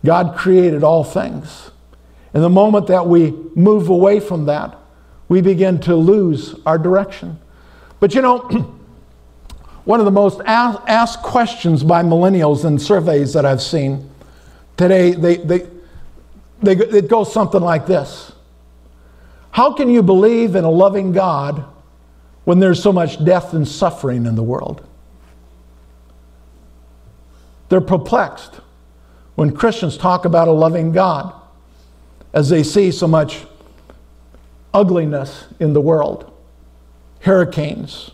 God 0.05 0.37
created 0.37 0.85
all 0.85 1.03
things. 1.03 1.73
And 2.33 2.43
the 2.43 2.51
moment 2.51 2.87
that 2.87 3.07
we 3.07 3.33
move 3.57 3.89
away 3.89 4.21
from 4.21 4.47
that, 4.47 4.79
we 5.33 5.41
begin 5.41 5.81
to 5.81 5.97
lose 5.97 6.55
our 6.67 6.77
direction. 6.77 7.39
But 8.01 8.15
you 8.15 8.21
know, 8.21 8.41
one 9.85 9.99
of 9.99 10.05
the 10.05 10.13
most 10.13 10.43
asked 10.45 11.23
questions 11.23 11.83
by 11.83 12.03
millennials 12.03 12.67
in 12.67 12.79
surveys 12.79 13.33
that 13.33 13.47
I've 13.47 13.63
seen 13.63 14.11
today, 14.77 15.13
they, 15.13 15.37
they, 15.37 15.67
they, 16.63 16.73
it 16.73 17.09
goes 17.09 17.33
something 17.33 17.63
like 17.63 17.87
this 17.87 18.33
How 19.53 19.73
can 19.73 19.89
you 19.89 20.03
believe 20.03 20.55
in 20.55 20.65
a 20.65 20.71
loving 20.71 21.13
God 21.13 21.65
when 22.45 22.59
there's 22.59 22.83
so 22.83 22.93
much 22.93 23.25
death 23.25 23.55
and 23.55 23.67
suffering 23.67 24.27
in 24.27 24.35
the 24.35 24.43
world? 24.43 24.87
They're 27.71 27.81
perplexed 27.81 28.61
when 29.37 29.57
Christians 29.57 29.97
talk 29.97 30.27
about 30.27 30.47
a 30.47 30.53
loving 30.53 30.93
God 30.93 31.33
as 32.35 32.51
they 32.51 32.63
see 32.63 32.91
so 32.91 33.07
much 33.07 33.47
ugliness 34.75 35.47
in 35.61 35.73
the 35.73 35.81
world 35.81 36.29
hurricanes, 37.21 38.11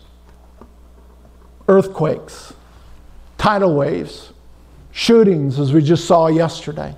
earthquakes, 1.67 2.53
tidal 3.39 3.75
waves, 3.75 4.33
shootings, 4.91 5.59
as 5.59 5.73
we 5.73 5.81
just 5.81 6.05
saw 6.05 6.27
yesterday. 6.27 6.95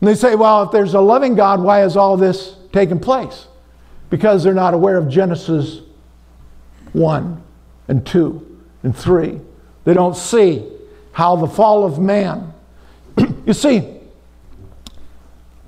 And 0.00 0.08
they 0.08 0.14
say, 0.14 0.34
well, 0.34 0.62
if 0.62 0.70
there's 0.70 0.94
a 0.94 1.00
loving 1.00 1.34
God, 1.34 1.62
why 1.62 1.78
has 1.80 1.96
all 1.96 2.16
this 2.16 2.56
taken 2.72 2.98
place? 2.98 3.46
Because 4.10 4.44
they're 4.44 4.54
not 4.54 4.74
aware 4.74 4.96
of 4.96 5.08
Genesis 5.08 5.80
1 6.92 7.42
and 7.88 8.06
2 8.06 8.60
and 8.82 8.96
3. 8.96 9.40
They 9.84 9.94
don't 9.94 10.16
see 10.16 10.66
how 11.12 11.36
the 11.36 11.46
fall 11.46 11.84
of 11.84 11.98
man. 11.98 12.52
you 13.46 13.52
see, 13.52 13.98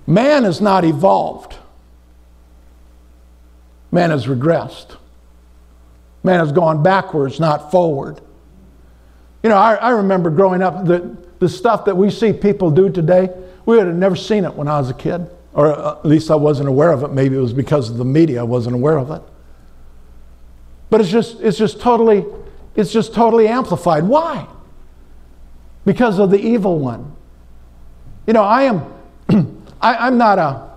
man 0.07 0.45
has 0.45 0.61
not 0.61 0.85
evolved, 0.85 1.57
man 3.91 4.11
has 4.11 4.26
regressed. 4.26 4.97
Man 6.22 6.41
has 6.41 6.53
gone 6.53 6.82
backwards, 6.82 7.39
not 7.39 7.70
forward. 7.70 8.20
You 9.43 9.51
know, 9.51 9.57
I, 9.57 9.74
I 9.74 9.91
remember 9.91 10.30
growing 10.30 10.62
up, 10.62 10.84
the, 10.87 11.16
the 11.39 11.49
stuff 11.49 11.84
that 11.84 11.97
we 11.97 12.11
see 12.11 12.32
people 12.32 12.70
do 12.70 12.91
today, 12.91 13.28
we 13.64 13.76
would 13.76 13.87
have 13.87 13.97
never 13.97 14.16
seen 14.16 14.45
it 14.45 14.55
when 14.55 14.68
I 14.68 14.78
was 14.78 14.91
a 14.91 14.95
kid. 14.95 15.30
Or 15.53 15.72
uh, 15.72 15.99
at 15.99 16.05
least 16.05 16.30
I 16.30 16.34
wasn't 16.34 16.68
aware 16.68 16.91
of 16.91 17.03
it. 17.03 17.12
Maybe 17.12 17.37
it 17.37 17.41
was 17.41 17.53
because 17.53 17.89
of 17.89 17.97
the 17.97 18.05
media 18.05 18.41
I 18.41 18.45
wasn't 18.45 18.74
aware 18.74 18.99
of 18.99 19.11
it. 19.11 19.22
But 20.91 21.01
it's 21.01 21.11
just, 21.11 21.41
it's 21.41 21.59
just 21.59 21.80
totally, 21.80 22.24
it's 22.74 22.93
just 22.93 23.14
totally 23.14 23.49
amplified. 23.49 24.05
Why? 24.05 24.47
Because 25.84 26.18
of 26.18 26.30
the 26.30 26.39
evil 26.39 26.78
one. 26.78 27.14
You 28.26 28.32
know, 28.32 28.43
I 28.43 28.64
am, 28.64 28.93
I, 29.80 29.95
I'm 29.95 30.18
not 30.18 30.39
a, 30.39 30.70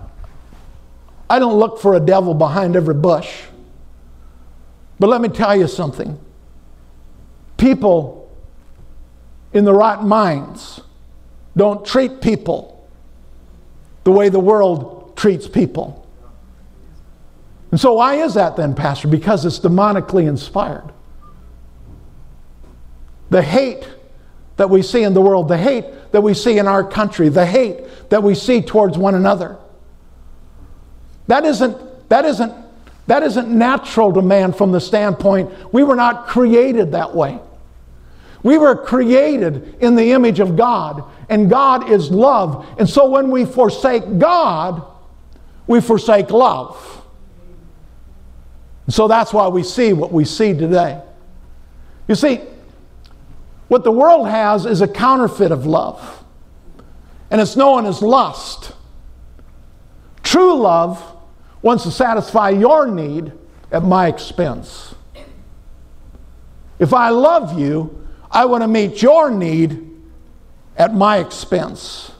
I 1.30 1.38
don't 1.38 1.60
look 1.60 1.78
for 1.78 1.94
a 1.94 2.00
devil 2.00 2.34
behind 2.34 2.74
every 2.74 2.94
bush. 2.94 3.42
But 4.98 5.08
let 5.08 5.20
me 5.20 5.28
tell 5.28 5.56
you 5.56 5.68
something. 5.68 6.18
People 7.56 8.36
in 9.52 9.64
the 9.64 9.72
right 9.72 10.02
minds 10.02 10.80
don't 11.56 11.86
treat 11.86 12.20
people 12.20 12.88
the 14.02 14.10
way 14.10 14.28
the 14.28 14.40
world 14.40 15.16
treats 15.16 15.46
people. 15.46 16.06
And 17.70 17.78
so, 17.78 17.94
why 17.94 18.16
is 18.16 18.34
that 18.34 18.56
then, 18.56 18.74
Pastor? 18.74 19.06
Because 19.06 19.44
it's 19.44 19.60
demonically 19.60 20.26
inspired. 20.26 20.92
The 23.30 23.42
hate 23.42 23.88
that 24.56 24.68
we 24.68 24.82
see 24.82 25.04
in 25.04 25.14
the 25.14 25.20
world, 25.20 25.46
the 25.46 25.56
hate 25.56 25.84
that 26.10 26.22
we 26.22 26.34
see 26.34 26.58
in 26.58 26.66
our 26.66 26.82
country, 26.82 27.28
the 27.28 27.46
hate 27.46 28.10
that 28.10 28.22
we 28.22 28.34
see 28.34 28.60
towards 28.60 28.98
one 28.98 29.14
another, 29.14 29.58
that 31.30 31.44
isn't, 31.44 32.08
that 32.08 32.24
isn't 32.24 32.52
that 33.06 33.24
isn't 33.24 33.48
natural 33.48 34.12
to 34.12 34.22
man 34.22 34.52
from 34.52 34.70
the 34.70 34.80
standpoint 34.80 35.50
we 35.72 35.82
were 35.82 35.96
not 35.96 36.28
created 36.28 36.92
that 36.92 37.12
way. 37.12 37.40
We 38.44 38.56
were 38.56 38.76
created 38.76 39.76
in 39.80 39.96
the 39.96 40.12
image 40.12 40.38
of 40.38 40.56
God, 40.56 41.02
and 41.28 41.50
God 41.50 41.90
is 41.90 42.10
love. 42.10 42.64
And 42.78 42.88
so 42.88 43.10
when 43.10 43.32
we 43.32 43.44
forsake 43.44 44.18
God, 44.18 44.84
we 45.66 45.80
forsake 45.80 46.30
love. 46.30 47.04
And 48.86 48.94
so 48.94 49.08
that's 49.08 49.32
why 49.32 49.48
we 49.48 49.64
see 49.64 49.92
what 49.92 50.12
we 50.12 50.24
see 50.24 50.52
today. 50.52 51.02
You 52.06 52.14
see, 52.14 52.40
what 53.66 53.82
the 53.82 53.92
world 53.92 54.28
has 54.28 54.66
is 54.66 54.82
a 54.82 54.88
counterfeit 54.88 55.50
of 55.50 55.66
love, 55.66 56.24
and 57.30 57.40
it's 57.40 57.56
known 57.56 57.86
as 57.86 58.02
lust. 58.02 58.72
True 60.22 60.54
love 60.54 61.16
wants 61.62 61.84
to 61.84 61.90
satisfy 61.90 62.50
your 62.50 62.86
need 62.86 63.32
at 63.70 63.82
my 63.84 64.08
expense. 64.08 64.94
If 66.78 66.94
I 66.94 67.10
love 67.10 67.58
you, 67.58 68.08
I 68.30 68.46
want 68.46 68.62
to 68.62 68.68
meet 68.68 69.02
your 69.02 69.30
need 69.30 69.86
at 70.76 70.94
my 70.94 71.18
expense. 71.18 72.12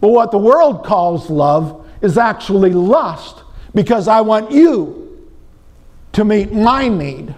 But 0.00 0.08
what 0.08 0.30
the 0.30 0.38
world 0.38 0.84
calls 0.84 1.28
love 1.28 1.86
is 2.00 2.18
actually 2.18 2.70
lust 2.70 3.42
because 3.74 4.08
I 4.08 4.20
want 4.22 4.50
you 4.50 5.30
to 6.12 6.24
meet 6.24 6.52
my 6.52 6.88
need 6.88 7.34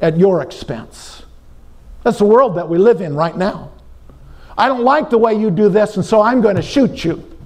at 0.00 0.16
your 0.16 0.42
expense. 0.42 1.22
That's 2.04 2.18
the 2.18 2.24
world 2.24 2.56
that 2.56 2.68
we 2.68 2.78
live 2.78 3.00
in 3.00 3.14
right 3.14 3.36
now. 3.36 3.72
I 4.56 4.68
don't 4.68 4.84
like 4.84 5.10
the 5.10 5.18
way 5.18 5.34
you 5.34 5.50
do 5.50 5.68
this, 5.68 5.96
and 5.96 6.04
so 6.04 6.20
I'm 6.20 6.40
going 6.40 6.56
to 6.56 6.62
shoot 6.62 7.04
you 7.04 7.37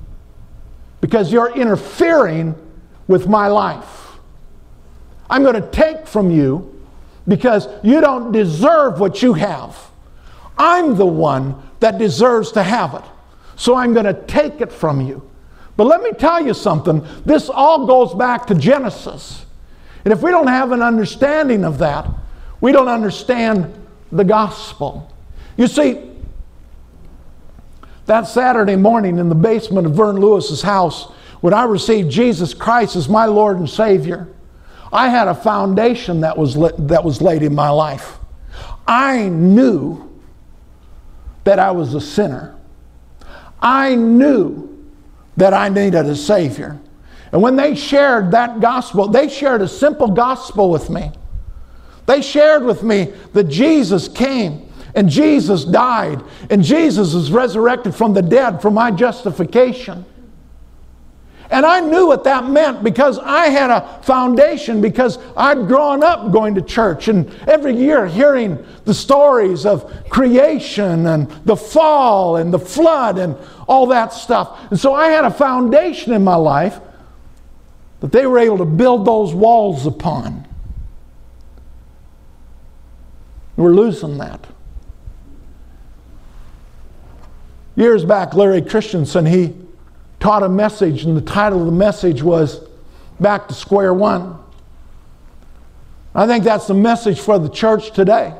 because 1.02 1.30
you're 1.30 1.54
interfering 1.54 2.54
with 3.08 3.28
my 3.28 3.48
life. 3.48 4.16
I'm 5.28 5.42
going 5.42 5.60
to 5.60 5.70
take 5.70 6.06
from 6.06 6.30
you 6.30 6.82
because 7.28 7.68
you 7.82 8.00
don't 8.00 8.32
deserve 8.32 8.98
what 9.00 9.20
you 9.20 9.34
have. 9.34 9.76
I'm 10.56 10.96
the 10.96 11.06
one 11.06 11.60
that 11.80 11.98
deserves 11.98 12.52
to 12.52 12.62
have 12.62 12.94
it. 12.94 13.02
So 13.56 13.74
I'm 13.74 13.92
going 13.92 14.06
to 14.06 14.14
take 14.14 14.60
it 14.60 14.72
from 14.72 15.00
you. 15.00 15.28
But 15.76 15.84
let 15.86 16.02
me 16.02 16.12
tell 16.12 16.44
you 16.44 16.54
something 16.54 17.04
this 17.24 17.48
all 17.48 17.86
goes 17.86 18.14
back 18.14 18.46
to 18.46 18.54
Genesis. 18.54 19.44
And 20.04 20.12
if 20.12 20.22
we 20.22 20.30
don't 20.30 20.48
have 20.48 20.72
an 20.72 20.82
understanding 20.82 21.64
of 21.64 21.78
that, 21.78 22.08
we 22.60 22.70
don't 22.72 22.88
understand 22.88 23.74
the 24.12 24.24
gospel. 24.24 25.12
You 25.56 25.66
see, 25.66 26.11
that 28.06 28.22
Saturday 28.22 28.76
morning 28.76 29.18
in 29.18 29.28
the 29.28 29.34
basement 29.34 29.86
of 29.86 29.94
Vern 29.94 30.16
Lewis's 30.16 30.62
house, 30.62 31.10
when 31.40 31.54
I 31.54 31.64
received 31.64 32.10
Jesus 32.10 32.54
Christ 32.54 32.96
as 32.96 33.08
my 33.08 33.26
Lord 33.26 33.58
and 33.58 33.68
Savior, 33.68 34.28
I 34.92 35.08
had 35.08 35.28
a 35.28 35.34
foundation 35.34 36.20
that 36.20 36.36
was, 36.36 36.54
that 36.54 37.02
was 37.02 37.22
laid 37.22 37.42
in 37.42 37.54
my 37.54 37.70
life. 37.70 38.18
I 38.86 39.28
knew 39.28 40.08
that 41.44 41.58
I 41.58 41.70
was 41.70 41.94
a 41.94 42.00
sinner. 42.00 42.56
I 43.60 43.94
knew 43.94 44.68
that 45.36 45.54
I 45.54 45.68
needed 45.68 46.06
a 46.06 46.16
Savior. 46.16 46.78
And 47.32 47.40
when 47.40 47.56
they 47.56 47.74
shared 47.74 48.32
that 48.32 48.60
gospel, 48.60 49.08
they 49.08 49.28
shared 49.28 49.62
a 49.62 49.68
simple 49.68 50.08
gospel 50.08 50.70
with 50.70 50.90
me. 50.90 51.10
They 52.06 52.20
shared 52.20 52.64
with 52.64 52.82
me 52.82 53.12
that 53.32 53.44
Jesus 53.44 54.08
came 54.08 54.71
and 54.94 55.08
Jesus 55.08 55.64
died, 55.64 56.22
and 56.50 56.62
Jesus 56.62 57.14
is 57.14 57.32
resurrected 57.32 57.94
from 57.94 58.14
the 58.14 58.22
dead 58.22 58.60
for 58.60 58.70
my 58.70 58.90
justification. 58.90 60.04
And 61.52 61.66
I 61.66 61.80
knew 61.80 62.06
what 62.06 62.24
that 62.24 62.48
meant 62.48 62.82
because 62.82 63.18
I 63.18 63.48
had 63.48 63.68
a 63.68 64.00
foundation, 64.02 64.80
because 64.80 65.18
I'd 65.36 65.66
grown 65.68 66.02
up 66.02 66.32
going 66.32 66.54
to 66.54 66.62
church 66.62 67.08
and 67.08 67.30
every 67.46 67.76
year 67.76 68.06
hearing 68.06 68.64
the 68.86 68.94
stories 68.94 69.66
of 69.66 70.08
creation 70.08 71.06
and 71.06 71.30
the 71.44 71.54
fall 71.54 72.36
and 72.36 72.54
the 72.54 72.58
flood 72.58 73.18
and 73.18 73.36
all 73.68 73.86
that 73.88 74.14
stuff. 74.14 74.58
And 74.70 74.80
so 74.80 74.94
I 74.94 75.08
had 75.08 75.26
a 75.26 75.30
foundation 75.30 76.14
in 76.14 76.24
my 76.24 76.36
life 76.36 76.80
that 78.00 78.12
they 78.12 78.26
were 78.26 78.38
able 78.38 78.56
to 78.56 78.64
build 78.64 79.04
those 79.04 79.34
walls 79.34 79.86
upon. 79.86 80.48
We're 83.56 83.74
losing 83.74 84.16
that. 84.18 84.46
Years 87.76 88.04
back, 88.04 88.34
Larry 88.34 88.62
Christenson, 88.62 89.26
he 89.26 89.54
taught 90.20 90.42
a 90.42 90.48
message, 90.48 91.04
and 91.04 91.16
the 91.16 91.22
title 91.22 91.60
of 91.60 91.66
the 91.66 91.72
message 91.72 92.22
was 92.22 92.60
Back 93.18 93.48
to 93.48 93.54
Square 93.54 93.94
One. 93.94 94.38
I 96.14 96.26
think 96.26 96.44
that's 96.44 96.66
the 96.66 96.74
message 96.74 97.20
for 97.20 97.38
the 97.38 97.48
church 97.48 97.92
today. 97.92 98.34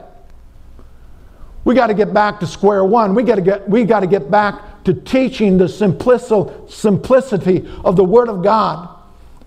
We 1.64 1.74
got 1.74 1.86
to 1.86 1.94
get 1.94 2.12
back 2.12 2.40
to 2.40 2.46
square 2.46 2.84
one. 2.84 3.14
We 3.14 3.22
got 3.22 3.36
to 3.36 3.40
get, 3.40 3.68
we 3.68 3.84
got 3.84 4.00
to 4.00 4.06
get 4.06 4.30
back 4.30 4.84
to 4.84 4.92
teaching 4.92 5.58
the 5.58 5.68
simplicity 5.68 7.68
of 7.84 7.96
the 7.96 8.04
Word 8.04 8.28
of 8.28 8.42
God 8.42 8.88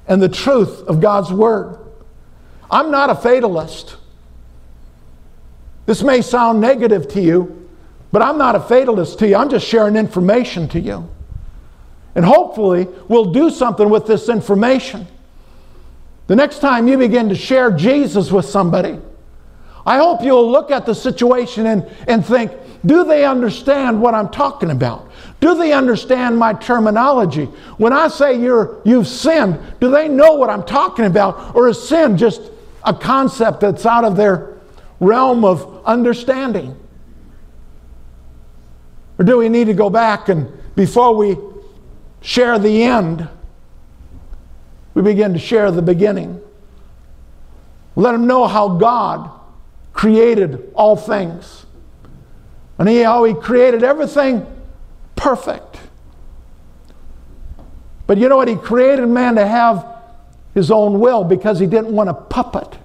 and 0.08 0.22
the 0.22 0.30
truth 0.30 0.82
of 0.88 1.02
God's 1.02 1.32
Word. 1.32 1.78
I'm 2.72 2.90
not 2.90 3.10
a 3.10 3.16
fatalist. 3.16 3.98
This 5.86 6.02
may 6.02 6.22
sound 6.22 6.62
negative 6.62 7.08
to 7.10 7.22
you, 7.22 7.65
but 8.16 8.22
I'm 8.22 8.38
not 8.38 8.56
a 8.56 8.62
fatalist 8.62 9.20
to 9.20 9.28
you. 9.28 9.36
I'm 9.36 9.50
just 9.50 9.68
sharing 9.68 9.98
information 9.98 10.70
to 10.70 10.80
you. 10.80 11.06
And 12.16 12.24
hopefully, 12.24 12.88
we'll 13.10 13.34
do 13.34 13.50
something 13.50 13.90
with 13.90 14.08
this 14.08 14.30
information. 14.30 15.06
The 16.28 16.38
next 16.38 16.60
time 16.60 16.88
you 16.88 16.98
begin 16.98 17.28
to 17.28 17.36
share 17.36 17.72
Jesus 17.72 18.32
with 18.32 18.46
somebody, 18.46 19.02
I 19.86 19.98
hope 19.98 20.24
you'll 20.24 20.50
look 20.50 20.72
at 20.72 20.86
the 20.86 20.96
situation 20.96 21.66
and, 21.66 21.86
and 22.08 22.26
think, 22.26 22.54
do 22.86 23.04
they 23.04 23.26
understand 23.26 24.02
what 24.02 24.14
I'm 24.14 24.30
talking 24.30 24.72
about? 24.72 25.12
Do 25.42 25.54
they 25.54 25.74
understand 25.74 26.38
my 26.38 26.54
terminology? 26.54 27.48
When 27.76 27.92
I 27.92 28.08
say 28.08 28.40
you're, 28.40 28.80
you've 28.86 29.10
sinned, 29.10 29.60
do 29.82 29.92
they 29.92 30.08
know 30.08 30.36
what 30.36 30.50
I'm 30.50 30.64
talking 30.64 31.04
about? 31.04 31.54
Or 31.54 31.68
is 31.68 31.86
sin 31.86 32.18
just 32.18 32.44
a 32.86 32.94
concept 32.94 33.60
that's 33.60 33.86
out 33.86 34.06
of 34.06 34.16
their 34.16 34.54
realm 35.02 35.44
of 35.44 35.84
understanding? 35.86 36.78
Or 39.18 39.26
do 39.26 39.38
we 39.38 39.50
need 39.50 39.66
to 39.66 39.74
go 39.74 39.90
back 39.90 40.30
and 40.30 40.52
before 40.76 41.16
we 41.16 41.38
share 42.22 42.60
the 42.60 42.84
end, 42.84 43.28
we 44.94 45.02
begin 45.02 45.34
to 45.34 45.40
share 45.40 45.72
the 45.72 45.82
beginning? 45.82 46.42
Let 47.96 48.12
them 48.12 48.28
know 48.28 48.48
how 48.48 48.70
God 48.78 49.30
created 49.94 50.72
all 50.76 50.98
things. 50.98 51.66
And 52.78 52.90
he, 52.90 53.00
how 53.00 53.24
he 53.24 53.34
created 53.34 53.84
everything 53.84 54.46
perfect. 55.16 55.80
But 58.06 58.18
you 58.18 58.28
know 58.28 58.36
what? 58.36 58.50
He 58.50 58.56
created 58.56 59.08
man 59.08 59.36
to 59.36 59.48
have 59.48 59.88
his 60.54 60.70
own 60.72 61.00
will 61.00 61.24
because 61.24 61.60
he 61.60 61.66
didn't 61.66 61.92
want 61.94 62.10
a 62.10 62.14
puppet. 62.14 62.78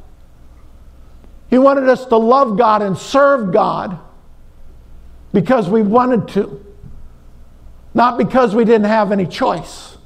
He 1.50 1.58
wanted 1.58 1.88
us 1.88 2.06
to 2.06 2.16
love 2.16 2.56
God 2.56 2.82
and 2.82 2.96
serve 2.96 3.52
God 3.52 3.98
because 5.32 5.68
we 5.68 5.82
wanted 5.82 6.28
to, 6.28 6.64
not 7.94 8.18
because 8.18 8.54
we 8.54 8.64
didn't 8.64 8.86
have 8.86 9.12
any 9.12 9.26
choice. 9.26 9.96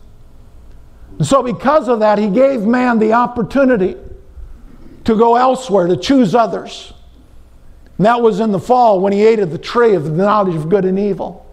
And 1.19 1.27
so, 1.27 1.43
because 1.43 1.89
of 1.89 2.01
that, 2.01 2.19
he 2.19 2.29
gave 2.29 2.63
man 2.63 2.99
the 2.99 3.13
opportunity 3.13 3.97
to 5.05 5.17
go 5.17 5.37
elsewhere, 5.37 5.87
to 5.87 5.97
choose 5.97 6.35
others. 6.35 6.93
And 7.99 8.07
that 8.07 8.21
was 8.21 8.41
in 8.41 8.51
the 8.51 8.59
fall 8.59 9.01
when 9.01 9.13
he 9.13 9.25
ate 9.25 9.39
of 9.39 9.53
the 9.53 9.59
tree 9.59 9.95
of 9.95 10.05
the 10.05 10.11
knowledge 10.11 10.57
of 10.57 10.69
good 10.69 10.85
and 10.85 10.99
evil. 10.99 11.47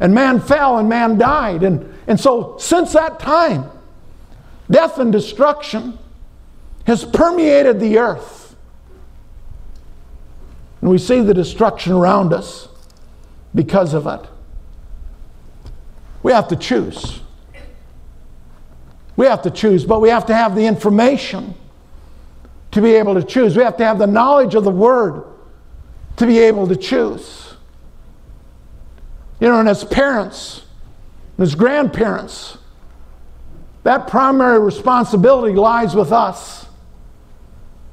And 0.00 0.14
man 0.14 0.40
fell 0.40 0.78
and 0.78 0.88
man 0.88 1.18
died. 1.18 1.62
And, 1.62 1.94
and 2.06 2.18
so, 2.18 2.56
since 2.58 2.92
that 2.92 3.20
time, 3.20 3.70
death 4.70 4.98
and 4.98 5.12
destruction 5.12 5.98
has 6.86 7.04
permeated 7.04 7.80
the 7.80 7.98
earth. 7.98 8.45
And 10.86 10.92
we 10.92 10.98
see 10.98 11.20
the 11.20 11.34
destruction 11.34 11.94
around 11.94 12.32
us 12.32 12.68
because 13.52 13.92
of 13.92 14.06
it. 14.06 14.20
We 16.22 16.30
have 16.30 16.46
to 16.46 16.54
choose. 16.54 17.22
We 19.16 19.26
have 19.26 19.42
to 19.42 19.50
choose, 19.50 19.84
but 19.84 20.00
we 20.00 20.10
have 20.10 20.26
to 20.26 20.34
have 20.36 20.54
the 20.54 20.64
information 20.64 21.54
to 22.70 22.80
be 22.80 22.92
able 22.92 23.14
to 23.14 23.24
choose. 23.24 23.56
We 23.56 23.64
have 23.64 23.76
to 23.78 23.84
have 23.84 23.98
the 23.98 24.06
knowledge 24.06 24.54
of 24.54 24.62
the 24.62 24.70
Word 24.70 25.24
to 26.18 26.24
be 26.24 26.38
able 26.38 26.68
to 26.68 26.76
choose. 26.76 27.54
You 29.40 29.48
know, 29.48 29.58
and 29.58 29.68
as 29.68 29.82
parents, 29.82 30.62
as 31.36 31.56
grandparents, 31.56 32.58
that 33.82 34.06
primary 34.06 34.60
responsibility 34.60 35.56
lies 35.56 35.96
with 35.96 36.12
us. 36.12 36.65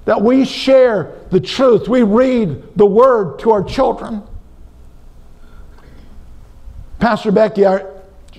That 0.06 0.22
we 0.22 0.46
share 0.46 1.14
the 1.30 1.40
truth, 1.40 1.88
we 1.88 2.04
read 2.04 2.78
the 2.78 2.86
Word 2.86 3.40
to 3.40 3.52
our 3.52 3.64
children. 3.64 4.24
Pastor 7.00 7.32
Becky, 7.32 7.66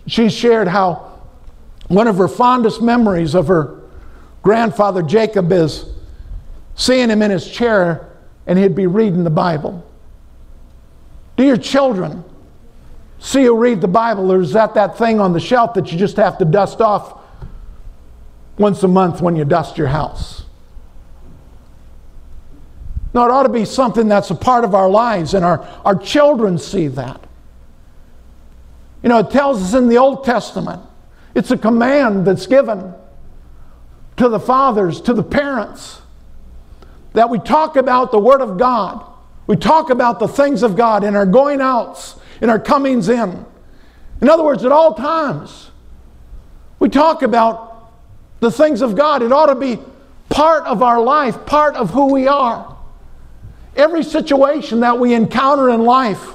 she 0.06 0.28
shared 0.28 0.68
how 0.68 1.20
one 1.88 2.06
of 2.06 2.16
her 2.16 2.28
fondest 2.28 2.82
memories 2.82 3.34
of 3.34 3.48
her 3.48 3.82
grandfather 4.42 5.02
Jacob 5.02 5.50
is 5.52 5.86
seeing 6.74 7.10
him 7.10 7.22
in 7.22 7.30
his 7.30 7.50
chair 7.50 8.10
and 8.46 8.58
he'd 8.58 8.74
be 8.74 8.86
reading 8.86 9.24
the 9.24 9.30
Bible. 9.30 9.84
Do 11.36 11.44
your 11.44 11.56
children 11.56 12.24
see 13.18 13.42
you 13.42 13.56
read 13.56 13.80
the 13.80 13.88
Bible, 13.88 14.30
or 14.30 14.40
is 14.40 14.52
that 14.52 14.74
that 14.74 14.98
thing 14.98 15.18
on 15.18 15.32
the 15.32 15.40
shelf 15.40 15.74
that 15.74 15.90
you 15.90 15.98
just 15.98 16.16
have 16.16 16.38
to 16.38 16.44
dust 16.44 16.80
off 16.80 17.20
once 18.58 18.82
a 18.82 18.88
month 18.88 19.20
when 19.20 19.34
you 19.34 19.44
dust 19.44 19.78
your 19.78 19.88
house? 19.88 20.43
No, 23.14 23.24
it 23.24 23.30
ought 23.30 23.44
to 23.44 23.48
be 23.48 23.64
something 23.64 24.08
that's 24.08 24.30
a 24.30 24.34
part 24.34 24.64
of 24.64 24.74
our 24.74 24.90
lives, 24.90 25.34
and 25.34 25.44
our, 25.44 25.60
our 25.84 25.94
children 25.94 26.58
see 26.58 26.88
that. 26.88 27.20
You 29.04 29.08
know, 29.08 29.18
it 29.18 29.30
tells 29.30 29.62
us 29.62 29.74
in 29.74 29.88
the 29.88 29.98
Old 29.98 30.24
Testament, 30.24 30.82
it's 31.34 31.52
a 31.52 31.56
command 31.56 32.26
that's 32.26 32.46
given 32.46 32.92
to 34.16 34.28
the 34.28 34.40
fathers, 34.40 35.00
to 35.02 35.14
the 35.14 35.22
parents 35.22 36.02
that 37.12 37.30
we 37.30 37.38
talk 37.38 37.76
about 37.76 38.10
the 38.10 38.18
Word 38.18 38.40
of 38.40 38.58
God. 38.58 39.06
We 39.46 39.56
talk 39.56 39.90
about 39.90 40.18
the 40.18 40.28
things 40.28 40.62
of 40.62 40.74
God 40.74 41.04
in 41.04 41.14
our 41.14 41.26
going 41.26 41.60
outs, 41.60 42.16
in 42.40 42.50
our 42.50 42.58
comings 42.58 43.08
in. 43.08 43.44
In 44.20 44.28
other 44.28 44.42
words, 44.42 44.64
at 44.64 44.72
all 44.72 44.94
times, 44.94 45.70
we 46.80 46.88
talk 46.88 47.22
about 47.22 47.92
the 48.40 48.50
things 48.50 48.82
of 48.82 48.96
God. 48.96 49.22
It 49.22 49.32
ought 49.32 49.46
to 49.46 49.54
be 49.54 49.78
part 50.30 50.64
of 50.64 50.82
our 50.82 51.00
life, 51.00 51.46
part 51.46 51.76
of 51.76 51.90
who 51.90 52.12
we 52.12 52.26
are. 52.26 52.73
Every 53.76 54.04
situation 54.04 54.80
that 54.80 54.98
we 54.98 55.14
encounter 55.14 55.70
in 55.70 55.84
life 55.84 56.32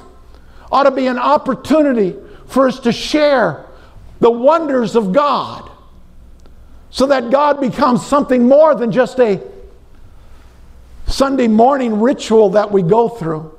ought 0.70 0.84
to 0.84 0.90
be 0.90 1.06
an 1.06 1.18
opportunity 1.18 2.16
for 2.46 2.68
us 2.68 2.80
to 2.80 2.92
share 2.92 3.66
the 4.20 4.30
wonders 4.30 4.96
of 4.96 5.12
God 5.12 5.70
so 6.90 7.06
that 7.06 7.30
God 7.30 7.60
becomes 7.60 8.04
something 8.04 8.46
more 8.46 8.74
than 8.74 8.92
just 8.92 9.18
a 9.20 9.40
Sunday 11.06 11.48
morning 11.48 12.00
ritual 12.00 12.50
that 12.50 12.70
we 12.70 12.82
go 12.82 13.08
through. 13.08 13.56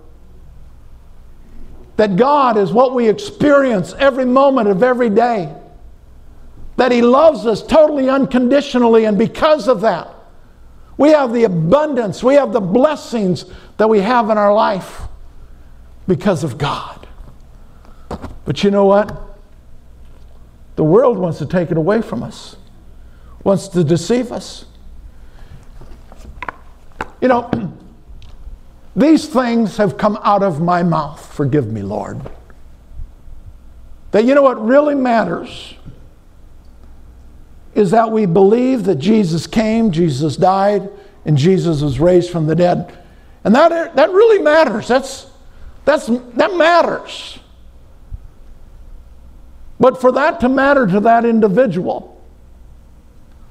That 1.97 2.15
God 2.15 2.57
is 2.57 2.71
what 2.71 2.93
we 2.93 3.09
experience 3.09 3.93
every 3.97 4.25
moment 4.25 4.69
of 4.69 4.83
every 4.83 5.09
day. 5.09 5.53
That 6.77 6.91
He 6.91 7.01
loves 7.01 7.45
us 7.45 7.61
totally 7.61 8.09
unconditionally, 8.09 9.05
and 9.05 9.17
because 9.17 9.67
of 9.67 9.81
that, 9.81 10.13
we 10.97 11.09
have 11.09 11.33
the 11.33 11.45
abundance, 11.45 12.23
we 12.23 12.35
have 12.35 12.53
the 12.53 12.61
blessings 12.61 13.45
that 13.77 13.87
we 13.87 13.99
have 13.99 14.29
in 14.29 14.37
our 14.37 14.53
life 14.53 15.01
because 16.07 16.43
of 16.43 16.57
God. 16.57 17.07
But 18.45 18.63
you 18.63 18.71
know 18.71 18.85
what? 18.85 19.21
The 20.75 20.83
world 20.83 21.17
wants 21.17 21.39
to 21.39 21.45
take 21.45 21.71
it 21.71 21.77
away 21.77 22.01
from 22.01 22.23
us, 22.23 22.55
wants 23.43 23.67
to 23.69 23.83
deceive 23.83 24.31
us. 24.31 24.65
You 27.21 27.27
know, 27.27 27.49
these 28.95 29.27
things 29.27 29.77
have 29.77 29.97
come 29.97 30.19
out 30.23 30.43
of 30.43 30.61
my 30.61 30.83
mouth. 30.83 31.23
Forgive 31.33 31.71
me, 31.71 31.81
Lord. 31.81 32.19
That 34.11 34.25
you 34.25 34.35
know 34.35 34.41
what 34.41 34.63
really 34.63 34.95
matters 34.95 35.75
is 37.73 37.91
that 37.91 38.11
we 38.11 38.25
believe 38.25 38.83
that 38.85 38.95
Jesus 38.95 39.47
came, 39.47 39.91
Jesus 39.91 40.35
died, 40.35 40.89
and 41.25 41.37
Jesus 41.37 41.81
was 41.81 41.99
raised 41.99 42.31
from 42.31 42.47
the 42.47 42.55
dead. 42.55 42.97
And 43.43 43.55
that, 43.55 43.95
that 43.95 44.09
really 44.11 44.41
matters. 44.43 44.87
That's, 44.87 45.27
that's, 45.85 46.07
that 46.07 46.53
matters. 46.55 47.39
But 49.79 49.99
for 49.99 50.11
that 50.11 50.39
to 50.41 50.49
matter 50.49 50.85
to 50.85 50.99
that 51.01 51.25
individual, 51.25 52.21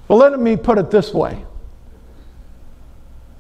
well, 0.07 0.19
let 0.19 0.39
me 0.39 0.57
put 0.57 0.79
it 0.79 0.91
this 0.91 1.13
way 1.13 1.45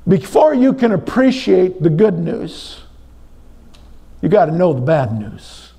before 0.08 0.54
you 0.54 0.72
can 0.72 0.92
appreciate 0.92 1.82
the 1.82 1.90
good 1.90 2.18
news, 2.18 2.80
you 4.20 4.28
got 4.28 4.46
to 4.46 4.52
know 4.52 4.72
the 4.72 4.80
bad 4.80 5.18
news. 5.18 5.72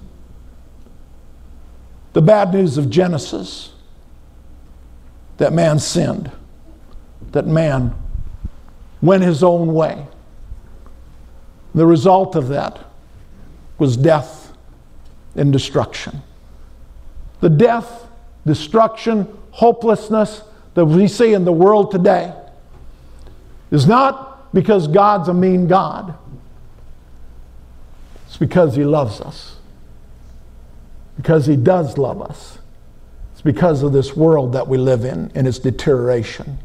The 2.14 2.22
bad 2.22 2.54
news 2.54 2.78
of 2.78 2.90
Genesis 2.90 3.74
that 5.42 5.54
man 5.54 5.80
sinned, 5.80 6.30
that 7.32 7.48
man 7.48 7.96
went 9.02 9.24
his 9.24 9.42
own 9.42 9.74
way. 9.74 10.06
The 11.74 11.84
result 11.84 12.36
of 12.36 12.50
that 12.50 12.80
was 13.80 13.98
death 13.98 14.54
and 15.34 15.52
destruction. 15.52 16.22
The 17.40 17.50
death, 17.50 18.08
destruction, 18.46 19.36
hopelessness 19.50 20.44
that 20.76 20.86
we 20.86 21.08
see 21.08 21.34
in 21.34 21.44
the 21.44 21.52
world 21.52 21.90
today 21.90 22.36
is 23.72 23.88
not 23.88 24.54
because 24.54 24.88
God's 24.88 25.28
a 25.28 25.34
mean 25.34 25.66
God. 25.66 26.14
It's 28.28 28.38
because 28.38 28.76
He 28.76 28.84
loves 28.84 29.20
us. 29.22 29.56
Because 31.18 31.48
He 31.48 31.56
does 31.56 31.98
love 31.98 32.22
us. 32.22 32.60
It's 33.42 33.44
because 33.44 33.82
of 33.82 33.92
this 33.92 34.16
world 34.16 34.54
that 34.54 34.68
we 34.68 34.78
live 34.78 35.04
in 35.04 35.32
and 35.34 35.48
its 35.48 35.58
deterioration. 35.58 36.60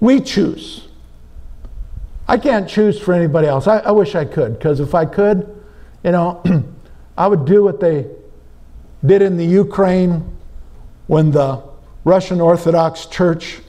We 0.00 0.20
choose. 0.20 0.86
I 2.28 2.36
can't 2.36 2.68
choose 2.68 3.00
for 3.00 3.14
anybody 3.14 3.48
else. 3.48 3.66
I, 3.66 3.78
I 3.78 3.92
wish 3.92 4.14
I 4.14 4.26
could, 4.26 4.58
because 4.58 4.80
if 4.80 4.94
I 4.94 5.06
could, 5.06 5.64
you 6.04 6.10
know, 6.10 6.42
I 7.16 7.26
would 7.26 7.46
do 7.46 7.64
what 7.64 7.80
they 7.80 8.06
did 9.02 9.22
in 9.22 9.38
the 9.38 9.46
Ukraine 9.46 10.36
when 11.06 11.30
the 11.30 11.62
Russian 12.04 12.42
Orthodox 12.42 13.06
Church 13.06 13.60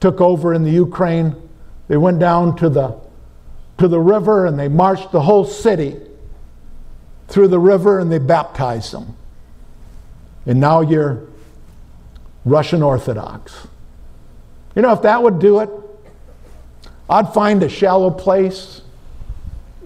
took 0.00 0.20
over 0.20 0.52
in 0.52 0.64
the 0.64 0.70
Ukraine. 0.70 1.34
They 1.88 1.96
went 1.96 2.18
down 2.18 2.56
to 2.56 2.68
the, 2.68 3.00
to 3.78 3.88
the 3.88 4.00
river 4.00 4.44
and 4.44 4.58
they 4.58 4.68
marched 4.68 5.12
the 5.12 5.22
whole 5.22 5.46
city 5.46 5.96
through 7.26 7.48
the 7.48 7.58
river 7.58 8.00
and 8.00 8.12
they 8.12 8.18
baptized 8.18 8.92
them. 8.92 9.16
And 10.46 10.60
now 10.60 10.80
you're 10.80 11.28
Russian 12.44 12.82
Orthodox. 12.82 13.66
You 14.74 14.82
know, 14.82 14.92
if 14.92 15.02
that 15.02 15.22
would 15.22 15.38
do 15.38 15.60
it, 15.60 15.70
I'd 17.08 17.32
find 17.32 17.62
a 17.62 17.68
shallow 17.68 18.10
place 18.10 18.82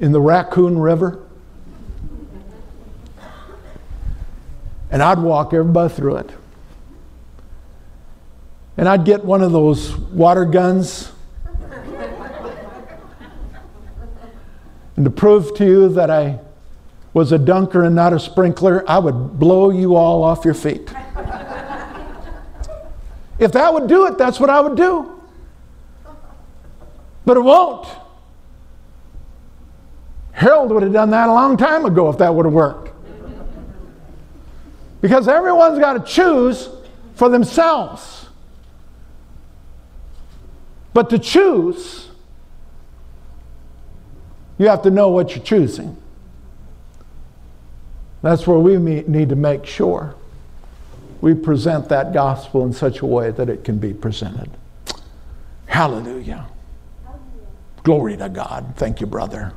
in 0.01 0.13
the 0.13 0.21
Raccoon 0.21 0.79
River 0.79 1.29
and 4.91 5.03
I'd 5.03 5.19
walk 5.19 5.53
everybody 5.53 5.93
through 5.93 6.17
it. 6.17 6.31
And 8.77 8.89
I'd 8.89 9.05
get 9.05 9.25
one 9.25 9.43
of 9.43 9.53
those 9.53 9.97
water 9.97 10.45
guns. 10.45 11.13
and 14.97 15.05
to 15.05 15.11
prove 15.11 15.55
to 15.57 15.65
you 15.65 15.89
that 15.91 16.11
I 16.11 16.39
was 17.13 17.33
a 17.33 17.39
dunker 17.39 17.85
and 17.85 17.95
not 17.95 18.13
a 18.13 18.21
sprinkler, 18.21 18.85
I 18.89 18.99
would 18.99 19.39
blow 19.39 19.71
you 19.71 19.97
all 19.97 20.23
off 20.23 20.45
your 20.45 20.55
feet. 20.55 20.93
if 23.39 23.53
that 23.53 23.73
would 23.73 23.89
do 23.89 24.07
it, 24.07 24.19
that's 24.19 24.39
what 24.39 24.51
I 24.51 24.61
would 24.61 24.77
do. 24.77 25.21
But 27.25 27.37
it 27.37 27.41
won't. 27.41 27.87
Harold 30.33 30.71
would 30.71 30.83
have 30.83 30.93
done 30.93 31.11
that 31.11 31.29
a 31.29 31.33
long 31.33 31.57
time 31.57 31.85
ago 31.85 32.09
if 32.09 32.19
that 32.19 32.35
would 32.35 32.45
have 32.45 32.55
worked. 32.55 32.95
Because 35.01 35.29
everyone's 35.29 35.79
got 35.79 35.95
to 35.95 36.13
choose 36.13 36.69
for 37.15 37.29
themselves. 37.29 38.27
But 40.93 41.11
to 41.11 41.19
choose, 41.19 42.09
you 44.59 44.69
have 44.69 44.83
to 44.83 44.91
know 44.91 45.09
what 45.09 45.35
you're 45.35 45.45
choosing. 45.45 45.97
That's 48.23 48.47
where 48.47 48.59
we 48.59 48.77
need 48.77 49.29
to 49.29 49.37
make 49.37 49.65
sure 49.65 50.15
we 51.21 51.35
present 51.35 51.89
that 51.89 52.13
gospel 52.13 52.65
in 52.65 52.73
such 52.73 53.01
a 53.01 53.07
way 53.07 53.31
that 53.31 53.49
it 53.49 53.65
can 53.65 53.79
be 53.79 53.93
presented. 53.93 54.51
Hallelujah. 55.67 56.47
Glory 57.83 58.17
to 58.17 58.29
God. 58.29 58.75
Thank 58.77 59.01
you, 59.01 59.07
brother. 59.07 59.53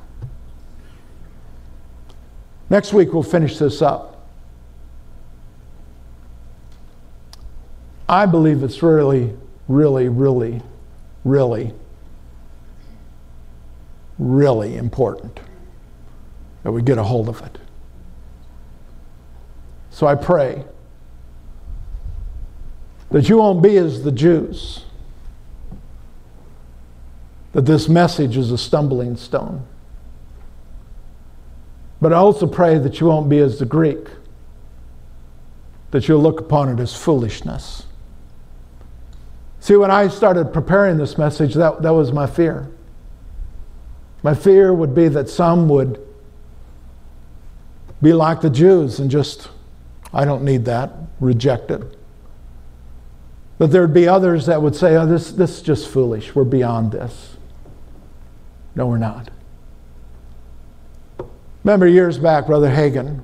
Next 2.70 2.93
week, 2.93 3.14
we'll 3.14 3.24
finish 3.24 3.57
this 3.57 3.82
up. 3.82 4.28
I 8.07 8.26
believe 8.26 8.64
it's 8.64 8.84
really, 8.84 9.34
really, 9.68 10.09
really, 10.09 10.62
really, 11.24 11.74
really 14.20 14.76
important 14.76 15.39
that 16.64 16.72
we 16.72 16.82
get 16.82 16.97
a 16.97 17.03
hold 17.03 17.30
of 17.30 17.41
it. 17.41 17.57
So 20.01 20.07
I 20.07 20.15
pray 20.15 20.65
that 23.11 23.29
you 23.29 23.37
won't 23.37 23.61
be 23.61 23.77
as 23.77 24.03
the 24.03 24.11
Jews, 24.11 24.85
that 27.51 27.67
this 27.67 27.87
message 27.87 28.35
is 28.35 28.51
a 28.51 28.57
stumbling 28.57 29.15
stone. 29.15 29.63
But 32.01 32.13
I 32.13 32.15
also 32.15 32.47
pray 32.47 32.79
that 32.79 32.99
you 32.99 33.05
won't 33.05 33.29
be 33.29 33.37
as 33.37 33.59
the 33.59 33.65
Greek, 33.67 34.07
that 35.91 36.07
you'll 36.07 36.19
look 36.19 36.39
upon 36.39 36.69
it 36.69 36.81
as 36.81 36.95
foolishness. 36.95 37.85
See, 39.59 39.75
when 39.75 39.91
I 39.91 40.07
started 40.07 40.51
preparing 40.51 40.97
this 40.97 41.15
message, 41.19 41.53
that, 41.53 41.83
that 41.83 41.93
was 41.93 42.11
my 42.11 42.25
fear. 42.25 42.71
My 44.23 44.33
fear 44.33 44.73
would 44.73 44.95
be 44.95 45.09
that 45.09 45.29
some 45.29 45.69
would 45.69 46.03
be 48.01 48.13
like 48.13 48.41
the 48.41 48.49
Jews 48.49 48.99
and 48.99 49.11
just, 49.11 49.49
I 50.14 50.26
don't 50.26 50.43
need 50.43 50.66
that, 50.66 50.91
reject 51.20 51.72
it. 51.72 51.97
But 53.57 53.72
there'd 53.72 53.93
be 53.93 54.07
others 54.07 54.47
that 54.47 54.62
would 54.62 54.76
say, 54.76 54.95
oh, 54.95 55.05
this, 55.05 55.32
this 55.32 55.57
is 55.57 55.62
just 55.62 55.88
foolish. 55.88 56.34
We're 56.34 56.43
beyond 56.43 56.91
this. 56.91 57.38
No, 58.76 58.88
we're 58.88 58.97
not. 58.97 59.30
Remember 61.64 61.88
years 61.88 62.18
back, 62.18 62.47
Brother 62.47 62.70
Hagin 62.70 63.22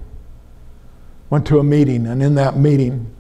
went 1.30 1.48
to 1.48 1.60
a 1.60 1.64
meeting, 1.64 2.06
and 2.06 2.22
in 2.22 2.36
that 2.36 2.56
meeting, 2.56 3.14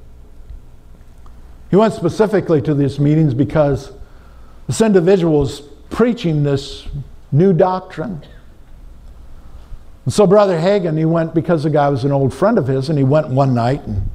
he 1.69 1.75
went 1.75 1.93
specifically 1.93 2.61
to 2.61 2.73
these 2.73 2.99
meetings 2.99 3.33
because 3.33 3.91
this 4.67 4.79
individual 4.79 5.39
was 5.39 5.61
preaching 5.89 6.43
this 6.43 6.87
new 7.31 7.51
doctrine. 7.51 8.23
And 10.07 10.13
so, 10.13 10.25
Brother 10.25 10.57
Hagin, 10.57 10.97
he 10.97 11.03
went 11.03 11.33
because 11.33 11.63
the 11.63 11.69
guy 11.69 11.89
was 11.89 12.05
an 12.05 12.13
old 12.13 12.33
friend 12.33 12.57
of 12.57 12.65
his, 12.65 12.87
and 12.87 12.97
he 12.97 13.03
went 13.03 13.27
one 13.27 13.53
night 13.53 13.83
and 13.85 14.09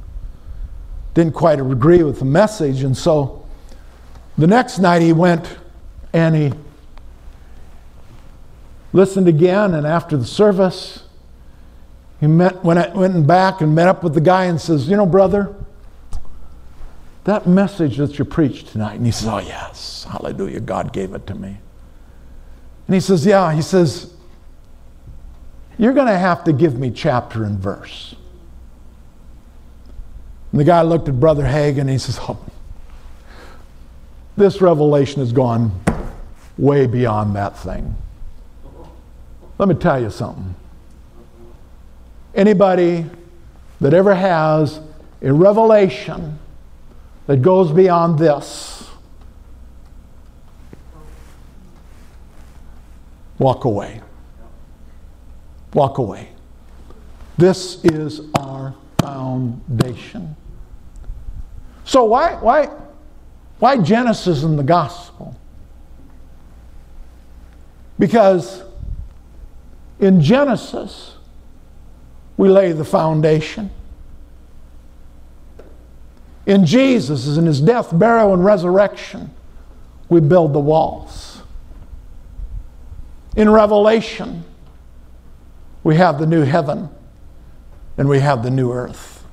didn't 1.13 1.33
quite 1.33 1.59
agree 1.59 2.01
with 2.01 2.17
the 2.17 2.25
message. 2.25 2.81
And 2.81 2.97
so, 2.97 3.45
the 4.35 4.47
next 4.47 4.79
night 4.79 5.03
he 5.03 5.13
went 5.13 5.59
and 6.11 6.35
he 6.35 6.53
listened 8.91 9.27
again, 9.27 9.75
and 9.75 9.85
after 9.85 10.17
the 10.17 10.25
service, 10.25 11.03
he 12.19 12.25
met, 12.25 12.63
went, 12.63 12.95
went 12.95 13.27
back 13.27 13.61
and 13.61 13.75
met 13.75 13.87
up 13.87 14.03
with 14.03 14.15
the 14.15 14.21
guy 14.21 14.45
and 14.45 14.59
says, 14.59 14.89
You 14.89 14.97
know, 14.97 15.05
brother, 15.05 15.53
that 17.25 17.45
message 17.45 17.97
that 17.97 18.17
you 18.17 18.25
preached 18.25 18.69
tonight. 18.69 18.95
And 18.95 19.05
he 19.05 19.11
says, 19.11 19.27
Oh, 19.27 19.37
yes, 19.37 20.07
hallelujah, 20.09 20.61
God 20.61 20.91
gave 20.91 21.13
it 21.13 21.27
to 21.27 21.35
me. 21.35 21.59
And 22.87 22.95
he 22.95 22.99
says, 22.99 23.27
Yeah, 23.27 23.53
he 23.53 23.61
says, 23.61 24.12
You're 25.83 25.91
going 25.91 26.07
to 26.07 26.17
have 26.17 26.45
to 26.45 26.53
give 26.53 26.79
me 26.79 26.91
chapter 26.91 27.43
and 27.43 27.59
verse. 27.59 28.15
And 30.53 30.61
the 30.61 30.63
guy 30.63 30.81
looked 30.81 31.09
at 31.09 31.19
Brother 31.19 31.43
Hagin 31.43 31.81
and 31.81 31.89
he 31.89 31.97
says, 31.97 32.17
Oh, 32.21 32.39
this 34.37 34.61
revelation 34.61 35.19
has 35.19 35.33
gone 35.33 35.77
way 36.57 36.87
beyond 36.87 37.35
that 37.35 37.59
thing. 37.59 37.97
Let 39.57 39.67
me 39.67 39.75
tell 39.75 40.01
you 40.01 40.09
something. 40.09 40.55
Anybody 42.33 43.05
that 43.81 43.93
ever 43.93 44.15
has 44.15 44.79
a 45.21 45.33
revelation 45.33 46.39
that 47.27 47.41
goes 47.41 47.73
beyond 47.73 48.19
this. 48.19 48.89
Walk 53.37 53.65
away. 53.65 53.99
Walk 55.73 55.97
away. 55.97 56.29
This 57.37 57.83
is 57.83 58.21
our 58.35 58.75
foundation. 59.01 60.35
So 61.85 62.05
why 62.05 62.35
why 62.35 62.69
why 63.59 63.77
Genesis 63.77 64.43
and 64.43 64.57
the 64.57 64.63
gospel? 64.63 65.35
Because 67.97 68.63
in 69.99 70.21
Genesis 70.21 71.15
we 72.37 72.49
lay 72.49 72.71
the 72.71 72.85
foundation 72.85 73.69
in 76.45 76.65
Jesus, 76.65 77.37
in 77.37 77.45
his 77.45 77.61
death, 77.61 77.97
burial, 77.97 78.33
and 78.33 78.43
resurrection, 78.43 79.31
we 80.09 80.19
build 80.19 80.53
the 80.53 80.59
walls. 80.59 81.41
In 83.35 83.49
Revelation, 83.49 84.43
we 85.83 85.95
have 85.95 86.19
the 86.19 86.25
new 86.25 86.43
heaven 86.43 86.89
and 87.97 88.07
we 88.09 88.19
have 88.19 88.43
the 88.43 88.51
new 88.51 88.71
earth. 88.71 89.25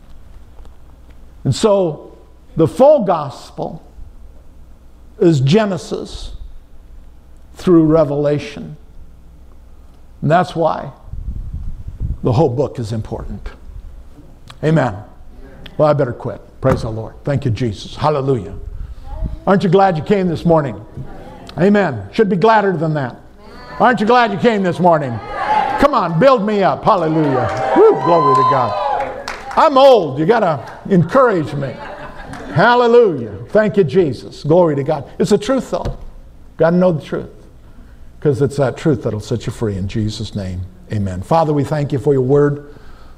And 1.44 1.54
so 1.54 2.18
the 2.56 2.68
full 2.68 3.04
gospel 3.04 3.82
is 5.18 5.40
Genesis 5.40 6.32
through 7.54 7.84
Revelation. 7.84 8.76
And 10.22 10.30
that's 10.30 10.54
why 10.54 10.92
the 12.22 12.32
whole 12.32 12.50
book 12.50 12.78
is 12.78 12.92
important. 12.92 13.48
Amen. 14.62 14.94
Well, 15.78 15.88
I 15.88 15.92
better 15.94 16.12
quit. 16.12 16.40
Praise 16.60 16.82
the 16.82 16.90
Lord. 16.90 17.14
Thank 17.24 17.44
you, 17.44 17.50
Jesus. 17.50 17.96
Hallelujah. 17.96 18.58
Aren't 19.46 19.64
you 19.64 19.70
glad 19.70 19.96
you 19.96 20.02
came 20.02 20.28
this 20.28 20.44
morning? 20.44 20.84
Amen. 21.58 22.08
Should 22.12 22.28
be 22.28 22.36
gladder 22.36 22.76
than 22.76 22.94
that. 22.94 23.16
Aren't 23.78 24.00
you 24.00 24.06
glad 24.06 24.32
you 24.32 24.38
came 24.38 24.62
this 24.62 24.78
morning? 24.78 25.18
Come 25.80 25.94
on, 25.94 26.20
build 26.20 26.46
me 26.46 26.62
up. 26.62 26.84
Hallelujah. 26.84 27.74
Woo, 27.74 27.92
glory 28.04 28.34
to 28.36 28.42
God. 28.42 29.30
I'm 29.56 29.78
old. 29.78 30.18
You 30.18 30.26
got 30.26 30.40
to 30.40 30.92
encourage 30.92 31.54
me. 31.54 31.72
Hallelujah. 32.52 33.46
Thank 33.48 33.78
you, 33.78 33.84
Jesus. 33.84 34.42
Glory 34.42 34.76
to 34.76 34.84
God. 34.84 35.10
It's 35.18 35.30
the 35.30 35.38
truth, 35.38 35.70
though. 35.70 35.98
Got 36.58 36.70
to 36.70 36.76
know 36.76 36.92
the 36.92 37.02
truth. 37.02 37.30
Because 38.18 38.42
it's 38.42 38.58
that 38.58 38.76
truth 38.76 39.02
that'll 39.02 39.20
set 39.20 39.46
you 39.46 39.52
free 39.52 39.76
in 39.76 39.88
Jesus' 39.88 40.34
name. 40.34 40.60
Amen. 40.92 41.22
Father, 41.22 41.54
we 41.54 41.64
thank 41.64 41.92
you 41.92 41.98
for 41.98 42.12
your 42.12 42.22
word, 42.22 42.74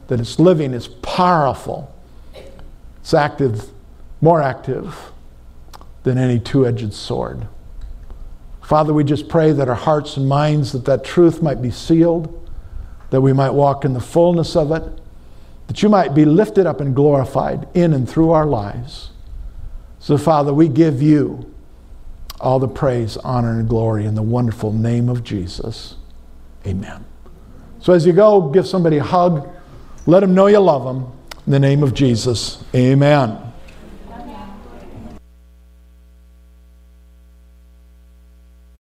that 0.06 0.20
it's 0.20 0.38
living, 0.38 0.72
it's 0.72 0.88
powerful, 1.02 1.92
it's 3.00 3.12
active, 3.12 3.70
more 4.20 4.40
active 4.40 5.10
than 6.04 6.18
any 6.18 6.38
two 6.38 6.66
edged 6.66 6.92
sword. 6.94 7.48
Father, 8.62 8.94
we 8.94 9.02
just 9.02 9.28
pray 9.28 9.50
that 9.50 9.68
our 9.68 9.74
hearts 9.74 10.16
and 10.16 10.28
minds, 10.28 10.70
that 10.72 10.84
that 10.84 11.02
truth 11.04 11.42
might 11.42 11.60
be 11.60 11.70
sealed, 11.70 12.38
that 13.12 13.20
we 13.20 13.34
might 13.34 13.50
walk 13.50 13.84
in 13.84 13.92
the 13.92 14.00
fullness 14.00 14.56
of 14.56 14.72
it, 14.72 14.82
that 15.66 15.82
you 15.82 15.88
might 15.90 16.14
be 16.14 16.24
lifted 16.24 16.66
up 16.66 16.80
and 16.80 16.96
glorified 16.96 17.68
in 17.74 17.92
and 17.92 18.08
through 18.08 18.30
our 18.30 18.46
lives. 18.46 19.10
So, 19.98 20.16
Father, 20.16 20.54
we 20.54 20.66
give 20.66 21.02
you 21.02 21.54
all 22.40 22.58
the 22.58 22.66
praise, 22.66 23.18
honor, 23.18 23.60
and 23.60 23.68
glory 23.68 24.06
in 24.06 24.14
the 24.14 24.22
wonderful 24.22 24.72
name 24.72 25.10
of 25.10 25.22
Jesus. 25.22 25.96
Amen. 26.66 27.04
So, 27.80 27.92
as 27.92 28.06
you 28.06 28.14
go, 28.14 28.48
give 28.48 28.66
somebody 28.66 28.96
a 28.96 29.04
hug, 29.04 29.46
let 30.06 30.20
them 30.20 30.34
know 30.34 30.46
you 30.46 30.58
love 30.58 30.84
them. 30.84 31.12
In 31.44 31.52
the 31.52 31.60
name 31.60 31.82
of 31.82 31.92
Jesus, 31.92 32.64
amen. 32.74 33.51